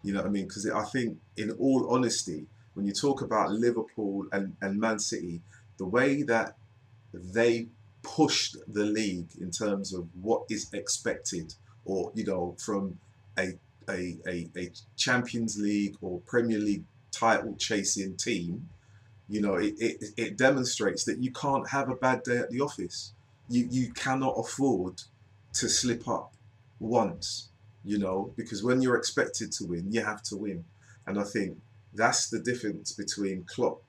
You 0.04 0.14
know 0.14 0.22
what 0.22 0.28
I 0.28 0.32
mean? 0.32 0.48
Because 0.48 0.68
I 0.70 0.84
think, 0.84 1.20
in 1.38 1.52
all 1.52 1.88
honesty, 1.94 2.48
when 2.74 2.86
you 2.86 2.94
talk 2.94 3.22
about 3.22 3.52
Liverpool 3.52 4.26
and, 4.32 4.56
and 4.62 4.80
Man 4.80 4.98
City, 4.98 5.42
the 5.78 5.86
way 5.86 6.24
that 6.24 6.56
they 7.14 7.68
pushed 8.02 8.58
the 8.68 8.84
league 8.84 9.30
in 9.40 9.52
terms 9.52 9.94
of 9.94 10.08
what 10.20 10.44
is 10.50 10.74
expected, 10.74 11.54
or 11.86 12.12
you 12.16 12.26
know, 12.26 12.56
from 12.60 12.98
a 13.38 13.54
a, 13.90 14.18
a, 14.28 14.48
a 14.56 14.72
Champions 14.96 15.60
League 15.60 15.96
or 16.02 16.20
Premier 16.22 16.60
League 16.60 16.84
title 17.12 17.56
chasing 17.58 18.16
team, 18.16 18.70
you 19.28 19.42
know, 19.42 19.56
it, 19.56 19.74
it, 19.80 20.04
it 20.18 20.38
demonstrates 20.38 21.04
that 21.06 21.18
you 21.18 21.32
can't 21.32 21.70
have 21.70 21.90
a 21.90 21.96
bad 21.96 22.24
day 22.24 22.38
at 22.38 22.50
the 22.50 22.62
office. 22.62 23.14
You 23.50 23.68
you 23.70 23.92
cannot 23.94 24.36
afford 24.38 25.02
to 25.54 25.68
slip 25.68 26.08
up 26.08 26.34
once, 26.80 27.50
you 27.84 27.98
know, 27.98 28.34
because 28.38 28.64
when 28.64 28.82
you're 28.82 28.96
expected 28.96 29.52
to 29.54 29.66
win, 29.66 29.92
you 29.92 30.04
have 30.04 30.24
to 30.24 30.38
win. 30.38 30.64
And 31.08 31.20
I 31.20 31.24
think 31.24 31.58
that's 31.94 32.30
the 32.30 32.40
difference 32.40 32.94
between 32.94 33.44
Klopp, 33.44 33.82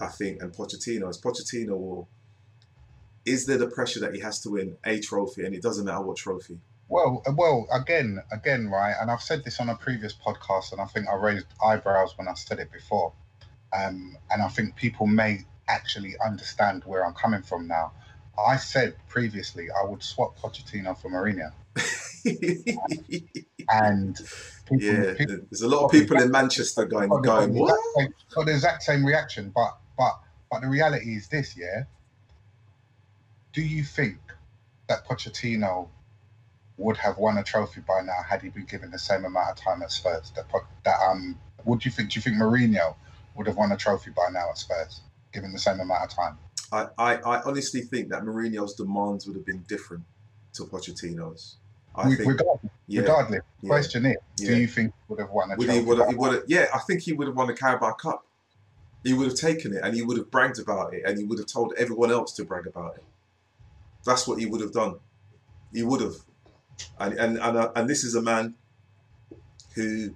I 0.00 0.06
think, 0.06 0.42
and 0.42 0.52
Pochettino. 0.52 1.10
Is 1.10 1.20
Pochettino 1.20 1.70
will 1.70 2.08
is 3.24 3.44
there 3.44 3.58
the 3.58 3.66
pressure 3.68 4.00
that 4.00 4.14
he 4.14 4.20
has 4.20 4.40
to 4.40 4.50
win 4.50 4.76
a 4.84 4.98
trophy, 5.00 5.44
and 5.44 5.54
it 5.54 5.62
doesn't 5.62 5.84
matter 5.84 6.00
what 6.00 6.16
trophy. 6.16 6.58
Well, 6.88 7.22
uh, 7.26 7.32
well, 7.36 7.66
again, 7.70 8.22
again, 8.32 8.68
right, 8.70 8.94
and 8.98 9.10
I've 9.10 9.20
said 9.20 9.44
this 9.44 9.60
on 9.60 9.68
a 9.68 9.76
previous 9.76 10.14
podcast, 10.14 10.72
and 10.72 10.80
I 10.80 10.86
think 10.86 11.06
I 11.08 11.14
raised 11.16 11.46
eyebrows 11.62 12.16
when 12.16 12.28
I 12.28 12.34
said 12.34 12.58
it 12.60 12.72
before, 12.72 13.12
um, 13.78 14.16
and 14.30 14.42
I 14.42 14.48
think 14.48 14.74
people 14.74 15.06
may 15.06 15.40
actually 15.68 16.14
understand 16.24 16.84
where 16.86 17.04
I'm 17.04 17.12
coming 17.12 17.42
from 17.42 17.68
now. 17.68 17.92
I 18.38 18.56
said 18.56 18.96
previously 19.08 19.68
I 19.70 19.84
would 19.84 20.02
swap 20.02 20.38
Pochettino 20.38 20.96
for 20.96 21.10
Mourinho, 21.10 21.52
and 23.68 24.16
people, 24.66 24.80
yeah, 24.80 25.14
people 25.14 25.38
there's 25.50 25.62
a 25.62 25.68
lot 25.68 25.84
of 25.84 25.90
people 25.90 26.16
in 26.22 26.30
Manchester 26.30 26.86
going, 26.86 27.10
got 27.10 27.22
going, 27.22 27.52
the 27.52 27.60
what? 27.60 27.74
exact 27.74 27.98
same- 27.98 28.14
got 28.34 28.46
the 28.46 28.52
exact 28.52 28.82
same 28.82 29.04
reaction, 29.04 29.52
but 29.54 29.76
but 29.98 30.18
but 30.50 30.62
the 30.62 30.68
reality 30.68 31.16
is 31.16 31.28
this, 31.28 31.54
yeah. 31.54 31.84
Do 33.52 33.60
you 33.60 33.82
think 33.82 34.18
that 34.88 35.06
Pochettino 35.06 35.88
would 36.78 36.96
have 36.96 37.18
won 37.18 37.36
a 37.38 37.42
trophy 37.42 37.80
by 37.86 38.00
now 38.02 38.22
had 38.28 38.40
he 38.42 38.48
been 38.48 38.64
given 38.64 38.90
the 38.90 38.98
same 38.98 39.24
amount 39.24 39.50
of 39.50 39.56
time 39.56 39.82
at 39.82 39.90
Spurs? 39.92 40.32
That 40.36 40.46
that 40.84 40.96
um, 41.00 41.38
would 41.64 41.84
you 41.84 41.90
think? 41.90 42.10
Do 42.10 42.18
you 42.18 42.22
think 42.22 42.36
Mourinho 42.36 42.94
would 43.34 43.46
have 43.46 43.56
won 43.56 43.72
a 43.72 43.76
trophy 43.76 44.10
by 44.10 44.28
now 44.32 44.48
at 44.50 44.58
Spurs, 44.58 45.00
given 45.32 45.52
the 45.52 45.58
same 45.58 45.80
amount 45.80 46.04
of 46.04 46.10
time? 46.10 46.38
I, 46.72 46.86
I, 46.98 47.14
I 47.16 47.42
honestly 47.42 47.80
think 47.82 48.08
that 48.10 48.22
Mourinho's 48.22 48.74
demands 48.74 49.26
would 49.26 49.36
have 49.36 49.46
been 49.46 49.64
different 49.68 50.04
to 50.54 50.64
Pochettino's. 50.64 51.56
I 51.94 52.08
Re- 52.08 52.16
think, 52.16 52.28
regardless, 52.28 52.72
yeah, 52.86 53.00
regardless. 53.00 53.40
yeah, 53.62 53.68
Question 53.68 54.06
is, 54.06 54.16
yeah. 54.38 54.48
do 54.50 54.56
you 54.58 54.68
think 54.68 54.92
he 54.92 55.02
would 55.08 55.20
have 55.20 55.30
won 55.30 55.50
a 55.50 55.56
Would 55.56 55.64
trophy? 55.66 55.80
he 55.80 55.84
would 55.84 55.98
have, 55.98 56.08
he 56.08 56.14
would 56.14 56.32
have, 56.32 56.42
yeah, 56.46 56.66
I 56.74 56.78
think 56.78 57.02
he 57.02 57.12
would 57.12 57.26
have 57.26 57.36
won 57.36 57.48
the 57.48 57.54
Carabao 57.54 57.92
Cup. 57.94 58.24
He 59.02 59.14
would 59.14 59.26
have 59.28 59.36
taken 59.36 59.74
it 59.74 59.80
and 59.82 59.94
he 59.96 60.02
would 60.02 60.16
have 60.18 60.30
bragged 60.30 60.58
about 60.60 60.92
it 60.94 61.02
and 61.06 61.18
he 61.18 61.24
would 61.24 61.38
have 61.38 61.48
told 61.48 61.72
everyone 61.78 62.10
else 62.12 62.32
to 62.34 62.44
brag 62.44 62.66
about 62.66 62.96
it. 62.96 63.04
That's 64.04 64.28
what 64.28 64.38
he 64.38 64.46
would 64.46 64.60
have 64.60 64.72
done. 64.72 64.96
He 65.72 65.82
would 65.82 66.00
have. 66.00 66.14
And 66.98 67.14
and 67.14 67.38
and, 67.38 67.56
uh, 67.56 67.72
and 67.76 67.88
this 67.88 68.04
is 68.04 68.14
a 68.14 68.22
man 68.22 68.54
who 69.74 70.14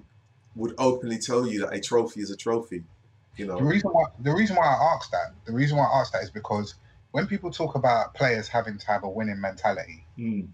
would 0.57 0.75
openly 0.79 1.19
tell 1.19 1.47
you 1.47 1.61
that 1.61 1.73
a 1.73 1.81
trophy 1.81 2.21
is 2.21 2.31
a 2.31 2.37
trophy. 2.37 2.85
You 3.37 3.47
know, 3.47 3.57
The 3.59 3.65
reason 3.65 3.91
why 3.91 4.05
the 4.21 4.33
reason 4.35 4.57
why 4.57 4.67
I 4.67 4.95
asked 4.95 5.11
that 5.13 5.35
the 5.47 5.53
reason 5.53 5.77
why 5.79 5.85
I 5.87 6.01
asked 6.01 6.13
that 6.13 6.23
is 6.23 6.31
because 6.31 6.75
when 7.13 7.27
people 7.27 7.51
talk 7.51 7.75
about 7.75 8.15
players 8.15 8.49
having 8.49 8.79
to 8.79 8.87
have 8.87 9.05
a 9.05 9.09
winning 9.09 9.41
mentality, 9.41 10.07
Mm. 10.19 10.49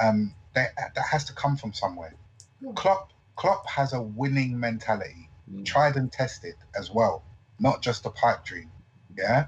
um, 0.00 0.34
that 0.54 0.70
that 0.76 1.04
has 1.10 1.24
to 1.26 1.32
come 1.32 1.56
from 1.56 1.72
somewhere. 1.72 2.14
Yeah. 2.60 2.72
Klopp 2.76 3.12
Klopp 3.36 3.66
has 3.68 3.92
a 3.92 4.00
winning 4.02 4.58
mentality, 4.58 5.28
Mm. 5.50 5.64
tried 5.64 5.96
and 5.96 6.12
tested 6.12 6.54
as 6.78 6.90
well, 6.90 7.24
not 7.58 7.82
just 7.82 8.06
a 8.06 8.10
pipe 8.10 8.44
dream. 8.44 8.70
Yeah, 9.16 9.46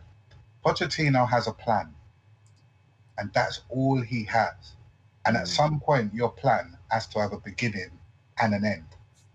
Pochettino 0.64 1.29
has 1.29 1.46
a 1.46 1.53
plan, 1.53 1.94
and 3.18 3.33
that's 3.33 3.61
all 3.68 4.01
he 4.01 4.25
has. 4.25 4.55
And 5.24 5.37
at 5.37 5.44
Mm. 5.44 5.48
some 5.48 5.80
point, 5.80 6.14
your 6.14 6.30
plan 6.30 6.76
has 6.90 7.06
to 7.08 7.20
have 7.20 7.32
a 7.32 7.38
beginning 7.40 7.90
and 8.40 8.54
an 8.54 8.64
end. 8.64 8.87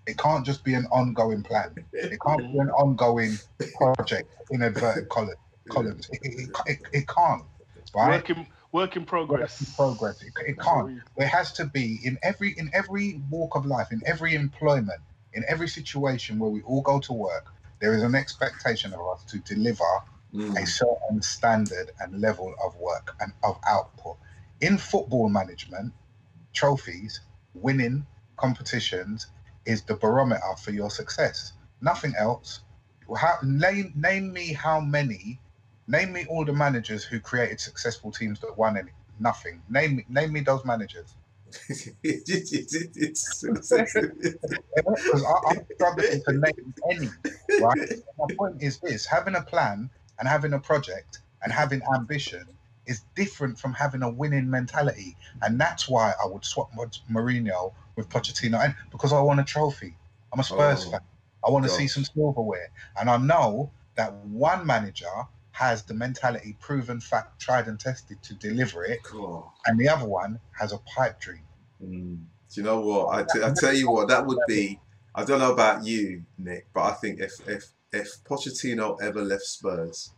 It 0.06 0.17
can't 0.17 0.45
just 0.45 0.63
be 0.63 0.73
an 0.73 0.86
ongoing 0.88 1.43
plan. 1.43 1.86
It 1.91 2.19
can't 2.26 2.52
be 2.52 2.60
an 2.60 2.69
ongoing 2.71 3.38
project 3.76 4.32
in 4.52 4.62
inverted 4.62 5.10
column, 5.10 5.36
columns. 5.69 6.10
It, 6.12 6.19
it, 6.23 6.50
it, 6.65 6.80
it 6.93 7.08
can't, 7.08 7.43
right? 7.93 8.10
Work 8.15 8.30
in 8.30 8.47
work 8.71 8.95
in 8.95 9.06
progress. 9.06 9.60
Work 9.60 9.67
in 9.67 9.73
progress. 9.76 10.23
It, 10.23 10.34
it 10.47 10.60
can't. 10.60 11.02
There 11.17 11.28
has 11.28 11.52
to 11.54 11.65
be 11.65 12.00
in 12.04 12.17
every 12.23 12.52
in 12.58 12.69
every 12.73 13.21
walk 13.30 13.56
of 13.56 13.65
life, 13.65 13.91
in 13.91 14.02
every 14.06 14.34
employment, 14.36 15.02
in 15.34 15.43
every 15.47 15.67
situation 15.67 16.39
where 16.39 16.50
we 16.50 16.62
all 16.62 16.82
go 16.82 17.00
to 17.00 17.13
work. 17.13 17.47
There 17.80 17.93
is 17.93 18.02
an 18.04 18.15
expectation 18.15 18.93
of 18.93 19.02
us 19.13 19.23
to 19.26 19.39
deliver 19.39 19.84
Mm. 20.34 20.62
a 20.62 20.67
certain 20.67 21.21
standard 21.21 21.91
and 22.02 22.19
level 22.19 22.54
of 22.63 22.76
work 22.76 23.15
and 23.21 23.32
of 23.43 23.58
output. 23.65 24.17
In 24.62 24.78
football 24.78 25.30
management, 25.30 25.93
trophies, 26.54 27.22
winning 27.54 28.06
competitions 28.38 29.28
is 29.65 29.84
the 29.84 29.96
barometer 29.96 30.56
for 30.63 30.72
your 30.72 30.89
success. 30.89 31.54
Nothing 31.82 32.15
else. 32.17 32.62
How, 33.15 33.38
name, 33.43 33.93
name 33.96 34.34
me 34.34 34.54
how 34.54 34.80
many, 34.80 35.39
name 35.88 36.12
me 36.13 36.26
all 36.28 36.43
the 36.43 36.54
managers 36.54 37.04
who 37.04 37.20
created 37.20 37.60
successful 37.60 38.12
teams 38.12 38.39
that 38.39 38.58
won 38.58 38.78
any. 38.78 38.91
Nothing. 39.20 39.62
Name 39.70 40.04
name 40.10 40.34
me 40.34 40.41
those 40.41 40.65
managers. 40.65 41.15
Because 44.78 45.24
I'm 45.48 45.65
struggling 45.74 46.22
to 46.28 46.34
name 46.34 46.74
any. 46.91 47.10
Right. 47.62 47.91
My 48.20 48.36
point 48.38 48.62
is 48.62 48.80
this: 48.80 49.06
having 49.06 49.36
a 49.36 49.41
plan 49.41 49.89
and 50.20 50.28
having 50.28 50.54
a 50.54 50.60
project 50.60 51.22
and 51.41 51.52
having 51.52 51.82
ambition 51.96 52.46
is 52.88 53.02
different 53.15 53.60
from 53.60 53.73
having 53.73 54.02
a 54.04 54.10
winning 54.10 54.50
mentality, 54.50 55.15
and 55.41 55.60
that's 55.60 55.88
why 55.88 56.13
I 56.23 56.28
would 56.28 56.43
swap 56.45 56.69
Mo- 56.76 56.89
Mourinho 57.12 57.73
with 57.95 58.10
Pochettino, 58.10 58.63
and 58.63 58.76
because 58.91 59.13
I 59.13 59.21
want 59.21 59.39
a 59.39 59.43
trophy. 59.43 59.95
I'm 60.34 60.39
a 60.39 60.43
Spurs 60.43 60.86
Oh, 60.88 60.91
fan. 60.91 61.00
I 61.45 61.52
want 61.52 61.63
to 61.65 61.69
see 61.69 61.88
some 61.88 62.04
silverware, 62.04 62.69
and 63.00 63.10
I 63.10 63.17
know 63.17 63.71
that 63.95 64.13
one 64.26 64.65
manager 64.65 65.06
has 65.52 65.84
the 65.84 65.93
mentality, 65.93 66.56
proven 66.60 67.00
fact, 67.00 67.39
tried 67.41 67.67
and 67.67 67.80
tested 67.80 68.21
to 68.23 68.34
deliver 68.36 68.84
it, 68.84 69.00
God. 69.04 69.45
and 69.65 69.80
the 69.80 69.89
other 69.89 70.06
one 70.08 70.39
has 70.60 70.71
a 70.73 70.78
pipe 70.80 71.19
dream. 71.19 71.43
Mm. 71.84 72.26
Do 72.54 72.62
you 72.62 72.63
know 72.63 72.80
what? 72.82 73.08
I, 73.13 73.23
t- 73.23 73.43
I 73.43 73.52
tell 73.60 73.73
you 73.73 73.89
what, 73.91 74.08
that 74.10 74.26
would 74.26 74.39
be. 74.47 74.80
I 75.15 75.23
don't 75.26 75.39
know 75.39 75.52
about 75.52 75.84
you, 75.84 76.23
Nick, 76.38 76.67
but 76.73 76.84
I 76.84 76.91
think 76.93 77.19
if 77.19 77.34
if 77.47 77.71
if 77.91 78.23
Pochettino 78.23 79.02
ever 79.02 79.21
left 79.23 79.43
Spurs 79.43 80.12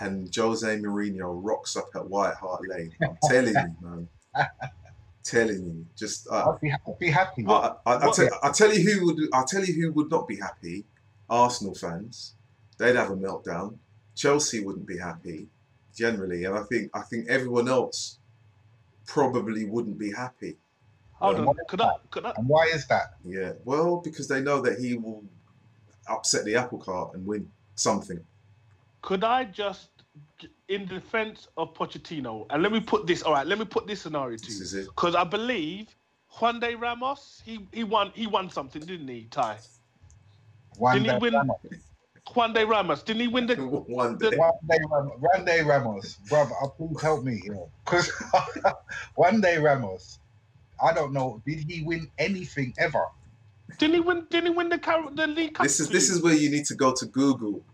and 0.00 0.34
Jose 0.34 0.66
Mourinho 0.78 1.38
rocks 1.42 1.76
up 1.76 1.88
at 1.94 2.08
White 2.08 2.34
Hart 2.34 2.60
Lane, 2.68 2.92
I'm 3.02 3.16
telling 3.30 3.54
you, 3.54 3.76
man, 3.80 4.08
telling 5.22 5.64
you, 5.64 5.86
just 5.96 6.28
uh, 6.30 6.50
I'd 6.52 6.60
be, 6.60 6.72
I'd 6.72 6.98
be 6.98 7.10
happy. 7.10 7.44
I, 7.48 7.52
I, 7.52 7.92
I, 7.94 8.06
What- 8.06 8.14
tell, 8.16 8.28
I 8.42 8.50
tell 8.50 8.72
you 8.72 8.80
who 8.90 9.06
would 9.06 9.20
I 9.32 9.44
tell 9.46 9.64
you 9.64 9.74
who 9.74 9.92
would 9.92 10.10
not 10.10 10.28
be 10.28 10.36
happy. 10.36 10.84
Arsenal 11.28 11.74
fans, 11.74 12.34
they'd 12.78 12.94
have 12.94 13.10
a 13.10 13.16
meltdown. 13.16 13.76
Chelsea 14.14 14.60
wouldn't 14.64 14.86
be 14.86 14.96
happy, 14.98 15.48
generally, 15.94 16.44
and 16.44 16.56
I 16.56 16.62
think 16.62 16.90
I 16.94 17.00
think 17.02 17.28
everyone 17.28 17.68
else 17.68 18.18
probably 19.06 19.64
wouldn't 19.64 19.98
be 19.98 20.12
happy. 20.12 20.56
Hold 21.14 21.36
Um, 21.36 21.48
on. 21.48 21.56
Could 21.68 21.80
I 21.80 21.92
could 22.10 22.24
I 22.24 22.32
And 22.36 22.48
why 22.48 22.70
is 22.72 22.86
that? 22.86 23.14
Yeah, 23.24 23.52
well, 23.64 23.96
because 23.96 24.28
they 24.28 24.40
know 24.40 24.60
that 24.60 24.78
he 24.78 24.94
will 24.96 25.24
upset 26.08 26.44
the 26.44 26.54
apple 26.54 26.78
cart 26.78 27.14
and 27.14 27.26
win 27.26 27.50
something. 27.74 28.20
Could 29.06 29.22
I 29.22 29.44
just 29.44 29.90
in 30.68 30.84
defense 30.86 31.46
of 31.56 31.72
Pochettino 31.74 32.44
and 32.50 32.60
let 32.60 32.72
me 32.72 32.80
put 32.80 33.06
this 33.06 33.22
all 33.22 33.32
right, 33.32 33.46
let 33.46 33.56
me 33.56 33.64
put 33.64 33.86
this 33.86 34.02
scenario 34.02 34.36
to 34.36 34.44
This 34.44 34.74
you. 34.74 34.82
Because 34.82 35.14
I 35.14 35.22
believe 35.22 35.94
Juan 36.40 36.58
de 36.58 36.74
Ramos, 36.74 37.40
he, 37.44 37.68
he 37.72 37.84
won 37.84 38.10
he 38.16 38.26
won 38.26 38.50
something, 38.50 38.82
didn't 38.82 39.06
he, 39.06 39.28
Ty? 39.30 39.58
One 40.76 41.02
Didn't 41.04 41.14
he 41.14 41.18
win- 41.20 41.34
Ramos. 41.34 41.56
Juan 42.34 42.52
de 42.52 42.66
Ramos, 42.66 43.04
didn't 43.04 43.20
he 43.22 43.28
win 43.28 43.46
the. 43.46 43.54
One 43.86 44.18
day 44.18 44.36
Ramos. 44.36 45.12
One 45.20 45.44
day 45.44 45.62
Ramos, 45.62 46.16
brother. 46.28 46.54
uh, 46.60 46.66
Please 46.70 47.00
help 47.00 47.22
me 47.22 47.40
here, 47.44 47.66
because 47.84 48.10
one 49.14 49.40
day 49.40 49.58
Ramos. 49.58 50.18
I 50.82 50.92
don't 50.92 51.12
know. 51.12 51.40
Did 51.46 51.60
he 51.70 51.84
win 51.84 52.10
anything 52.18 52.74
ever? 52.78 53.04
didn't 53.78 53.94
he 53.94 54.00
win 54.00 54.26
didn't 54.30 54.50
he 54.50 54.56
win 54.56 54.68
the 54.68 55.10
the 55.14 55.26
League 55.28 55.54
Cup? 55.54 55.62
This 55.64 55.78
is 55.78 55.88
this 55.88 56.10
is 56.10 56.20
where 56.20 56.34
you 56.34 56.50
need 56.50 56.64
to 56.66 56.74
go 56.74 56.92
to 56.92 57.06
Google 57.06 57.64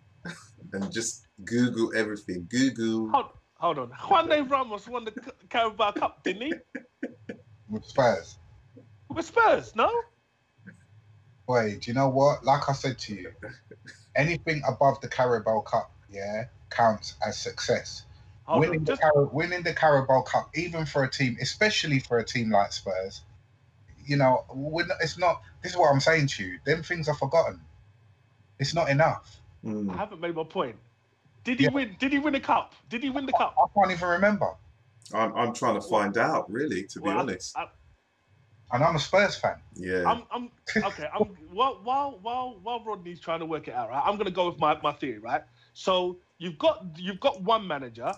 and 0.72 0.92
just 0.92 1.21
Google 1.44 1.92
everything. 1.96 2.46
Google. 2.50 3.08
hold, 3.10 3.26
hold 3.54 3.78
on. 3.78 3.90
Juan 4.08 4.28
de 4.28 4.42
Ramos 4.42 4.88
won 4.88 5.04
the 5.04 5.12
Carabao 5.48 5.92
Cup, 5.92 6.22
didn't 6.22 6.42
he? 6.42 6.54
with 7.68 7.84
Spurs? 7.84 8.38
With 9.08 9.24
Spurs, 9.26 9.74
no? 9.74 9.90
Wait, 11.48 11.82
do 11.82 11.90
you 11.90 11.94
know 11.94 12.08
what? 12.08 12.44
Like 12.44 12.68
I 12.68 12.72
said 12.72 12.98
to 13.00 13.14
you, 13.14 13.32
anything 14.14 14.62
above 14.66 15.00
the 15.00 15.08
Carabao 15.08 15.60
Cup, 15.62 15.90
yeah, 16.10 16.44
counts 16.70 17.14
as 17.26 17.36
success. 17.36 18.04
Winning, 18.48 18.80
on. 18.80 18.84
the 18.84 18.92
Just, 18.92 19.02
Cara- 19.02 19.24
winning 19.32 19.62
the 19.62 19.72
Carabao 19.74 20.22
Cup, 20.22 20.50
even 20.54 20.84
for 20.86 21.04
a 21.04 21.10
team, 21.10 21.36
especially 21.40 22.00
for 22.00 22.18
a 22.18 22.24
team 22.24 22.50
like 22.50 22.72
Spurs, 22.72 23.22
you 24.04 24.16
know, 24.16 24.44
we're 24.52 24.86
not- 24.86 24.98
it's 25.00 25.16
not. 25.18 25.42
This 25.62 25.72
is 25.72 25.78
what 25.78 25.92
I'm 25.92 26.00
saying 26.00 26.26
to 26.28 26.44
you. 26.44 26.58
Them 26.64 26.82
things 26.82 27.08
are 27.08 27.14
forgotten. 27.14 27.60
It's 28.58 28.74
not 28.74 28.88
enough. 28.90 29.40
I 29.64 29.68
Mm. 29.68 29.96
haven't 29.96 30.20
made 30.20 30.34
my 30.34 30.44
point. 30.44 30.76
Did 31.44 31.58
he 31.58 31.64
Yeah. 31.64 31.70
win 31.70 31.96
did 31.98 32.12
he 32.12 32.18
win 32.18 32.32
the 32.32 32.40
cup? 32.40 32.74
Did 32.88 33.02
he 33.02 33.10
win 33.10 33.26
the 33.26 33.32
cup? 33.32 33.54
I 33.58 33.66
can't 33.74 33.90
even 33.92 34.08
remember. 34.08 34.54
I'm, 35.14 35.34
I'm 35.34 35.52
trying 35.54 35.74
to 35.74 35.86
find 35.86 36.16
out, 36.16 36.50
really, 36.50 36.84
to 36.84 37.00
be 37.00 37.08
Well, 37.08 37.18
honest. 37.18 37.56
I, 37.56 37.66
And 38.72 38.82
I'm 38.82 38.96
a 38.96 38.98
Spurs 38.98 39.36
fan. 39.36 39.56
Yeah. 39.74 40.04
I'm, 40.06 40.22
I'm 40.30 40.50
okay. 40.84 41.08
I'm 41.12 41.22
while 41.52 41.80
while 41.82 42.18
while 42.22 42.58
while 42.62 42.82
Rodney's 42.84 43.20
trying 43.20 43.40
to 43.40 43.46
work 43.46 43.68
it 43.68 43.74
out, 43.74 43.90
right? 43.90 44.02
I'm 44.04 44.16
gonna 44.16 44.30
go 44.30 44.48
with 44.48 44.58
my, 44.58 44.80
my 44.82 44.92
theory, 44.92 45.18
right? 45.18 45.42
So 45.74 46.18
you've 46.38 46.58
got 46.58 46.86
you've 46.96 47.20
got 47.20 47.42
one 47.42 47.66
manager 47.66 48.12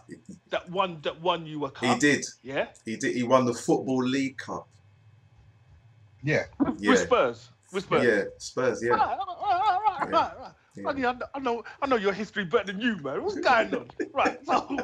that 0.50 0.70
won 0.70 1.00
that 1.02 1.20
won 1.20 1.46
you 1.46 1.64
a 1.64 1.70
cup. 1.70 1.94
he 1.94 1.98
did. 1.98 2.24
Yeah, 2.42 2.66
He 2.84 2.96
did. 2.96 3.16
He 3.16 3.22
won 3.22 3.44
the 3.46 3.54
Football 3.54 4.04
League 4.04 4.36
Cup. 4.38 4.68
Yeah. 6.22 6.44
Yeah. 6.78 6.90
with 6.90 7.00
Spurs. 7.00 7.50
With 7.72 7.84
Spurs. 7.84 8.04
Yeah. 8.04 8.22
Spurs. 8.38 8.82
Yeah. 8.82 8.90
Right, 8.90 9.00
right, 9.00 9.18
right, 9.18 9.80
right, 10.00 10.08
Yeah. 10.08 10.16
right, 10.16 10.38
right. 10.40 10.52
Yeah. 10.76 10.90
I 10.90 10.92
know, 10.94 11.18
I 11.34 11.38
know 11.40 11.64
I 11.82 11.86
know 11.86 11.96
your 11.96 12.12
history 12.12 12.44
better 12.44 12.72
than 12.72 12.80
you, 12.80 12.96
man. 12.98 13.22
What's 13.24 13.38
going 13.38 13.74
on? 13.74 13.90
right. 14.12 14.44
So 14.44 14.82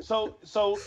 so 0.00 0.38
so 0.44 0.84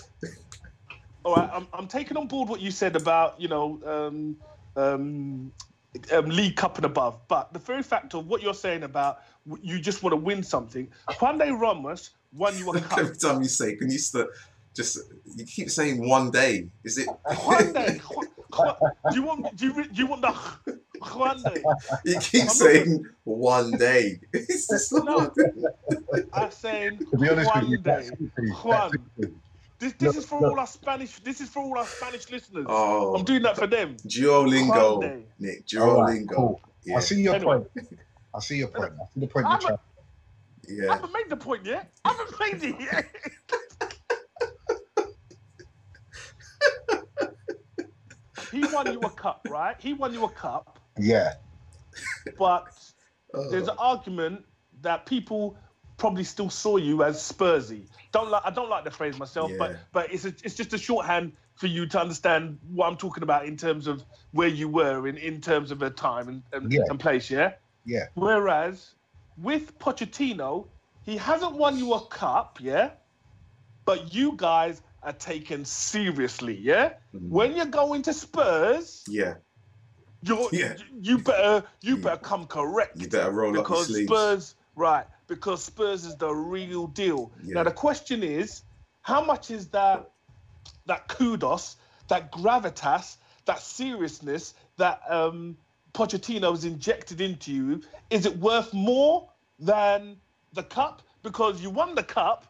all 1.24 1.36
right, 1.36 1.50
I'm 1.52 1.68
I'm 1.74 1.88
taking 1.88 2.18
on 2.18 2.28
board 2.28 2.50
what 2.50 2.62
you 2.62 2.72
said 2.72 2.96
about, 2.96 3.40
you 3.40 3.48
know, 3.48 3.82
um 3.86 4.38
um 4.76 5.54
um, 6.12 6.26
League 6.28 6.56
Cup 6.56 6.78
and 6.78 6.86
above. 6.86 7.22
But 7.28 7.54
the 7.54 7.60
very 7.60 7.84
fact 7.84 8.16
of 8.16 8.28
what 8.28 8.42
you're 8.42 8.54
saying 8.54 8.84
about 8.84 9.20
w- 9.48 9.64
you 9.76 9.80
just 9.80 10.04
want 10.04 10.14
to 10.14 10.18
win 10.18 10.44
something, 10.44 10.92
Juan 11.20 11.38
de 11.38 11.54
Ramos 11.54 12.12
won 12.34 12.58
you 12.58 12.70
a 12.72 12.80
cup. 12.82 13.00
Every 13.00 13.18
time 13.18 13.42
you 13.42 13.48
say, 13.50 13.76
can 13.76 13.90
you 13.92 13.98
st- 14.00 14.28
just 14.76 15.00
you 15.26 15.46
keep 15.46 15.70
saying 15.70 16.08
one 16.08 16.32
day? 16.32 16.70
Is 16.84 16.98
it? 16.98 17.10
Ju- 17.40 18.28
Ju- 18.52 18.76
do 19.10 19.16
you 19.16 19.24
want 19.24 19.56
do 19.56 19.68
you, 19.68 19.74
do 19.88 19.96
you 19.96 20.08
want 20.08 20.22
the 20.22 20.83
Juan 21.04 21.42
de? 21.42 21.62
You 22.06 22.20
keep 22.20 22.42
I'm 22.42 22.48
not- 22.48 22.56
saying 22.56 23.06
one 23.26 23.72
day. 23.72 24.20
It's 24.34 24.68
just 24.68 24.92
not 24.94 25.06
No. 25.06 25.18
one. 25.18 25.32
I'm 26.34 26.52
saying 26.52 27.00
To 27.12 27.18
be 27.18 27.30
honest 27.30 27.52
with 27.56 27.70
you, 27.70 27.78
Juan 27.78 27.84
that's 27.84 28.10
de. 28.12 28.16
easy. 28.42 28.52
Juan. 28.64 28.92
This 29.80 29.94
this 29.94 30.02
Look, 30.08 30.16
is 30.18 30.26
for 30.26 30.40
look. 30.42 30.52
all 30.52 30.60
our 30.60 30.68
Spanish. 30.68 31.20
This 31.20 31.42
is 31.42 31.50
for 31.50 31.64
all 31.64 31.78
our 31.78 31.86
Spanish 31.86 32.30
listeners. 32.32 32.66
Oh, 32.70 33.16
I'm 33.16 33.26
doing 33.26 33.42
that 33.44 33.58
for 33.58 33.68
them. 33.68 33.98
Duolingo, 34.08 35.00
Juan 35.02 35.24
Nick. 35.40 35.64
All 35.78 36.02
right, 36.04 36.22
Duolingo. 36.26 36.36
cool. 36.36 36.62
Yeah. 36.86 36.98
I 36.98 37.00
see 37.02 37.22
your 37.22 37.36
Anyway. 37.36 37.58
point. 37.58 37.68
I 38.36 38.40
see 38.40 38.58
your 38.58 38.68
point. 38.70 38.94
I 38.94 39.06
see 39.14 39.20
the 39.20 39.28
point 39.28 39.46
I'm 39.46 39.52
you're 39.52 39.60
a- 39.60 39.62
trying. 39.62 39.78
I 39.78 40.72
Yeah. 40.86 40.94
haven't 40.96 41.14
made 41.14 41.30
the 41.30 41.38
point 41.38 41.66
yet. 41.66 41.92
I 42.06 42.14
haven't 42.14 42.40
made 42.40 42.64
it 42.64 42.76
yet. 42.80 43.06
he 48.52 48.62
won 48.74 48.92
you 48.92 49.00
a 49.00 49.10
cup, 49.10 49.46
right? 49.50 49.76
He 49.80 49.94
won 49.94 50.14
you 50.14 50.26
a 50.26 50.30
cup, 50.30 50.80
Yeah. 50.98 51.34
but 52.38 52.68
Oh. 53.36 53.50
there's 53.50 53.68
an 53.68 53.76
argument 53.80 54.46
that 54.84 55.08
people 55.08 55.58
probably 55.98 56.24
still 56.24 56.52
saw 56.52 56.78
you 56.78 57.04
as 57.04 57.18
Spursy. 57.18 57.88
Don't 58.12 58.30
like 58.30 58.44
I 58.46 58.52
don't 58.52 58.70
like 58.70 58.84
the 58.84 58.92
phrase 58.92 59.18
myself, 59.18 59.52
but 59.58 59.72
Yeah. 59.72 59.78
but 59.92 60.14
it's 60.14 60.26
a, 60.26 60.28
it's 60.44 60.54
just 60.54 60.72
a 60.74 60.78
shorthand 60.78 61.32
for 61.56 61.66
you 61.66 61.88
to 61.88 62.00
understand 62.00 62.60
what 62.72 62.88
I'm 62.88 62.96
talking 62.98 63.24
about 63.24 63.48
in 63.48 63.58
terms 63.58 63.88
of 63.88 64.04
where 64.34 64.48
you 64.50 64.68
were 64.68 65.08
in, 65.08 65.18
in 65.18 65.42
terms 65.42 65.72
of 65.72 65.82
a 65.82 65.90
time 65.90 66.28
and, 66.30 66.44
and, 66.52 66.72
Yeah. 66.72 66.82
and 66.90 67.00
place, 67.00 67.30
yeah? 67.32 67.54
Yeah. 67.86 68.06
Whereas 68.14 68.92
with 69.38 69.78
Pochettino, 69.80 70.68
he 71.02 71.18
hasn't 71.18 71.54
won 71.54 71.78
you 71.78 71.94
a 71.96 72.02
cup, 72.06 72.60
yeah? 72.62 72.92
But 73.86 74.14
you 74.14 74.34
guys 74.36 74.82
are 75.02 75.14
taken 75.14 75.66
seriously, 75.66 76.56
yeah? 76.58 76.94
Mm. 77.16 77.30
When 77.30 77.56
you're 77.56 77.66
going 77.66 78.04
to 78.04 78.14
Spurs, 78.14 79.04
Yeah, 79.08 79.36
you're, 80.24 80.50
Yeah. 80.54 80.76
you 81.02 81.18
better 81.20 81.66
you 81.82 81.96
You- 81.98 82.02
better 82.04 82.18
come 82.18 82.46
correct 82.48 82.98
you 83.02 83.08
better 83.10 83.32
roll 83.32 83.50
up 83.50 83.56
your 83.56 83.64
because 83.64 83.88
sleeves. 83.88 84.08
Spurs, 84.12 84.56
right? 84.76 85.06
Because 85.28 85.64
Spurs 85.64 86.06
is 86.06 86.16
the 86.18 86.30
real 86.34 86.88
deal. 86.88 87.32
Yeah. 87.44 87.56
Now 87.56 87.64
the 87.64 87.72
question 87.72 88.24
is, 88.24 88.64
how 89.02 89.24
much 89.24 89.52
is 89.52 89.68
that 89.70 90.10
that 90.86 91.08
kudos, 91.08 91.78
that 92.08 92.32
gravitas, 92.32 93.18
that 93.46 93.60
seriousness 93.60 94.54
that 94.78 95.02
um, 95.10 95.58
Pochettino 95.94 96.52
has 96.52 96.66
injected 96.66 97.22
into 97.22 97.52
you? 97.54 97.82
Is 98.10 98.26
it 98.26 98.38
worth 98.38 98.74
more 98.74 99.30
than 99.60 100.18
the 100.54 100.64
cup? 100.64 101.02
Because 101.22 101.62
you 101.62 101.70
won 101.70 101.96
the 101.96 102.04
cup, 102.04 102.46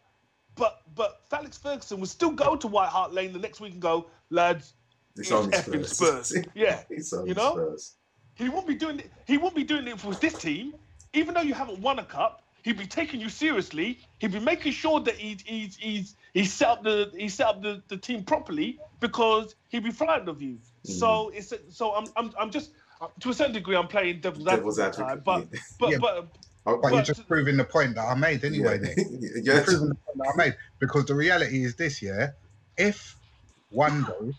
but 0.55 0.81
but 0.95 1.21
Felix 1.29 1.57
Ferguson 1.57 1.99
will 1.99 2.07
still 2.07 2.31
go 2.31 2.55
to 2.55 2.67
White 2.67 2.89
Hart 2.89 3.13
Lane 3.13 3.33
the 3.33 3.39
next 3.39 3.59
week 3.61 3.73
and 3.73 3.81
go, 3.81 4.07
lads, 4.29 4.73
It's 5.15 5.29
it's 5.29 5.31
only 5.31 5.51
effing 5.57 5.85
Spurs. 5.85 6.27
Spurs. 6.27 6.45
Yeah. 6.55 6.81
it's 6.89 7.13
only 7.13 7.29
You 7.29 7.35
know? 7.35 7.51
Spurs. 7.53 7.93
He 8.35 8.49
won't 8.49 8.65
be 8.67 8.75
doing 8.75 8.99
it. 8.99 9.11
He 9.27 9.37
won't 9.37 9.55
be 9.55 9.63
doing 9.63 9.87
it 9.87 10.03
with 10.03 10.19
this 10.19 10.33
team, 10.33 10.73
even 11.13 11.33
though 11.35 11.41
you 11.41 11.53
haven't 11.53 11.79
won 11.79 11.99
a 11.99 12.03
cup. 12.03 12.41
He'd 12.63 12.77
be 12.77 12.87
taking 12.87 13.19
you 13.19 13.29
seriously. 13.29 13.99
He'd 14.19 14.31
be 14.31 14.39
making 14.39 14.71
sure 14.71 14.99
that 15.01 15.15
he's 15.15 15.41
he's 15.41 15.75
he's 15.75 16.15
he 16.33 16.45
set 16.45 16.67
up 16.69 16.83
the 16.83 17.11
he 17.15 17.29
set 17.29 17.47
up 17.47 17.61
the, 17.61 17.83
the 17.89 17.97
team 17.97 18.23
properly 18.23 18.79
because 19.01 19.53
he'd 19.69 19.83
be 19.83 19.91
frightened 19.91 20.29
of 20.29 20.41
you. 20.41 20.57
Mm. 20.87 20.91
So 20.99 21.29
it's 21.35 21.53
so 21.69 21.93
I'm 21.93 22.05
I'm 22.15 22.31
I'm 22.39 22.49
just 22.49 22.71
uh, 23.01 23.07
to 23.19 23.29
a 23.29 23.33
certain 23.33 23.53
degree 23.53 23.75
I'm 23.75 23.87
playing 23.87 24.21
devil's, 24.21 24.45
Devil's 24.45 24.79
advocate, 24.79 25.11
advocate. 25.19 25.49
but 25.51 25.59
but 25.79 25.89
Yeah. 25.91 25.97
but 25.99 26.27
But 26.63 26.71
oh, 26.71 26.77
But- 26.81 26.93
you're 26.93 27.01
just 27.03 27.27
proving 27.27 27.57
the 27.57 27.65
point 27.65 27.95
that 27.95 28.05
I 28.05 28.15
made 28.15 28.43
anyway. 28.45 28.79
Nick. 28.81 28.97
yeah. 28.97 29.29
You're 29.55 29.63
proving 29.63 29.89
the 29.89 29.95
point 29.95 30.17
that 30.17 30.31
I 30.33 30.37
made 30.37 30.55
because 30.79 31.05
the 31.05 31.15
reality 31.15 31.65
is 31.65 31.75
this: 31.75 32.01
yeah, 32.01 32.29
if 32.77 33.17
one 33.69 34.05
day, 34.05 34.33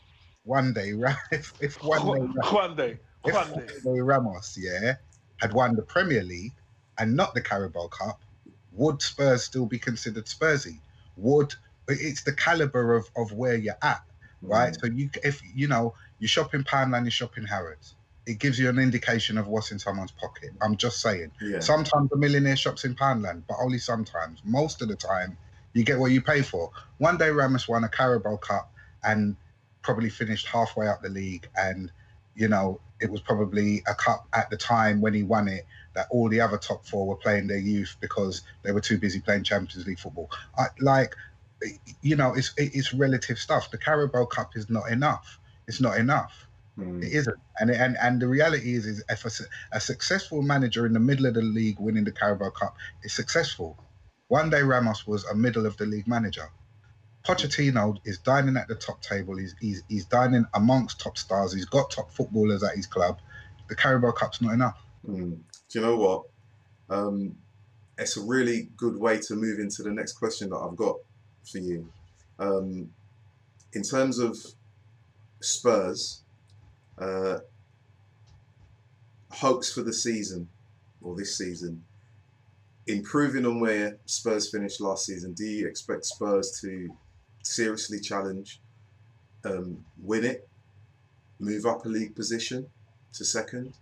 one 0.44 0.72
day. 0.72 0.92
If, 1.32 1.52
if 1.60 1.82
one 1.82 2.00
day, 2.00 2.40
one 2.50 2.76
day, 2.76 2.98
if 3.24 3.34
one 3.34 3.66
day. 3.66 4.00
Ramos, 4.00 4.56
yeah, 4.60 4.94
had 5.38 5.52
won 5.52 5.74
the 5.74 5.82
Premier 5.82 6.22
League 6.22 6.54
and 6.98 7.16
not 7.16 7.34
the 7.34 7.40
Carabao 7.40 7.88
Cup, 7.88 8.20
would 8.72 9.02
Spurs 9.02 9.42
still 9.42 9.66
be 9.66 9.78
considered 9.78 10.26
Spursy? 10.26 10.78
Would 11.16 11.54
it's 11.88 12.22
the 12.22 12.32
caliber 12.32 12.94
of, 12.94 13.08
of 13.16 13.32
where 13.32 13.56
you're 13.56 13.76
at, 13.82 14.02
right? 14.42 14.72
Mm. 14.72 14.80
So 14.80 14.86
you, 14.86 15.10
if 15.22 15.42
you 15.54 15.68
know, 15.68 15.94
you 16.18 16.28
shop 16.28 16.54
in 16.54 16.64
Poundland, 16.64 17.04
you 17.04 17.10
shop 17.10 17.36
in 17.36 17.44
Harrods. 17.44 17.94
It 18.26 18.38
gives 18.38 18.58
you 18.58 18.70
an 18.70 18.78
indication 18.78 19.36
of 19.36 19.48
what's 19.48 19.70
in 19.70 19.78
someone's 19.78 20.12
pocket. 20.12 20.50
I'm 20.62 20.76
just 20.76 21.00
saying. 21.00 21.30
Yeah. 21.42 21.60
Sometimes 21.60 22.10
a 22.10 22.16
millionaire 22.16 22.56
shops 22.56 22.84
in 22.84 22.94
Poundland, 22.94 23.42
but 23.46 23.58
only 23.60 23.78
sometimes. 23.78 24.40
Most 24.44 24.80
of 24.80 24.88
the 24.88 24.96
time, 24.96 25.36
you 25.74 25.84
get 25.84 25.98
what 25.98 26.10
you 26.10 26.22
pay 26.22 26.40
for. 26.40 26.70
One 26.98 27.18
day, 27.18 27.28
Ramos 27.28 27.68
won 27.68 27.84
a 27.84 27.88
Carabao 27.88 28.36
Cup 28.36 28.72
and 29.02 29.36
probably 29.84 30.10
finished 30.10 30.48
halfway 30.48 30.88
up 30.88 31.02
the 31.02 31.08
league, 31.08 31.48
and 31.56 31.92
you 32.34 32.48
know 32.48 32.80
it 33.00 33.10
was 33.10 33.20
probably 33.20 33.82
a 33.86 33.94
cup 33.94 34.26
at 34.32 34.50
the 34.50 34.56
time 34.56 35.00
when 35.00 35.14
he 35.14 35.22
won 35.22 35.46
it 35.46 35.66
that 35.94 36.06
all 36.10 36.28
the 36.28 36.40
other 36.40 36.58
top 36.58 36.84
four 36.86 37.06
were 37.06 37.16
playing 37.16 37.46
their 37.46 37.58
youth 37.58 37.96
because 38.00 38.42
they 38.62 38.72
were 38.72 38.80
too 38.80 38.98
busy 38.98 39.20
playing 39.20 39.44
Champions 39.44 39.86
League 39.86 39.98
football. 39.98 40.30
I, 40.58 40.66
like, 40.80 41.14
you 42.02 42.16
know, 42.16 42.34
it's 42.34 42.52
it's 42.56 42.92
relative 42.92 43.38
stuff. 43.38 43.70
The 43.70 43.78
Carabao 43.78 44.26
Cup 44.26 44.56
is 44.56 44.68
not 44.68 44.90
enough. 44.90 45.38
It's 45.68 45.80
not 45.80 45.98
enough. 45.98 46.48
Mm. 46.78 47.04
It 47.04 47.12
isn't, 47.12 47.36
and 47.60 47.70
and 47.70 47.96
and 48.02 48.20
the 48.20 48.26
reality 48.26 48.74
is, 48.74 48.86
is 48.86 49.04
if 49.08 49.24
a, 49.24 49.30
a 49.76 49.80
successful 49.80 50.42
manager 50.42 50.86
in 50.86 50.92
the 50.92 51.00
middle 51.00 51.26
of 51.26 51.34
the 51.34 51.42
league 51.42 51.78
winning 51.78 52.04
the 52.04 52.12
Carabao 52.12 52.50
Cup 52.50 52.76
is 53.02 53.12
successful. 53.12 53.78
One 54.28 54.50
day 54.50 54.62
Ramos 54.62 55.06
was 55.06 55.24
a 55.24 55.34
middle 55.34 55.66
of 55.66 55.76
the 55.76 55.86
league 55.86 56.08
manager. 56.08 56.48
Pochettino 57.24 57.96
is 58.04 58.18
dining 58.18 58.56
at 58.56 58.68
the 58.68 58.74
top 58.74 59.00
table. 59.00 59.36
He's 59.36 59.54
he's 59.60 59.82
he's 59.88 60.04
dining 60.04 60.44
amongst 60.54 61.00
top 61.00 61.16
stars. 61.16 61.54
He's 61.54 61.64
got 61.64 61.90
top 61.90 62.10
footballers 62.10 62.62
at 62.62 62.76
his 62.76 62.86
club. 62.86 63.18
The 63.68 63.76
Carabao 63.76 64.12
Cup's 64.12 64.42
not 64.42 64.52
enough. 64.52 64.78
Mm. 65.08 65.38
Do 65.70 65.78
you 65.78 65.80
know 65.80 65.96
what? 65.96 66.22
Um, 66.90 67.36
it's 67.96 68.18
a 68.18 68.22
really 68.22 68.68
good 68.76 68.98
way 68.98 69.18
to 69.20 69.34
move 69.34 69.58
into 69.58 69.82
the 69.82 69.90
next 69.90 70.12
question 70.12 70.50
that 70.50 70.56
I've 70.56 70.76
got 70.76 70.96
for 71.50 71.58
you. 71.58 71.88
Um, 72.38 72.90
in 73.72 73.82
terms 73.82 74.18
of 74.18 74.36
Spurs, 75.40 76.22
uh, 76.98 77.38
hopes 79.30 79.72
for 79.72 79.82
the 79.82 79.92
season 79.92 80.48
or 81.00 81.16
this 81.16 81.38
season, 81.38 81.82
improving 82.86 83.46
on 83.46 83.60
where 83.60 83.98
Spurs 84.04 84.50
finished 84.50 84.80
last 84.80 85.06
season, 85.06 85.32
do 85.32 85.44
you 85.44 85.66
expect 85.66 86.04
Spurs 86.04 86.58
to 86.60 86.90
seriously 87.44 88.00
challenge, 88.00 88.60
um, 89.44 89.84
win 90.02 90.24
it, 90.24 90.48
move 91.38 91.66
up 91.66 91.84
a 91.84 91.88
league 91.88 92.16
position 92.16 92.66
to 93.12 93.24
second, 93.24 93.74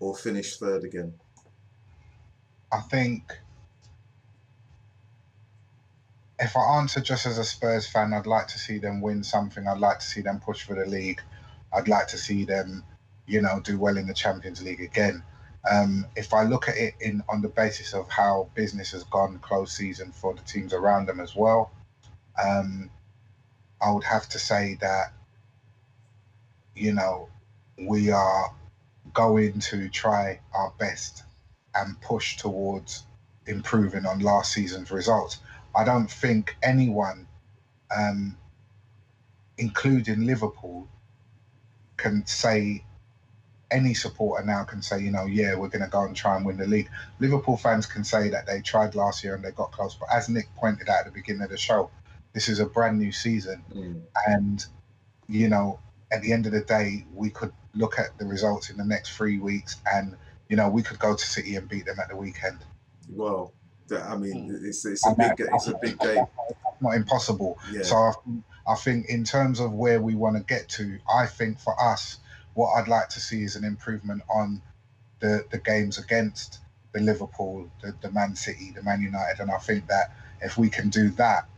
or 0.00 0.14
finish 0.14 0.56
third 0.56 0.84
again? 0.84 1.12
I 2.70 2.80
think 2.80 3.32
if 6.38 6.56
I 6.56 6.78
answer 6.78 7.00
just 7.00 7.26
as 7.26 7.38
a 7.38 7.44
Spurs 7.44 7.86
fan, 7.86 8.12
I'd 8.12 8.26
like 8.26 8.46
to 8.48 8.58
see 8.58 8.78
them 8.78 9.00
win 9.00 9.24
something. 9.24 9.66
I'd 9.66 9.78
like 9.78 9.98
to 9.98 10.06
see 10.06 10.20
them 10.20 10.40
push 10.40 10.62
for 10.62 10.74
the 10.74 10.86
league. 10.86 11.20
I'd 11.72 11.88
like 11.88 12.06
to 12.08 12.18
see 12.18 12.44
them, 12.44 12.84
you 13.26 13.42
know, 13.42 13.60
do 13.60 13.78
well 13.78 13.96
in 13.96 14.06
the 14.06 14.14
Champions 14.14 14.62
League 14.62 14.80
again. 14.80 15.22
Um, 15.70 16.06
if 16.16 16.32
I 16.32 16.44
look 16.44 16.68
at 16.68 16.76
it 16.76 16.94
in 17.00 17.22
on 17.28 17.42
the 17.42 17.48
basis 17.48 17.92
of 17.92 18.08
how 18.08 18.48
business 18.54 18.92
has 18.92 19.04
gone 19.04 19.38
close 19.40 19.72
season 19.72 20.12
for 20.12 20.32
the 20.32 20.42
teams 20.42 20.72
around 20.72 21.06
them 21.06 21.20
as 21.20 21.34
well, 21.34 21.72
um, 22.42 22.90
I 23.80 23.90
would 23.90 24.04
have 24.04 24.28
to 24.30 24.38
say 24.38 24.76
that, 24.80 25.12
you 26.74 26.92
know, 26.92 27.28
we 27.78 28.10
are 28.10 28.54
going 29.14 29.60
to 29.60 29.88
try 29.88 30.40
our 30.54 30.72
best 30.78 31.24
and 31.74 32.00
push 32.00 32.36
towards 32.36 33.04
improving 33.46 34.06
on 34.06 34.18
last 34.20 34.52
season's 34.52 34.90
results. 34.90 35.38
I 35.74 35.84
don't 35.84 36.10
think 36.10 36.56
anyone, 36.62 37.26
um, 37.96 38.36
including 39.56 40.26
Liverpool, 40.26 40.88
can 41.96 42.26
say 42.26 42.84
any 43.70 43.94
supporter 43.94 44.44
now 44.44 44.64
can 44.64 44.82
say, 44.82 45.00
you 45.00 45.10
know, 45.10 45.26
yeah, 45.26 45.54
we're 45.54 45.68
going 45.68 45.84
to 45.84 45.90
go 45.90 46.04
and 46.04 46.16
try 46.16 46.36
and 46.36 46.44
win 46.44 46.56
the 46.56 46.66
league. 46.66 46.88
Liverpool 47.18 47.56
fans 47.56 47.86
can 47.86 48.02
say 48.04 48.28
that 48.30 48.46
they 48.46 48.60
tried 48.60 48.94
last 48.94 49.22
year 49.22 49.34
and 49.34 49.44
they 49.44 49.50
got 49.50 49.72
close, 49.72 49.94
but 49.94 50.08
as 50.12 50.28
Nick 50.28 50.48
pointed 50.56 50.88
out 50.88 51.00
at 51.00 51.04
the 51.06 51.10
beginning 51.10 51.42
of 51.42 51.50
the 51.50 51.56
show, 51.58 51.90
this 52.38 52.48
is 52.48 52.60
a 52.60 52.66
brand 52.66 52.96
new 53.00 53.10
season, 53.10 53.64
Mm. 53.74 54.00
and 54.28 54.64
you 55.28 55.48
know, 55.48 55.80
at 56.12 56.22
the 56.22 56.32
end 56.32 56.46
of 56.46 56.52
the 56.52 56.60
day, 56.60 57.04
we 57.12 57.30
could 57.30 57.52
look 57.74 57.98
at 57.98 58.16
the 58.18 58.24
results 58.24 58.70
in 58.70 58.76
the 58.76 58.84
next 58.84 59.10
three 59.16 59.40
weeks, 59.40 59.78
and 59.92 60.16
you 60.48 60.54
know, 60.56 60.68
we 60.68 60.80
could 60.84 61.00
go 61.00 61.16
to 61.16 61.26
City 61.26 61.56
and 61.56 61.68
beat 61.68 61.84
them 61.86 61.98
at 61.98 62.08
the 62.08 62.14
weekend. 62.16 62.58
Well, 63.10 63.52
I 63.90 64.16
mean, 64.16 64.50
Hmm. 64.50 64.64
it's 64.68 64.86
it's 64.86 65.04
a 65.04 65.14
big 65.18 65.36
ga- 65.36 65.48
it's 65.52 65.66
a 65.66 65.76
big 65.82 65.98
game. 65.98 66.26
Not 66.80 66.94
impossible. 66.94 67.58
Yeah. 67.72 67.82
So 67.82 67.96
I, 67.96 68.12
I 68.72 68.74
think 68.76 69.06
in 69.08 69.24
terms 69.24 69.58
of 69.58 69.72
where 69.72 70.00
we 70.00 70.14
want 70.14 70.36
to 70.36 70.44
get 70.44 70.68
to, 70.78 70.96
I 71.12 71.26
think 71.26 71.58
for 71.58 71.74
us, 71.92 72.18
what 72.54 72.68
I'd 72.76 72.86
like 72.86 73.08
to 73.16 73.20
see 73.20 73.42
is 73.42 73.56
an 73.56 73.64
improvement 73.64 74.22
on 74.32 74.62
the 75.18 75.44
the 75.50 75.58
games 75.58 75.98
against 75.98 76.60
the 76.92 77.00
Liverpool, 77.00 77.68
the, 77.82 77.96
the 78.00 78.12
Man 78.12 78.36
City, 78.36 78.70
the 78.76 78.82
Man 78.84 79.02
United, 79.02 79.40
and 79.40 79.50
I 79.50 79.58
think 79.58 79.88
that 79.88 80.12
if 80.40 80.56
we 80.56 80.70
can 80.70 80.88
do 80.88 81.10
that, 81.22 81.48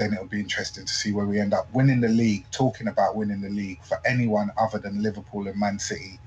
then 0.00 0.14
it'll 0.14 0.26
be 0.26 0.40
interesting 0.40 0.84
to 0.86 0.92
see 0.92 1.12
where 1.12 1.26
we 1.26 1.38
end 1.38 1.52
up 1.54 1.72
winning 1.74 2.00
the 2.00 2.08
league. 2.08 2.46
Talking 2.50 2.88
about 2.88 3.14
winning 3.16 3.42
the 3.42 3.50
league 3.50 3.84
for 3.84 4.00
anyone 4.06 4.50
other 4.58 4.78
than 4.78 5.02
Liverpool 5.02 5.46
and 5.46 5.60
Man 5.60 5.78
City, 5.78 6.18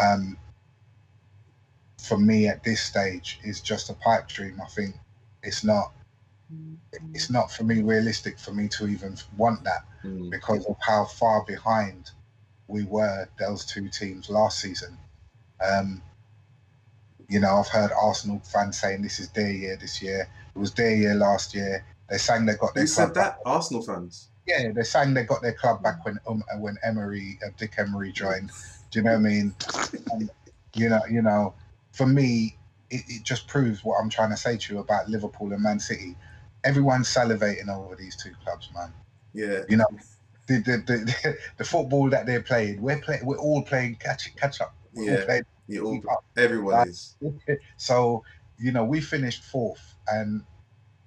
um, 0.00 0.38
for 2.00 2.16
me 2.16 2.46
at 2.48 2.62
this 2.62 2.80
stage 2.80 3.40
is 3.44 3.60
just 3.60 3.90
a 3.90 3.94
pipe 3.94 4.28
dream. 4.28 4.60
I 4.64 4.68
think 4.68 4.94
it's 5.42 5.64
not 5.64 5.92
it's 7.14 7.28
not 7.30 7.50
for 7.50 7.64
me 7.64 7.82
realistic 7.82 8.38
for 8.38 8.52
me 8.52 8.68
to 8.68 8.86
even 8.88 9.16
want 9.36 9.64
that 9.64 9.84
Mm. 10.04 10.30
because 10.30 10.64
of 10.66 10.76
how 10.80 11.04
far 11.04 11.44
behind 11.44 12.12
we 12.68 12.84
were 12.84 13.28
those 13.40 13.64
two 13.64 13.88
teams 13.88 14.30
last 14.30 14.60
season. 14.60 14.96
Um, 15.60 16.00
you 17.28 17.40
know, 17.40 17.56
I've 17.58 17.68
heard 17.68 17.90
Arsenal 17.92 18.40
fans 18.44 18.78
saying 18.80 19.02
this 19.02 19.18
is 19.18 19.30
their 19.30 19.50
year 19.50 19.76
this 19.76 20.00
year. 20.00 20.28
It 20.54 20.58
was 20.58 20.72
their 20.74 20.94
year 20.94 21.14
last 21.14 21.54
year. 21.54 21.84
They 22.08 22.18
sang 22.18 22.46
they 22.46 22.54
got 22.54 22.74
their 22.74 22.82
Who 22.84 22.86
said 22.86 23.14
that? 23.14 23.38
Arsenal 23.44 23.82
fans. 23.82 24.28
Yeah, 24.46 24.70
they 24.72 24.82
sang 24.84 25.14
they 25.14 25.24
got 25.24 25.42
their 25.42 25.54
club 25.54 25.82
back 25.82 26.04
when 26.04 26.18
um, 26.28 26.44
when 26.58 26.76
Emery, 26.84 27.38
uh, 27.44 27.50
Dick 27.56 27.74
Emery 27.78 28.12
joined. 28.12 28.52
Do 28.90 29.00
you 29.00 29.04
know 29.04 29.12
what 29.12 29.18
I 29.18 29.20
mean? 29.20 29.54
And, 30.12 30.30
you 30.74 30.88
know, 30.88 31.00
you 31.10 31.22
know, 31.22 31.54
for 31.92 32.06
me, 32.06 32.56
it, 32.90 33.02
it 33.08 33.22
just 33.24 33.48
proves 33.48 33.84
what 33.84 33.98
I'm 34.00 34.08
trying 34.08 34.30
to 34.30 34.36
say 34.36 34.56
to 34.56 34.74
you 34.74 34.80
about 34.80 35.08
Liverpool 35.08 35.52
and 35.52 35.62
Man 35.62 35.80
City. 35.80 36.16
Everyone's 36.64 37.08
salivating 37.08 37.68
over 37.68 37.96
these 37.96 38.16
two 38.16 38.32
clubs, 38.44 38.70
man 38.74 38.92
Yeah. 39.32 39.62
You 39.68 39.78
know, 39.78 39.86
the, 40.46 40.58
the, 40.58 40.76
the, 40.86 41.36
the 41.58 41.64
football 41.64 42.08
that 42.10 42.26
they're 42.26 42.42
playing. 42.42 42.80
We're 42.80 42.98
playing. 42.98 43.26
We're 43.26 43.38
all 43.38 43.62
playing 43.62 43.96
catch 43.96 44.34
catch 44.36 44.60
up. 44.60 44.74
We're 44.94 45.02
all 45.02 45.18
Yeah. 45.68 45.80
all, 45.82 46.00
up. 46.10 46.24
everyone 46.36 46.88
is. 46.88 47.16
So 47.76 48.22
you 48.58 48.72
know, 48.72 48.84
we 48.84 49.00
finished 49.00 49.42
fourth, 49.44 49.96
and 50.08 50.42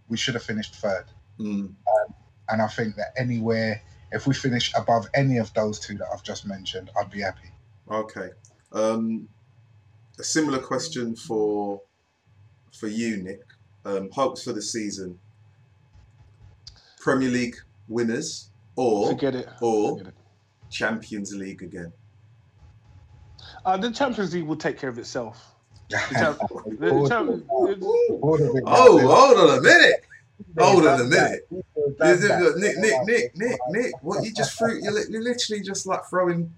we 0.09 0.17
should 0.17 0.33
have 0.33 0.43
finished 0.43 0.75
third. 0.75 1.05
Mm. 1.39 1.73
And 2.49 2.61
I 2.61 2.67
think 2.67 2.95
that 2.95 3.13
anywhere, 3.17 3.81
if 4.11 4.25
we 4.27 4.33
finish 4.33 4.73
above 4.75 5.07
any 5.13 5.37
of 5.37 5.53
those 5.53 5.79
two 5.79 5.97
that 5.97 6.07
I've 6.13 6.23
just 6.23 6.45
mentioned, 6.45 6.89
I'd 6.99 7.11
be 7.11 7.21
happy. 7.21 7.51
Okay. 7.89 8.29
Um, 8.71 9.27
a 10.19 10.23
similar 10.23 10.59
question 10.59 11.15
for 11.15 11.81
for 12.73 12.87
you, 12.87 13.17
Nick. 13.17 13.41
Um, 13.85 14.09
hopes 14.11 14.43
for 14.43 14.53
the 14.53 14.61
season. 14.61 15.17
Premier 16.99 17.29
League 17.29 17.55
winners 17.87 18.51
or 18.75 19.09
Forget 19.09 19.35
it. 19.35 19.49
or 19.61 19.97
Forget 19.97 20.13
it. 20.13 20.19
Champions 20.69 21.33
League 21.33 21.63
again. 21.63 21.91
Uh, 23.65 23.77
the 23.77 23.91
Champions 23.91 24.33
League 24.33 24.43
will 24.45 24.55
take 24.55 24.77
care 24.77 24.89
of 24.89 24.97
itself. 24.97 25.55
The 25.89 25.97
champ- 26.11 26.37
the 26.79 26.87
Forward- 26.89 27.09
champ- 27.09 27.47
forward 27.47 28.41
of 28.41 28.55
it, 28.55 28.63
Oh, 28.65 28.99
hold 28.99 29.49
on 29.49 29.57
a 29.57 29.61
minute. 29.61 30.03
Hold 30.57 30.85
on 30.87 31.01
a 31.01 31.03
minute. 31.05 31.47
that. 31.49 32.09
People. 32.09 32.59
Nick, 32.59 32.77
Nick, 32.77 33.05
Nick, 33.05 33.37
Nick, 33.37 33.59
Nick. 33.69 33.93
What 34.01 34.23
you 34.23 34.31
just 34.33 34.57
threw? 34.57 34.79
You're, 34.81 35.09
you're 35.09 35.21
literally 35.23 35.61
just 35.63 35.85
like 35.87 36.05
throwing 36.09 36.53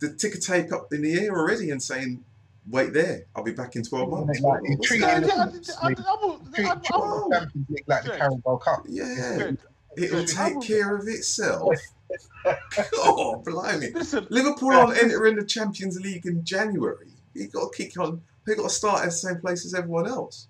the 0.00 0.12
ticker 0.12 0.38
tape 0.38 0.72
up 0.72 0.92
in 0.92 1.02
the 1.02 1.14
air 1.18 1.30
already 1.38 1.70
and 1.70 1.82
saying, 1.82 2.22
"Wait 2.70 2.92
there, 2.92 3.24
I'll 3.34 3.42
be 3.44 3.52
back 3.52 3.76
in 3.76 3.82
twelve 3.84 4.10
months." 4.10 4.40
Like, 4.40 4.60
you 4.64 4.76
treat 4.82 5.00
that? 5.00 5.22
Yeah, 5.22 5.28
yeah, 5.28 5.32
I- 5.34 5.36
Champions 5.44 5.70
I- 5.80 5.86
League. 5.88 6.00
I 6.00 6.12
will- 6.20 6.40
Treat, 6.54 6.66
I- 6.66 6.74
treat 6.74 6.92
I 6.92 6.98
the 6.98 6.98
will- 6.98 7.30
Champions 7.30 7.70
League 7.70 7.84
like 7.86 8.04
the 8.04 8.10
Carabao 8.10 8.56
Cup. 8.56 8.82
Yeah, 8.88 9.36
Good. 9.38 9.58
it'll 9.96 10.24
take 10.24 10.60
care 10.60 10.96
of 10.96 11.06
itself. 11.08 11.74
oh, 12.98 13.42
blimey! 13.44 13.90
Listen, 13.94 14.26
Liverpool 14.30 14.72
aren't 14.72 14.98
entering 15.02 15.36
the 15.36 15.44
Champions 15.44 15.98
League 16.00 16.26
in 16.26 16.44
January. 16.44 17.08
You 17.34 17.48
got 17.48 17.72
to 17.72 17.76
kick 17.76 17.98
on. 17.98 18.22
They 18.46 18.54
got 18.54 18.64
to 18.64 18.70
start 18.70 19.00
at 19.00 19.06
the 19.06 19.10
same 19.12 19.40
place 19.40 19.64
as 19.66 19.74
everyone 19.74 20.06
else. 20.06 20.48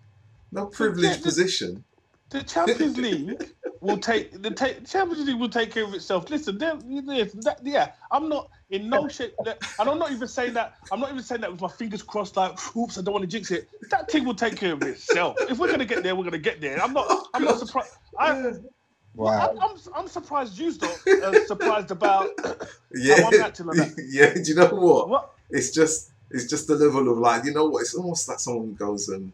No 0.53 0.66
privileged 0.66 1.18
Yeah, 1.18 1.22
position. 1.22 1.84
the 2.30 2.42
Champions 2.42 2.97
League 3.07 3.53
will 3.80 3.99
take 3.99 4.42
the 4.42 4.51
ta- 4.51 4.80
Champions 4.86 5.26
League 5.26 5.38
will 5.38 5.49
take 5.49 5.70
care 5.72 5.84
of 5.84 5.94
itself. 5.94 6.28
Listen, 6.30 6.59
there, 6.59 6.76
there- 6.76 7.24
that, 7.42 7.61
yeah, 7.62 7.92
I'm 8.11 8.28
not 8.28 8.49
in 8.70 8.88
no 8.90 9.09
shape, 9.16 9.34
that- 9.44 9.59
and 9.78 9.88
I'm 9.88 9.99
not 9.99 10.12
even 10.12 10.28
saying 10.28 10.55
that. 10.55 10.74
I'm 10.90 11.01
not 11.01 11.11
even 11.11 11.22
saying 11.22 11.40
that 11.42 11.51
with 11.53 11.61
my 11.61 11.68
fingers 11.68 12.03
crossed. 12.03 12.36
Like, 12.36 12.53
oops, 12.76 12.99
I 12.99 13.03
don't 13.03 13.12
want 13.14 13.22
to 13.22 13.28
jinx 13.28 13.51
it. 13.51 13.68
That 13.90 14.09
team 14.09 14.24
will 14.24 14.34
take 14.34 14.57
care 14.57 14.72
of 14.72 14.82
itself. 14.82 15.36
If 15.49 15.59
we're 15.59 15.68
gonna 15.70 15.84
get 15.84 16.03
there, 16.03 16.14
we're 16.16 16.24
gonna 16.24 16.38
get 16.38 16.61
there. 16.61 16.82
I'm 16.82 16.92
not. 16.92 17.28
I'm 17.34 17.44
not 17.44 17.59
surprised. 17.66 17.90
I, 18.18 18.53
Wow. 19.14 19.49
I'm, 19.51 19.59
I'm, 19.62 19.76
I'm 19.97 20.09
surprised 20.09 20.59
you're 20.59 20.72
not 20.82 21.01
uh, 21.22 21.34
surprised 21.47 21.90
about 21.90 22.28
Yeah, 22.94 23.26
I'm 23.26 23.40
acting 23.40 23.64
like 23.64 23.78
that. 23.78 24.07
yeah. 24.11 24.34
Do 24.34 24.42
you 24.44 24.55
know 24.55 24.66
what? 24.66 25.09
what. 25.09 25.30
It's 25.49 25.70
just 25.70 26.11
it's 26.31 26.47
just 26.47 26.66
the 26.66 26.74
level 26.77 27.11
of 27.11 27.18
like 27.18 27.45
you 27.45 27.53
know 27.53 27.66
what? 27.66 27.81
It's 27.81 27.95
almost 27.95 28.29
like 28.29 28.41
someone 28.41 28.74
goes, 28.74 29.09
um, 29.09 29.33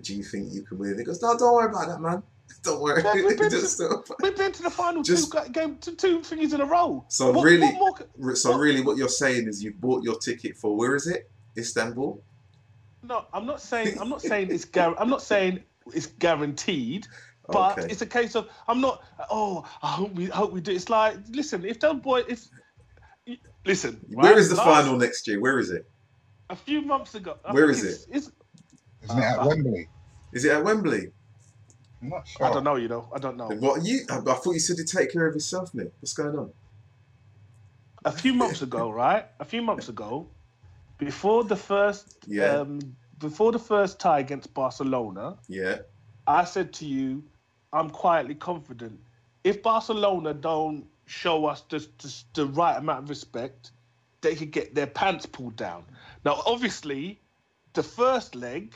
"Do 0.00 0.14
you 0.14 0.22
think 0.22 0.52
you 0.52 0.62
can 0.62 0.78
win?" 0.78 0.98
He 0.98 1.04
goes, 1.04 1.20
"No, 1.22 1.36
don't 1.36 1.54
worry 1.54 1.68
about 1.70 1.88
that, 1.88 2.00
man. 2.00 2.22
Don't 2.62 2.80
worry." 2.80 3.02
We've 3.14 3.38
been 3.38 3.50
Just, 3.50 3.80
uh, 3.80 3.98
We've 4.22 4.36
been 4.36 4.52
to 4.52 4.62
the 4.62 4.70
final 4.70 5.02
Just- 5.02 5.30
two 5.30 5.38
ga- 5.38 5.48
game, 5.48 5.76
two, 5.80 5.94
two 5.94 6.22
things 6.22 6.52
in 6.54 6.60
a 6.60 6.64
row. 6.66 7.04
So 7.08 7.30
What- 7.30 7.44
really- 7.44 7.66
what 7.76 8.08
more 8.18 8.34
so 8.34 8.56
really, 8.56 8.80
what 8.80 8.96
you're 8.96 9.08
saying 9.08 9.48
is 9.48 9.62
you 9.62 9.72
bought 9.72 10.02
your 10.02 10.16
ticket 10.18 10.56
for 10.56 10.74
where 10.76 10.94
is 10.96 11.06
it? 11.06 11.30
Istanbul. 11.56 12.20
No, 13.02 13.26
I'm 13.32 13.46
not 13.46 13.60
saying. 13.60 14.00
I'm 14.00 14.08
not 14.08 14.22
saying 14.22 14.50
it's. 14.50 14.64
Gar- 14.64 14.96
I'm 14.98 15.08
not 15.10 15.22
saying 15.22 15.62
it's 15.94 16.06
guaranteed. 16.06 17.06
But 17.50 17.78
Okay. 17.78 17.88
it's 17.90 18.02
a 18.02 18.06
case 18.06 18.34
of 18.36 18.46
I'm 18.68 18.78
not. 18.82 19.02
Oh, 19.30 19.64
I 19.82 19.86
hope 19.88 20.12
we 20.14 20.30
I 20.30 20.36
hope 20.36 20.52
we 20.52 20.60
do. 20.60 20.70
It's 20.72 20.90
like 20.90 21.16
listen, 21.30 21.64
if 21.64 21.80
those 21.80 21.98
boy, 21.98 22.20
if 22.28 22.46
listen, 23.64 24.00
Where 24.12 24.32
right, 24.32 24.38
is 24.38 24.50
the 24.50 24.56
last- 24.56 24.66
final 24.66 24.98
next 24.98 25.26
year? 25.26 25.40
Where 25.40 25.58
is 25.58 25.70
it? 25.70 25.88
A 26.50 26.56
few 26.56 26.82
months 26.82 27.14
ago. 27.14 27.36
I 27.44 27.52
Where 27.52 27.72
think 27.72 27.84
is 27.84 28.06
it's, 28.08 28.26
It's, 28.26 28.32
Isn't 29.04 29.18
it 29.18 29.24
at 29.24 29.38
Uh, 29.38 29.46
Wembley? 29.48 29.88
Is 30.32 30.44
it 30.44 30.52
at 30.52 30.64
Wembley? 30.64 31.12
I'm 32.02 32.08
not 32.10 32.26
sure. 32.28 32.46
I 32.46 32.52
don't 32.52 32.64
know. 32.64 32.76
You 32.76 32.88
know, 32.88 33.08
I 33.14 33.18
don't 33.18 33.36
know. 33.36 33.48
What 33.48 33.84
you? 33.84 34.00
I, 34.10 34.18
I 34.18 34.20
thought 34.34 34.52
you 34.52 34.60
said 34.60 34.76
to 34.76 34.84
take 34.84 35.12
care 35.12 35.26
of 35.26 35.34
yourself, 35.34 35.74
Nick. 35.74 35.92
What's 36.00 36.12
going 36.12 36.38
on? 36.38 36.52
A 38.04 38.12
few 38.12 38.32
months 38.32 38.62
ago, 38.62 38.90
right? 39.04 39.26
A 39.40 39.44
few 39.44 39.62
months 39.62 39.88
ago, 39.88 40.26
before 40.98 41.44
the 41.44 41.56
first, 41.56 42.16
Yeah. 42.26 42.44
um, 42.60 42.78
before 43.18 43.50
the 43.52 43.58
first 43.58 43.98
tie 43.98 44.20
against 44.20 44.54
Barcelona, 44.54 45.36
Yeah. 45.48 45.78
I 46.26 46.44
said 46.44 46.72
to 46.74 46.86
you, 46.86 47.24
I'm 47.72 47.90
quietly 47.90 48.34
confident. 48.34 48.98
If 49.44 49.62
Barcelona 49.62 50.34
don't 50.34 50.86
show 51.06 51.46
us 51.46 51.62
the, 51.68 51.78
the, 51.98 52.22
the 52.34 52.46
right 52.46 52.76
amount 52.76 53.04
of 53.04 53.08
respect, 53.08 53.72
they 54.20 54.34
could 54.34 54.50
get 54.50 54.74
their 54.74 54.86
pants 54.86 55.26
pulled 55.26 55.56
down. 55.56 55.84
Now, 56.24 56.42
obviously, 56.46 57.20
the 57.74 57.82
first 57.82 58.34
leg, 58.34 58.74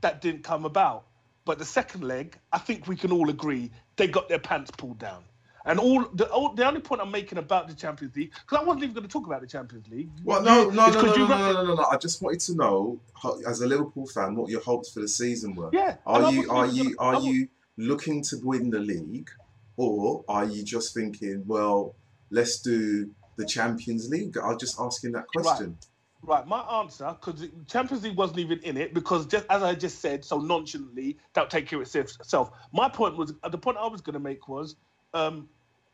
that 0.00 0.20
didn't 0.20 0.44
come 0.44 0.64
about. 0.64 1.06
But 1.44 1.58
the 1.58 1.64
second 1.64 2.02
leg, 2.02 2.38
I 2.52 2.58
think 2.58 2.86
we 2.88 2.96
can 2.96 3.12
all 3.12 3.30
agree 3.30 3.70
they 3.96 4.08
got 4.08 4.28
their 4.28 4.38
pants 4.40 4.70
pulled 4.72 4.98
down. 4.98 5.22
And 5.64 5.80
all 5.80 6.04
the, 6.12 6.28
all, 6.30 6.54
the 6.54 6.66
only 6.66 6.80
point 6.80 7.00
I'm 7.00 7.10
making 7.10 7.38
about 7.38 7.66
the 7.66 7.74
Champions 7.74 8.14
League, 8.14 8.32
because 8.32 8.62
I 8.62 8.64
wasn't 8.64 8.84
even 8.84 8.94
going 8.94 9.06
to 9.06 9.12
talk 9.12 9.26
about 9.26 9.40
the 9.40 9.48
Champions 9.48 9.88
League. 9.88 10.10
Well, 10.22 10.42
no, 10.42 10.70
no, 10.70 10.86
it's 10.86 10.96
no, 10.96 11.02
no, 11.02 11.26
no, 11.26 11.26
no, 11.26 11.64
no, 11.64 11.74
no. 11.74 11.84
I 11.84 11.96
just 11.96 12.22
wanted 12.22 12.40
to 12.40 12.54
know, 12.54 13.00
as 13.48 13.60
a 13.62 13.66
Liverpool 13.66 14.06
fan, 14.06 14.36
what 14.36 14.48
your 14.48 14.60
hopes 14.60 14.92
for 14.92 15.00
the 15.00 15.08
season 15.08 15.54
were. 15.56 15.70
Yeah. 15.72 15.96
Are 16.06 16.30
you, 16.30 16.48
are 16.50 16.66
you, 16.66 16.94
gonna- 16.94 17.18
are 17.18 17.20
you 17.20 17.48
looking 17.76 18.22
to 18.24 18.36
win 18.42 18.70
the 18.70 18.78
league, 18.78 19.30
or 19.76 20.24
are 20.28 20.44
you 20.44 20.62
just 20.62 20.94
thinking, 20.94 21.42
well, 21.46 21.96
let's 22.30 22.60
do 22.60 23.10
the 23.36 23.46
Champions 23.46 24.08
League? 24.08 24.36
I'm 24.36 24.58
just 24.58 24.80
asking 24.80 25.12
that 25.12 25.26
question. 25.28 25.78
Right, 26.22 26.46
my 26.46 26.60
answer, 26.80 27.14
because 27.20 27.46
Champions 27.68 28.02
League 28.02 28.16
wasn't 28.16 28.40
even 28.40 28.58
in 28.60 28.76
it, 28.76 28.94
because 28.94 29.26
just 29.26 29.44
as 29.48 29.62
I 29.62 29.74
just 29.74 30.00
said 30.00 30.24
so 30.24 30.40
nonchalantly, 30.40 31.18
that'll 31.34 31.48
take 31.48 31.68
care 31.68 31.80
of 31.80 31.94
itself. 31.94 32.50
My 32.72 32.88
point 32.88 33.16
was, 33.16 33.34
the 33.48 33.58
point 33.58 33.76
I 33.76 33.86
was 33.86 34.00
going 34.00 34.14
to 34.14 34.20
make 34.20 34.48
was, 34.48 34.76
um, 35.14 35.48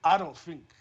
I 0.04 0.16
don't 0.16 0.36
think, 0.36 0.72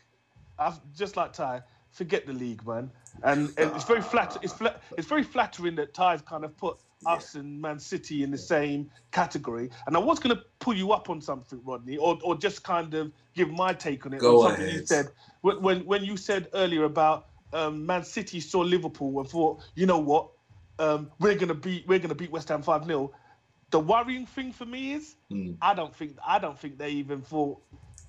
I've 0.57 0.80
just 0.95 1.18
like 1.18 1.34
Ty, 1.34 1.64
forget 1.92 2.26
the 2.26 2.34
league, 2.34 2.66
man. 2.66 2.92
And, 3.24 3.52
and 3.58 3.72
it's 3.76 3.84
very 3.84 4.02
flat. 4.02 4.38
It's 4.42 4.54
flat. 4.54 4.82
It's 4.98 5.08
very 5.08 5.24
flattering 5.24 5.76
that 5.76 5.94
Ty's 5.94 6.22
kind 6.22 6.44
of 6.46 6.56
put 6.58 6.78
us 7.06 7.36
and 7.36 7.62
Man 7.62 7.80
City 7.80 8.24
in 8.24 8.32
the 8.32 8.38
same 8.38 8.89
category. 9.12 9.70
And 9.88 9.96
I 9.96 10.00
was 10.00 10.20
going 10.20 10.36
to 10.36 10.44
pull 10.60 10.76
you 10.76 10.92
up 10.92 11.10
on 11.10 11.22
something, 11.22 11.60
Rodney, 11.64 11.98
or, 11.98 12.18
or 12.24 12.36
just 12.36 12.64
kind 12.64 12.94
of 12.94 13.12
give 13.36 13.52
my 13.52 13.74
take 13.74 14.06
on 14.06 14.14
it. 14.14 14.20
Go 14.20 14.44
on 14.44 14.52
something 14.52 14.74
you 14.74 14.86
said 14.86 15.08
when 15.42 15.62
when 15.62 15.86
when 15.86 16.04
you 16.04 16.18
said 16.18 16.48
earlier 16.54 16.84
about 16.84 17.28
um, 17.54 17.86
Man 17.86 18.04
City 18.04 18.39
saw 18.39 18.60
Liverpool 18.60 19.20
and 19.20 19.30
thought, 19.30 19.62
you 19.76 19.86
know 19.86 20.00
what, 20.00 20.30
um, 20.80 21.12
we're 21.20 21.36
gonna 21.36 21.54
beat 21.54 21.88
we're 21.88 22.00
gonna 22.00 22.16
beat 22.16 22.32
West 22.32 22.50
Ham 22.50 22.62
five 22.62 22.86
0 22.86 23.12
The 23.72 23.80
worrying 23.80 24.26
thing 24.26 24.54
for 24.54 24.66
me 24.66 24.94
is 24.94 25.16
Hmm. 25.30 25.54
I 25.62 25.74
don't 25.74 25.96
think 25.96 26.18
I 26.26 26.39
don't 26.39 26.60
think 26.60 26.78
they 26.78 26.92
even 26.92 27.22
thought, 27.22 27.62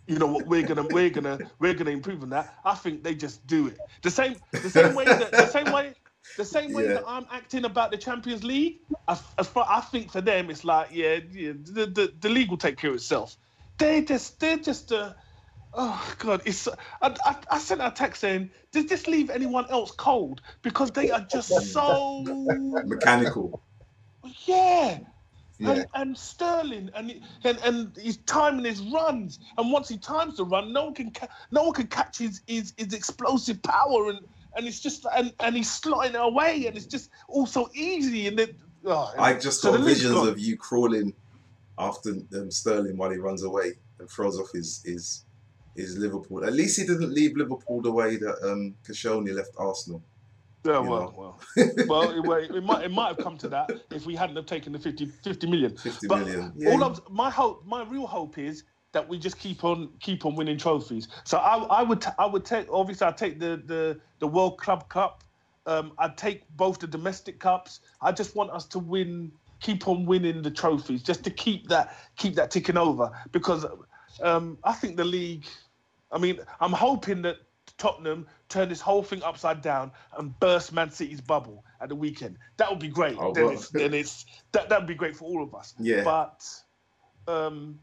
you 0.07 0.19
know 0.19 0.27
what, 0.27 0.47
we're 0.47 0.63
gonna 0.63 0.85
we're 0.85 1.11
gonna 1.11 1.41
we're 1.59 1.75
gonna 1.75 1.91
improve 1.91 2.23
on 2.23 2.31
that. 2.31 2.55
I 2.65 2.75
think 2.75 3.05
they 3.05 3.15
just 3.15 3.47
do 3.47 3.69
it 3.69 3.79
the 4.03 4.11
same 4.11 4.37
the 4.53 4.71
same 4.71 4.95
way 4.95 5.05
that 5.05 5.33
the 5.33 5.47
same 5.47 5.71
way. 5.71 5.95
The 6.37 6.45
same 6.47 6.73
way 6.73 6.87
Yeah. 6.87 6.95
that 6.95 7.05
I'm 7.07 7.27
acting 7.31 7.67
about 7.67 7.91
the 7.91 7.99
Champions 7.99 8.43
League, 8.43 8.79
as, 9.07 9.23
as 9.39 9.49
far 9.49 9.67
I 9.69 9.83
think 9.83 10.11
for 10.11 10.23
them, 10.23 10.49
it's 10.49 10.65
like, 10.65 10.89
yeah, 10.91 11.19
yeah 11.31 11.53
the, 11.63 11.87
the, 11.87 12.15
the 12.21 12.29
league 12.31 12.49
will 12.49 12.57
take 12.57 12.79
care 12.79 12.89
of 12.89 12.97
itself. 12.97 13.37
They 13.79 14.03
just, 14.03 14.41
they're 14.41 14.57
just, 14.57 14.93
uh, 14.93 15.13
oh 15.75 16.15
god, 16.19 16.43
it's. 16.47 16.69
I, 17.03 17.15
I, 17.27 17.37
I 17.51 17.59
sent 17.59 17.83
a 17.83 17.91
text 17.91 18.23
saying, 18.23 18.51
does 18.73 18.87
this 18.87 19.07
leave 19.07 19.29
anyone 19.31 19.67
else 19.69 19.91
cold? 19.91 20.41
Because 20.63 20.91
they 20.93 21.11
are 21.11 21.21
just 21.21 21.73
so, 21.73 22.25
Mechanical. 22.87 23.63
yeah. 24.47 25.01
Yeah. 25.59 25.71
And, 25.71 25.87
and 25.95 26.19
Sterling 26.19 26.91
and, 26.95 27.21
and 27.45 27.59
and 27.65 27.97
he's 27.97 28.17
timing 28.19 28.65
his 28.65 28.81
runs, 28.81 29.39
and 29.59 29.71
once 29.71 29.89
he 29.89 29.99
times 29.99 30.37
the 30.37 30.45
run, 30.45 30.73
no 30.73 30.87
one 30.87 30.95
can 30.95 31.11
ca- 31.11 31.29
no 31.51 31.65
one 31.65 31.73
can 31.73 31.87
catch 31.87 32.19
his, 32.19 32.43
his 32.47 32.73
his 32.77 32.93
explosive 32.93 33.63
power, 33.63 34.11
and 34.11 34.21
and 34.57 34.67
it's 34.67 34.81
just 34.81 35.07
and 35.17 35.33
and 35.41 35.57
he's 35.57 35.69
slotting 35.69 36.11
it 36.11 36.17
away, 36.17 36.67
and 36.67 36.77
it's 36.77 36.87
just 36.87 37.11
all 37.29 37.47
so 37.47 37.69
easy, 37.75 38.27
and 38.27 38.39
then 38.39 38.49
oh, 38.87 39.13
I 39.19 39.35
just 39.35 39.63
got 39.63 39.79
visions 39.81 40.15
gone. 40.15 40.29
of 40.29 40.39
you 40.39 40.57
crawling 40.57 41.15
after 41.79 42.11
um, 42.35 42.51
Sterling 42.51 42.97
while 42.97 43.11
he 43.11 43.19
runs 43.19 43.43
away 43.43 43.73
and 43.99 44.11
throws 44.11 44.39
off 44.39 44.49
his 44.53 44.83
his 44.85 45.25
his 45.77 45.97
Liverpool. 45.97 46.45
At 46.45 46.53
least 46.53 46.79
he 46.79 46.87
didn't 46.87 47.13
leave 47.13 47.37
Liverpool 47.37 47.81
the 47.81 47.93
way 47.93 48.17
that 48.17 48.37
um, 48.43 48.75
Koscielny 48.87 49.35
left 49.35 49.53
Arsenal. 49.57 50.03
Yeah, 50.65 50.79
well, 50.79 51.13
well, 51.17 51.41
well, 51.89 52.11
it, 52.11 52.51
it 52.55 52.65
might 52.65 52.85
it 52.85 52.93
might 52.93 53.09
have 53.09 53.19
come 53.19 53.37
to 53.39 53.49
that 53.49 53.73
if 53.91 54.07
we 54.07 54.15
hadn't 54.15 54.37
have 54.37 54.47
taken 54.47 54.73
the 54.73 54.79
50, 54.79 55.07
50 55.07 55.47
million. 55.49 55.77
Fifty 55.77 56.07
But 56.07 56.25
million. 56.25 56.53
all 56.67 56.85
of 56.85 57.01
my 57.11 57.31
hope, 57.31 57.67
my 57.67 57.83
real 57.85 58.07
hope 58.07 58.39
is 58.39 58.65
that 58.93 59.09
we 59.09 59.19
just 59.19 59.39
keep 59.39 59.65
on 59.65 59.91
keep 60.01 60.25
on 60.25 60.37
winning 60.37 60.59
trophies. 60.59 61.09
So 61.25 61.39
I, 61.39 61.57
I 61.65 61.83
would 61.83 62.05
I 62.19 62.27
would 62.27 62.45
take 62.45 62.69
obviously 62.71 63.07
I'd 63.07 63.17
take 63.17 63.41
the 63.41 63.57
the 63.65 64.01
the 64.21 64.29
World 64.29 64.59
Club 64.59 64.89
Cup. 64.89 65.25
Um, 65.67 65.93
I'd 65.99 66.17
take 66.17 66.49
both 66.57 66.79
the 66.81 66.87
domestic 66.87 67.41
cups. 67.41 67.81
I 68.01 68.13
just 68.13 68.35
want 68.37 68.51
us 68.51 68.67
to 68.69 68.79
win, 68.81 69.33
keep 69.61 69.87
on 69.89 70.07
winning 70.07 70.43
the 70.43 70.51
trophies, 70.51 71.03
just 71.03 71.25
to 71.25 71.31
keep 71.31 71.69
that 71.69 71.97
keep 72.17 72.35
that 72.37 72.51
ticking 72.51 72.77
over 72.77 73.11
because 73.33 73.67
um, 74.23 74.59
I 74.65 74.73
think 74.75 74.97
the 74.97 75.05
league. 75.05 75.47
I 76.13 76.19
mean, 76.19 76.41
I'm 76.61 76.73
hoping 76.73 77.23
that 77.23 77.39
Tottenham 77.79 78.27
turn 78.49 78.69
this 78.69 78.81
whole 78.81 79.03
thing 79.03 79.23
upside 79.23 79.63
down 79.63 79.91
and 80.17 80.39
burst 80.41 80.73
Man 80.73 80.91
City's 80.91 81.21
bubble 81.21 81.65
at 81.81 81.89
the 81.89 81.95
weekend. 81.95 82.39
That 82.57 82.71
would 82.71 82.79
be 82.79 82.89
great. 82.89 83.17
Oh, 83.19 83.33
then, 83.33 83.45
well. 83.45 83.55
it's, 83.55 83.69
then 83.71 83.95
it's 83.95 84.27
that 84.53 84.69
that 84.69 84.81
would 84.81 84.89
be 84.89 84.95
great 84.95 85.17
for 85.17 85.25
all 85.25 85.43
of 85.43 85.55
us. 85.55 85.75
Yeah. 85.79 86.05
But 86.05 86.45
um, 87.27 87.81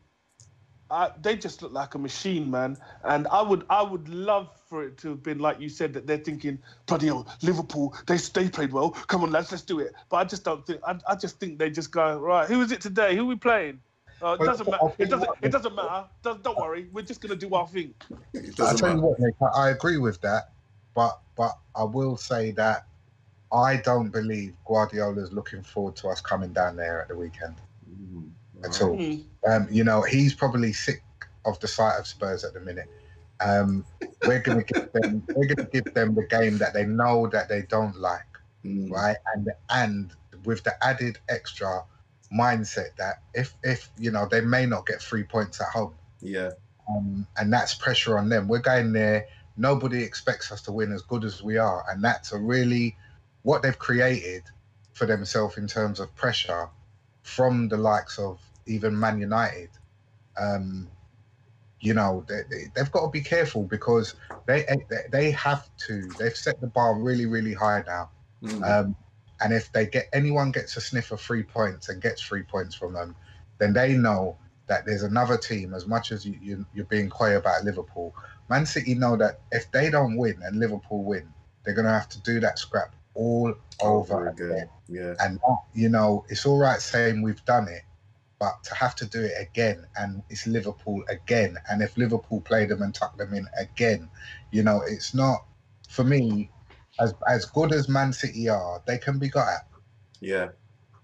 I, 0.92 1.12
they 1.22 1.36
just 1.36 1.62
look 1.62 1.72
like 1.72 1.96
a 1.96 2.00
machine, 2.00 2.50
man. 2.50 2.78
And 3.04 3.28
I 3.28 3.42
would 3.42 3.66
I 3.70 3.82
would 3.82 4.10
love 4.10 4.50
for 4.70 4.86
it 4.86 4.98
to 5.00 5.10
have 5.10 5.24
been 5.24 5.40
like 5.40 5.60
you 5.60 5.70
said 5.70 5.94
that 5.94 6.08
they're 6.08 6.18
thinking, 6.18 6.60
bloody 6.86 7.08
hell, 7.08 7.28
Liverpool, 7.42 7.96
they 8.08 8.18
they 8.18 8.50
played 8.50 8.72
well. 8.72 8.92
Come 8.92 9.24
on, 9.24 9.32
lads, 9.32 9.52
let's 9.52 9.64
do 9.64 9.80
it. 9.80 9.94
But 10.10 10.18
I 10.18 10.24
just 10.26 10.44
don't 10.44 10.66
think. 10.66 10.82
I, 10.86 10.98
I 11.08 11.16
just 11.16 11.40
think 11.40 11.60
they 11.60 11.70
just 11.70 11.92
go 11.92 12.18
right. 12.18 12.48
Who 12.48 12.62
is 12.62 12.72
it 12.72 12.82
today? 12.82 13.16
Who 13.16 13.24
are 13.24 13.26
we 13.26 13.36
playing? 13.36 13.82
Uh, 14.22 14.38
it 14.40 14.46
doesn't 14.46 14.70
matter. 14.70 14.94
It 14.98 15.10
doesn't. 15.10 15.30
It 15.42 15.52
doesn't 15.52 15.76
matter. 15.76 16.06
Don't, 16.24 16.44
don't 16.44 16.58
worry. 16.58 16.90
We're 16.92 17.04
just 17.04 17.22
gonna 17.22 17.36
do 17.36 17.54
our 17.56 17.68
thing. 17.68 17.94
I 18.12 18.40
doesn't 18.56 18.78
tell 18.78 18.96
you 18.96 19.02
what, 19.02 19.20
Nick, 19.20 19.36
I, 19.42 19.68
I 19.68 19.70
agree 19.70 19.98
with 19.98 20.20
that, 20.22 20.52
but 20.94 21.20
but 21.36 21.58
I 21.76 21.84
will 21.84 22.18
say 22.18 22.52
that 22.52 22.86
I 23.52 23.78
don't 23.78 24.10
believe 24.10 24.56
Guardiola's 24.66 25.32
looking 25.32 25.64
forward 25.64 25.96
to 25.98 26.10
us 26.10 26.22
coming 26.22 26.54
down 26.54 26.76
there 26.76 27.02
at 27.02 27.08
the 27.08 27.16
weekend 27.16 27.56
Mm, 27.90 28.30
at 28.64 28.82
all. 28.82 28.96
Mm. 28.98 29.24
Um, 29.48 29.68
you 29.72 29.84
know, 29.84 30.02
he's 30.02 30.34
probably 30.34 30.74
sick 30.74 31.04
of 31.46 31.60
the 31.60 31.68
sight 31.68 31.98
of 31.98 32.06
Spurs 32.06 32.44
at 32.44 32.54
the 32.54 32.60
minute. 32.60 32.88
Um, 33.40 33.86
we're 34.28 34.42
gonna 34.42 34.64
give 34.64 34.92
them 34.92 35.24
we're 35.36 35.48
gonna 35.48 35.70
give 35.70 35.94
them 35.94 36.14
the 36.14 36.28
game 36.28 36.58
that 36.58 36.74
they 36.74 36.86
know 36.86 37.28
that 37.28 37.48
they 37.50 37.64
don't 37.64 37.96
like, 37.98 38.26
Mm, 38.66 38.92
right? 38.92 39.16
And 39.34 39.50
and 39.70 40.12
with 40.44 40.64
the 40.64 40.74
added 40.86 41.18
extra 41.30 41.84
mindset 42.34 42.96
that 42.98 43.22
if 43.34 43.56
if 43.64 43.90
you 43.98 44.12
know 44.12 44.28
they 44.30 44.42
may 44.42 44.66
not 44.66 44.86
get 44.86 45.02
three 45.02 45.24
points 45.24 45.60
at 45.62 45.68
home. 45.68 45.94
Yeah. 46.22 46.52
um, 46.90 47.26
and 47.38 47.52
that's 47.54 47.74
pressure 47.76 48.18
on 48.18 48.30
them. 48.30 48.48
We're 48.48 48.60
going 48.60 48.92
there. 48.94 49.28
Nobody 49.58 50.04
expects 50.04 50.52
us 50.52 50.62
to 50.64 50.72
win 50.72 50.92
as 50.92 51.02
good 51.02 51.24
as 51.24 51.42
we 51.44 51.58
are, 51.58 51.86
and 51.90 52.04
that's 52.04 52.32
a 52.32 52.38
really 52.38 52.98
what 53.44 53.62
they've 53.62 53.78
created 53.78 54.44
for 54.94 55.06
themselves 55.06 55.58
in 55.58 55.68
terms 55.68 56.00
of 56.00 56.14
pressure 56.16 56.70
from 57.24 57.70
the 57.70 57.78
likes 57.78 58.18
of 58.20 58.40
even 58.66 59.00
Man 59.00 59.20
United. 59.20 59.70
Um, 60.38 60.88
you 61.82 61.94
know, 61.94 62.26
they, 62.28 62.42
they, 62.50 62.64
they've 62.76 62.92
got 62.92 63.06
to 63.06 63.10
be 63.10 63.22
careful 63.22 63.64
because 63.64 64.16
they, 64.46 64.66
they 64.90 64.98
they 65.12 65.32
have 65.32 65.70
to. 65.88 66.02
They've 66.20 66.36
set 66.36 66.60
the 66.60 66.68
bar 66.68 66.96
really, 66.96 67.26
really 67.26 67.54
high 67.54 67.84
now. 67.88 68.10
Mm, 68.44 68.64
Um, 68.68 68.96
and 69.42 69.54
if 69.54 69.72
they 69.72 69.86
get 69.86 70.08
anyone 70.14 70.52
gets 70.52 70.78
a 70.78 70.82
sniff 70.82 71.12
of 71.12 71.22
three 71.22 71.44
points 71.44 71.90
and 71.90 72.02
gets 72.02 72.22
three 72.22 72.44
points 72.44 72.76
from 72.76 72.94
them, 72.94 73.16
then 73.58 73.74
they 73.74 73.94
know 73.94 74.38
that 74.68 74.86
there's 74.86 75.04
another 75.04 75.38
team. 75.38 75.74
As 75.74 75.88
much 75.88 76.12
as 76.12 76.26
you, 76.26 76.38
you 76.42 76.66
you're 76.74 76.86
being 76.86 77.10
coy 77.10 77.38
about 77.38 77.64
Liverpool, 77.64 78.16
Man 78.50 78.66
City 78.66 78.96
know 78.96 79.18
that 79.18 79.42
if 79.52 79.72
they 79.72 79.90
don't 79.90 80.18
win 80.18 80.40
and 80.44 80.60
Liverpool 80.60 81.04
win, 81.04 81.28
they're 81.64 81.74
gonna 81.74 81.92
have 81.92 82.10
to 82.10 82.22
do 82.22 82.40
that 82.40 82.60
scrap 82.60 82.96
all 83.14 83.54
over 83.82 84.30
again. 84.30 84.52
again. 84.52 84.70
Yeah. 84.88 85.16
And 85.20 85.40
you 85.74 85.90
know, 85.90 86.26
it's 86.30 86.46
all 86.46 86.58
right 86.58 86.80
saying 86.80 87.22
we've 87.22 87.44
done 87.46 87.68
it, 87.68 87.84
but 88.40 88.64
to 88.64 88.76
have 88.76 88.96
to 88.96 89.06
do 89.06 89.22
it 89.22 89.34
again, 89.40 89.86
and 89.98 90.24
it's 90.30 90.48
Liverpool 90.48 91.04
again, 91.10 91.58
and 91.70 91.82
if 91.82 91.98
Liverpool 91.98 92.42
play 92.42 92.66
them 92.66 92.82
and 92.82 92.94
tuck 92.94 93.18
them 93.18 93.34
in 93.34 93.48
again, 93.58 94.10
you 94.52 94.64
know, 94.64 94.82
it's 94.88 95.14
not 95.14 95.46
for 95.90 96.04
me. 96.04 96.50
As 97.00 97.14
as 97.28 97.46
good 97.46 97.74
as 97.74 97.88
Man 97.90 98.12
City 98.14 98.50
are, 98.50 98.82
they 98.86 98.98
can 98.98 99.20
be 99.20 99.30
got 99.30 99.48
at. 99.48 99.68
Yeah. 100.20 100.50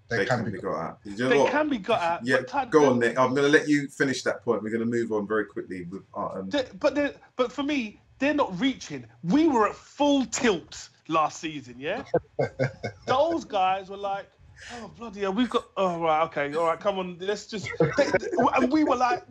They, 0.08 0.18
They, 0.18 0.26
can, 0.26 0.36
can 0.42 0.44
be. 0.46 0.50
be 0.52 0.58
got 0.60 0.88
at. 0.90 0.98
You 1.04 1.16
know 1.24 1.28
They 1.30 1.38
what? 1.38 1.50
can 1.50 1.68
be 1.68 1.78
got 1.78 2.00
at. 2.00 2.24
Yeah, 2.26 2.38
Tad- 2.42 2.70
Go 2.70 2.90
on, 2.90 3.00
Nick. 3.00 3.18
I'm 3.18 3.30
going 3.34 3.50
to 3.50 3.58
let 3.58 3.66
you 3.68 3.88
finish 3.88 4.22
that 4.22 4.44
point. 4.44 4.62
We're 4.62 4.70
going 4.70 4.80
to 4.80 4.86
move 4.86 5.10
on 5.10 5.26
very 5.26 5.46
quickly. 5.46 5.82
With, 5.90 6.02
uh, 6.16 6.26
um, 6.26 6.48
They- 6.50 6.68
but 6.78 6.94
they 6.94 7.12
but 7.34 7.50
for 7.50 7.64
me, 7.64 8.00
they're 8.20 8.34
not 8.34 8.58
reaching. 8.60 9.04
We 9.24 9.48
were 9.48 9.68
at 9.68 9.74
full 9.74 10.24
tilt 10.26 10.90
last 11.08 11.40
season, 11.40 11.74
yeah. 11.78 12.04
Those 13.06 13.44
guys 13.44 13.90
were 13.90 13.96
like, 13.96 14.30
oh 14.74 14.90
bloody 14.96 15.20
hell, 15.20 15.32
we've 15.32 15.50
got. 15.50 15.66
Oh 15.76 16.00
right, 16.00 16.22
okay, 16.24 16.54
all 16.54 16.66
right, 16.66 16.80
come 16.80 16.98
on, 16.98 17.16
let's 17.20 17.46
just. 17.46 17.68
And 17.80 18.72
we 18.72 18.84
were 18.84 18.96
like 18.96 19.22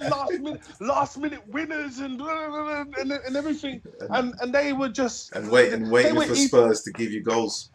last 0.00 0.32
minute, 0.32 0.60
last 0.80 1.18
minute 1.18 1.46
winners 1.48 1.98
and 1.98 2.20
and, 2.20 3.12
and 3.12 3.36
everything, 3.36 3.82
and 4.10 4.34
and 4.40 4.54
they 4.54 4.72
were 4.72 4.88
just 4.88 5.34
and 5.34 5.50
waiting, 5.50 5.90
waiting 5.90 6.20
for 6.20 6.34
Spurs 6.34 6.82
to 6.82 6.92
give 6.92 7.12
you 7.12 7.22
goals. 7.22 7.70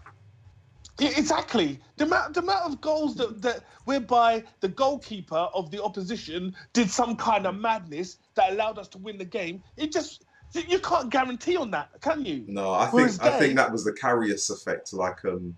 Yeah, 0.99 1.09
exactly. 1.17 1.79
The 1.97 2.05
amount, 2.05 2.35
the 2.35 2.41
amount 2.41 2.71
of 2.71 2.79
goals 2.79 3.15
that, 3.15 3.41
that 3.41 3.61
whereby 3.85 4.43
the 4.59 4.67
goalkeeper 4.67 5.49
of 5.53 5.71
the 5.71 5.81
opposition 5.83 6.53
did 6.71 6.89
some 6.91 7.15
kind 7.15 7.47
of 7.47 7.55
madness 7.55 8.17
that 8.35 8.51
allowed 8.51 8.77
us 8.77 8.87
to 8.89 8.99
win 8.99 9.17
the 9.17 9.25
game. 9.25 9.63
It 9.75 9.91
just 9.91 10.25
you 10.53 10.77
can't 10.77 11.09
guarantee 11.09 11.57
on 11.57 11.71
that, 11.71 11.89
can 12.01 12.23
you? 12.23 12.43
No, 12.47 12.71
I 12.71 12.87
Whereas 12.89 13.17
think 13.17 13.23
I 13.27 13.39
they- 13.39 13.45
think 13.47 13.55
that 13.55 13.71
was 13.71 13.83
the 13.83 13.91
Karius 13.91 14.51
effect, 14.51 14.93
like 14.93 15.25
um, 15.25 15.55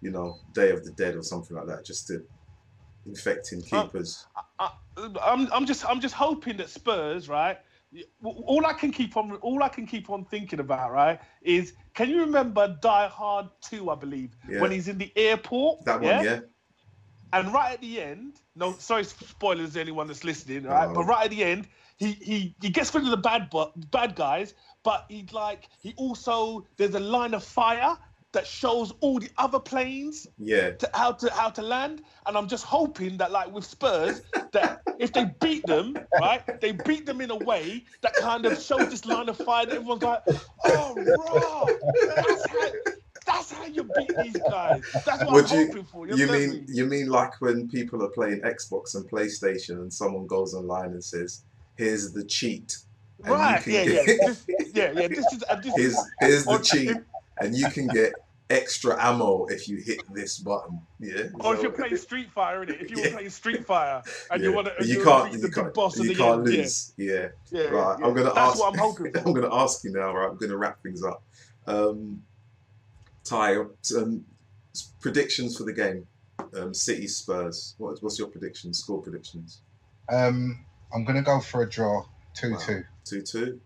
you 0.00 0.10
know, 0.10 0.38
Day 0.52 0.70
of 0.70 0.84
the 0.84 0.92
Dead 0.92 1.16
or 1.16 1.22
something 1.22 1.56
like 1.56 1.66
that, 1.66 1.84
just 1.84 2.06
to 2.08 2.22
infecting 3.06 3.62
keepers. 3.62 4.26
I, 4.58 4.70
I'm, 5.22 5.50
I'm 5.52 5.66
just 5.66 5.86
I'm 5.88 6.00
just 6.00 6.14
hoping 6.14 6.56
that 6.58 6.68
Spurs, 6.68 7.28
right? 7.28 7.58
All 8.22 8.66
I 8.66 8.72
can 8.72 8.90
keep 8.90 9.16
on 9.16 9.32
all 9.36 9.62
I 9.62 9.68
can 9.68 9.86
keep 9.86 10.10
on 10.10 10.24
thinking 10.24 10.60
about, 10.60 10.92
right, 10.92 11.20
is 11.42 11.74
can 11.94 12.10
you 12.10 12.20
remember 12.20 12.76
Die 12.82 13.08
Hard 13.08 13.46
2, 13.62 13.90
I 13.90 13.94
believe, 13.94 14.36
Yeah. 14.48 14.60
when 14.60 14.70
he's 14.70 14.88
in 14.88 14.98
the 14.98 15.12
airport? 15.16 15.84
that 15.84 16.00
one, 16.00 16.24
yeah. 16.24 16.40
And 17.32 17.52
right 17.52 17.72
at 17.72 17.80
the 17.80 18.00
end, 18.00 18.40
no, 18.54 18.72
sorry, 18.78 19.04
spoilers 19.04 19.74
to 19.74 19.80
anyone 19.80 20.06
that's 20.06 20.24
listening, 20.24 20.64
right? 20.64 20.88
No. 20.88 20.94
But 20.94 21.04
right 21.04 21.24
at 21.24 21.30
the 21.30 21.42
end, 21.44 21.68
he 21.96 22.12
he 22.12 22.54
he 22.60 22.70
gets 22.70 22.94
rid 22.94 23.04
of 23.04 23.10
the 23.10 23.16
bad 23.16 23.50
bad 23.90 24.14
guys, 24.14 24.54
but 24.82 25.06
he 25.08 25.26
like 25.32 25.68
he 25.80 25.94
also 25.96 26.66
there's 26.76 26.94
a 26.94 27.00
line 27.00 27.34
of 27.34 27.42
fire 27.44 27.96
that 28.36 28.46
shows 28.46 28.92
all 29.00 29.18
the 29.18 29.30
other 29.38 29.58
planes 29.58 30.26
Yeah, 30.38 30.70
to 30.72 30.90
how 30.94 31.12
to 31.12 31.32
how 31.32 31.48
to 31.50 31.62
land. 31.62 32.02
And 32.26 32.36
I'm 32.36 32.46
just 32.46 32.64
hoping 32.64 33.16
that 33.16 33.32
like 33.32 33.50
with 33.52 33.64
Spurs, 33.64 34.20
that 34.52 34.82
if 34.98 35.12
they 35.12 35.24
beat 35.40 35.66
them, 35.66 35.96
right, 36.20 36.42
they 36.60 36.72
beat 36.72 37.06
them 37.06 37.20
in 37.20 37.30
a 37.30 37.36
way 37.36 37.82
that 38.02 38.14
kind 38.14 38.44
of 38.46 38.60
shows 38.60 38.88
this 38.90 39.04
line 39.06 39.28
of 39.28 39.38
fire 39.38 39.64
that 39.66 39.74
everyone's 39.74 40.02
like, 40.02 40.22
oh, 40.66 40.94
raw, 41.18 41.64
that's 42.14 42.46
how. 42.48 42.68
That's 43.26 43.50
how 43.50 43.64
you 43.66 43.82
beat 43.96 44.12
these 44.22 44.36
guys. 44.48 44.82
That's 45.04 45.24
what 45.24 45.32
Would 45.34 45.50
I'm 45.50 45.58
you- 45.58 45.66
hoping 45.66 45.84
for. 45.84 46.06
you 46.06 46.12
understand 46.12 46.52
mean 46.52 46.60
me? 46.60 46.66
you 46.68 46.84
mean 46.86 47.08
like 47.08 47.32
when 47.40 47.66
people 47.68 48.00
are 48.04 48.10
playing 48.10 48.40
Xbox 48.42 48.94
and 48.94 49.04
PlayStation 49.10 49.80
and 49.80 49.92
someone 49.92 50.28
goes 50.28 50.54
online 50.54 50.90
and 50.92 51.02
says, 51.02 51.42
"Here's 51.76 52.12
the 52.12 52.24
cheat," 52.24 52.76
and 53.24 53.32
Right. 53.32 53.66
Yeah, 53.66 53.82
yeah. 53.82 54.02
This, 54.06 54.44
yeah, 54.72 54.92
yeah. 54.92 55.08
This 55.08 55.32
is. 55.32 55.42
Uh, 55.50 55.56
this 55.56 55.74
here's 55.74 55.94
is 55.94 56.10
here's 56.20 56.44
the 56.44 56.58
cheat, 56.58 56.96
and 57.40 57.52
you 57.56 57.68
can 57.68 57.88
get 57.88 58.12
extra 58.48 58.96
ammo 59.04 59.46
if 59.46 59.68
you 59.68 59.76
hit 59.76 60.00
this 60.14 60.38
button. 60.38 60.80
Yeah. 61.00 61.24
Or 61.40 61.54
if 61.54 61.62
you're 61.62 61.72
playing 61.72 61.96
Street 62.08 62.30
Fire, 62.30 62.64
innit? 62.64 62.80
If 62.80 62.90
you 62.90 62.98
Yeah. 62.98 63.04
were 63.06 63.12
playing 63.14 63.30
Street 63.30 63.66
Fire 63.66 64.02
and 64.30 64.40
yeah. 64.42 64.48
you 64.48 64.54
want 64.54 64.68
to, 64.68 64.86
you 64.86 64.98
you 64.98 65.04
can't, 65.04 65.32
you 65.32 65.38
the 65.40 65.50
can't, 65.50 65.74
boss 65.74 65.98
at 65.98 66.04
you 66.04 66.10
the 66.14 66.22
can't 66.22 66.38
end. 66.46 66.48
lose. 66.48 66.92
Yeah. 66.96 67.12
Yeah, 67.14 67.28
yeah, 67.50 67.68
Right, 67.70 67.98
yeah. 67.98 68.06
I'm 68.06 68.14
gonna 68.14 68.24
That's 68.32 68.38
ask. 68.38 68.58
what 68.60 68.72
I'm 68.72 68.78
hoping 68.78 69.12
for. 69.12 69.18
I'm 69.18 69.34
gonna 69.34 69.54
ask 69.54 69.82
you 69.84 69.90
now. 69.92 70.14
Right, 70.14 70.30
I'm 70.30 70.36
gonna 70.36 70.56
wrap 70.56 70.80
things 70.82 71.02
up. 71.02 71.22
Um, 71.66 72.22
Ty, 73.24 73.56
um, 73.96 74.24
predictions 75.00 75.56
for 75.56 75.64
the 75.64 75.72
game. 75.72 76.06
Um, 76.56 76.72
City 76.72 77.08
Spurs. 77.08 77.74
What, 77.78 78.00
what's 78.02 78.18
your 78.18 78.28
predictions? 78.28 78.78
Score 78.78 79.02
predictions. 79.02 79.62
Um, 80.08 80.64
I'm 80.94 81.04
gonna 81.04 81.22
go 81.22 81.40
for 81.40 81.62
a 81.62 81.68
draw, 81.68 82.04
two-two. 82.34 82.84
Two 83.04 83.22
two. 83.22 83.60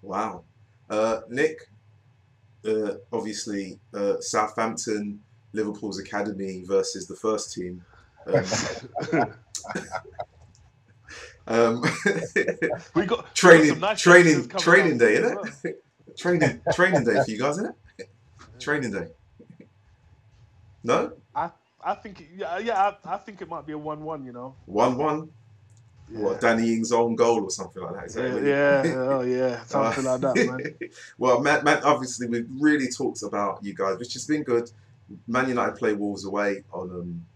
Wow. 0.00 0.44
Uh, 0.88 1.20
Nick. 1.28 1.58
Uh, 2.68 2.94
obviously, 3.12 3.78
uh, 3.94 4.20
Southampton, 4.20 5.20
Liverpool's 5.52 5.98
academy 5.98 6.64
versus 6.66 7.06
the 7.06 7.16
first 7.16 7.54
team. 7.54 7.82
Um, 8.26 8.44
um, 11.46 11.82
we 12.34 12.44
got 12.44 12.94
we 12.94 13.06
got 13.06 13.34
training, 13.34 13.80
nice 13.80 14.00
training, 14.00 14.48
training 14.48 14.98
day, 14.98 15.14
isn't 15.14 15.36
well. 15.36 15.50
it? 15.64 15.82
training, 16.18 16.60
training 16.74 17.04
day 17.04 17.22
for 17.24 17.30
you 17.30 17.38
guys, 17.38 17.58
isn't 17.58 17.74
it? 17.98 18.08
Training 18.60 18.92
day. 18.92 19.06
No, 20.84 21.12
I 21.34 21.50
I 21.82 21.94
think, 21.94 22.28
yeah, 22.36 22.58
yeah. 22.58 22.92
I, 23.04 23.14
I 23.14 23.16
think 23.16 23.40
it 23.40 23.48
might 23.48 23.66
be 23.66 23.72
a 23.72 23.78
one-one. 23.78 24.26
You 24.26 24.32
know. 24.32 24.54
one-one. 24.66 25.30
What 26.10 26.40
Danny 26.40 26.72
Ings 26.74 26.92
own 26.92 27.16
goal 27.16 27.42
or 27.42 27.50
something 27.50 27.82
like 27.82 27.94
that? 27.94 28.04
Is 28.06 28.14
that 28.14 28.42
Yeah, 28.42 28.82
yeah, 28.84 28.94
oh 28.96 29.20
yeah, 29.20 29.62
something 29.66 30.06
Uh, 30.06 30.18
like 30.18 30.20
that, 30.22 30.46
man. 30.46 30.90
well, 31.18 31.40
Matt, 31.40 31.64
Matt, 31.64 31.84
obviously, 31.84 32.26
we've 32.26 32.48
really 32.58 32.88
talked 32.88 33.22
about 33.22 33.62
you 33.62 33.74
guys, 33.74 33.98
which 33.98 34.14
has 34.14 34.26
been 34.26 34.42
good. 34.42 34.70
Man 35.26 35.48
United 35.48 35.76
play 35.76 35.94
Wolves 35.94 36.24
away 36.24 36.64
on 36.72 36.90
um, 36.90 37.26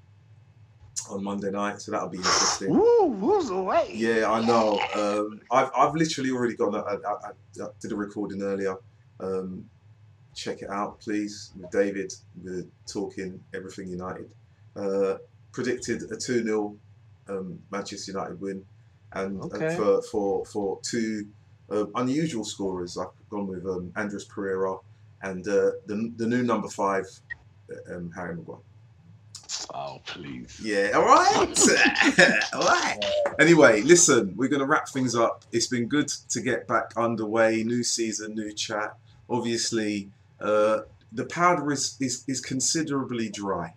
on 1.10 1.24
Monday 1.24 1.50
night, 1.50 1.80
so 1.80 1.90
that'll 1.90 2.08
be 2.08 2.18
interesting. 2.18 2.70
Woo, 2.70 3.12
who's 3.14 3.50
away? 3.50 3.90
Yeah, 3.94 4.30
I 4.30 4.44
know. 4.44 4.78
Um, 4.94 5.40
I've, 5.50 5.70
I've 5.76 5.94
literally 5.94 6.30
already 6.30 6.54
gone. 6.54 6.74
I, 6.74 6.80
I, 6.80 7.30
I 7.62 7.66
did 7.80 7.92
a 7.92 7.96
recording 7.96 8.42
earlier. 8.42 8.76
Um, 9.20 9.64
check 10.34 10.62
it 10.62 10.70
out, 10.70 11.00
please. 11.00 11.52
With 11.58 11.70
David, 11.70 12.12
we're 12.42 12.66
talking 12.86 13.40
everything 13.54 13.88
United. 13.88 14.32
Uh, 14.76 15.16
predicted 15.52 16.10
a 16.10 16.16
2 16.16 16.44
0 16.44 16.76
um, 17.32 17.58
Manchester 17.70 18.12
United 18.12 18.40
win. 18.40 18.64
and 19.12 19.40
uh, 19.40 19.46
Okay. 19.46 19.76
for 19.76 20.02
for 20.02 20.44
for 20.46 20.78
two 20.82 21.26
uh, 21.70 21.86
unusual 21.94 22.44
scorers, 22.44 22.96
I've 22.98 23.08
gone 23.30 23.46
with 23.46 23.64
um, 23.66 23.92
Andreas 23.96 24.24
Pereira 24.24 24.76
and 25.22 25.46
uh, 25.46 25.72
the 25.86 26.12
the 26.16 26.26
new 26.26 26.42
number 26.42 26.68
five, 26.68 27.06
uh, 27.70 27.94
um, 27.96 28.10
Harry 28.16 28.34
Maguire. 28.36 28.58
Oh 29.74 30.00
please. 30.04 30.60
Yeah, 30.62 30.90
all 30.94 31.04
right, 31.04 31.54
all 32.54 32.66
right. 32.66 32.98
Anyway, 33.38 33.82
listen, 33.82 34.34
we're 34.36 34.48
going 34.48 34.60
to 34.60 34.66
wrap 34.66 34.88
things 34.88 35.14
up. 35.14 35.44
It's 35.52 35.66
been 35.68 35.86
good 35.88 36.08
to 36.30 36.40
get 36.40 36.66
back 36.66 36.92
underway. 36.96 37.62
New 37.62 37.82
season, 37.82 38.34
new 38.34 38.52
chat. 38.52 38.96
Obviously, 39.30 40.10
uh, 40.40 40.80
the 41.12 41.24
powder 41.26 41.70
is, 41.72 41.96
is, 42.00 42.24
is 42.26 42.40
considerably 42.40 43.28
dry, 43.30 43.74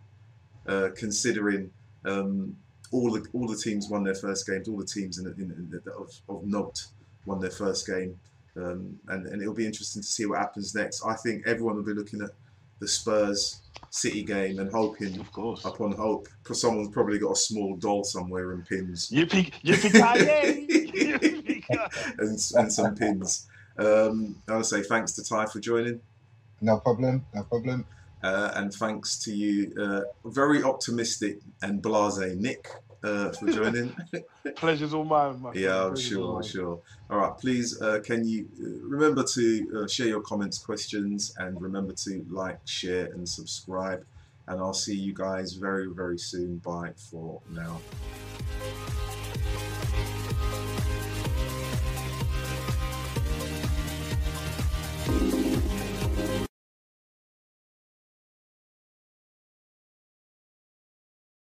uh, 0.68 0.89
considering 0.95 1.72
um, 2.03 2.58
all 2.95 3.11
the 3.11 3.25
all 3.33 3.47
the 3.47 3.57
teams 3.57 3.89
won 3.89 4.03
their 4.03 4.15
first 4.15 4.47
games. 4.47 4.67
All 4.67 4.77
the 4.77 4.85
teams 4.85 5.17
in, 5.19 5.27
in, 5.27 5.51
in, 5.51 5.81
of, 5.97 6.11
of 6.29 6.43
note 6.45 6.85
won 7.25 7.39
their 7.39 7.51
first 7.51 7.85
game, 7.87 8.19
um, 8.55 8.97
and 9.09 9.25
and 9.27 9.41
it'll 9.41 9.53
be 9.53 9.65
interesting 9.65 10.01
to 10.01 10.07
see 10.07 10.25
what 10.25 10.39
happens 10.39 10.73
next. 10.75 11.03
I 11.05 11.15
think 11.15 11.45
everyone 11.47 11.75
will 11.75 11.83
be 11.83 11.93
looking 11.93 12.21
at 12.21 12.31
the 12.79 12.87
Spurs 12.87 13.61
City 13.89 14.23
game 14.23 14.59
and 14.59 14.69
hoping 14.71 15.17
Of 15.19 15.31
course. 15.31 15.63
upon 15.63 15.93
hope. 15.93 16.27
Because 16.43 16.59
someone's 16.59 16.89
probably 16.89 17.17
got 17.19 17.31
a 17.31 17.35
small 17.35 17.77
doll 17.77 18.03
somewhere 18.03 18.51
and 18.51 18.65
pins 18.67 19.09
Yippee 19.11 19.53
yippee 19.63 19.95
and, 22.19 22.39
and 22.55 22.73
some 22.73 22.95
pins. 22.95 23.47
Um, 23.77 24.41
I 24.47 24.53
want 24.53 24.63
to 24.65 24.69
say 24.69 24.81
thanks 24.83 25.13
to 25.13 25.23
Ty 25.23 25.45
for 25.47 25.59
joining, 25.59 26.01
No 26.61 26.79
problem. 26.79 27.25
No 27.33 27.43
problem. 27.43 27.85
uh, 28.23 28.51
and 28.55 28.73
thanks 28.73 29.19
to 29.19 29.33
you, 29.33 29.73
uh, 29.79 30.01
very 30.29 30.63
optimistic 30.63 31.39
and 31.61 31.81
blasé 31.81 32.35
Nick, 32.37 32.69
uh, 33.06 33.32
for 33.32 33.51
joining. 33.51 33.95
Pleasure's 34.56 34.93
all 34.93 35.03
mine, 35.06 35.41
my 35.41 35.51
friend. 35.51 35.64
yeah, 35.64 35.84
I'm 35.86 35.89
Pleasure's 35.93 36.08
sure, 36.08 36.34
mine. 36.34 36.43
sure. 36.43 36.80
All 37.10 37.18
right, 37.20 37.38
please, 37.38 37.82
uh, 37.82 37.99
can 38.03 38.28
you 38.28 38.47
uh, 38.60 38.88
remember 38.88 39.24
to 39.34 39.84
uh, 39.84 39.88
share 39.88 40.08
your 40.08 40.22
comments, 40.22 40.58
questions, 40.58 41.34
and 41.38 41.62
remember 41.62 41.93
to 41.93 42.26
like, 42.30 42.60
share, 42.66 43.06
and 43.14 43.28
subscribe. 43.28 44.06
And 44.47 44.60
I'll 44.60 44.74
see 44.74 44.95
you 44.95 45.14
guys 45.14 45.53
very, 45.53 45.88
very 45.88 46.20
soon. 46.20 46.58
Bye 46.58 46.93
for 47.10 47.41
now. 47.49 47.80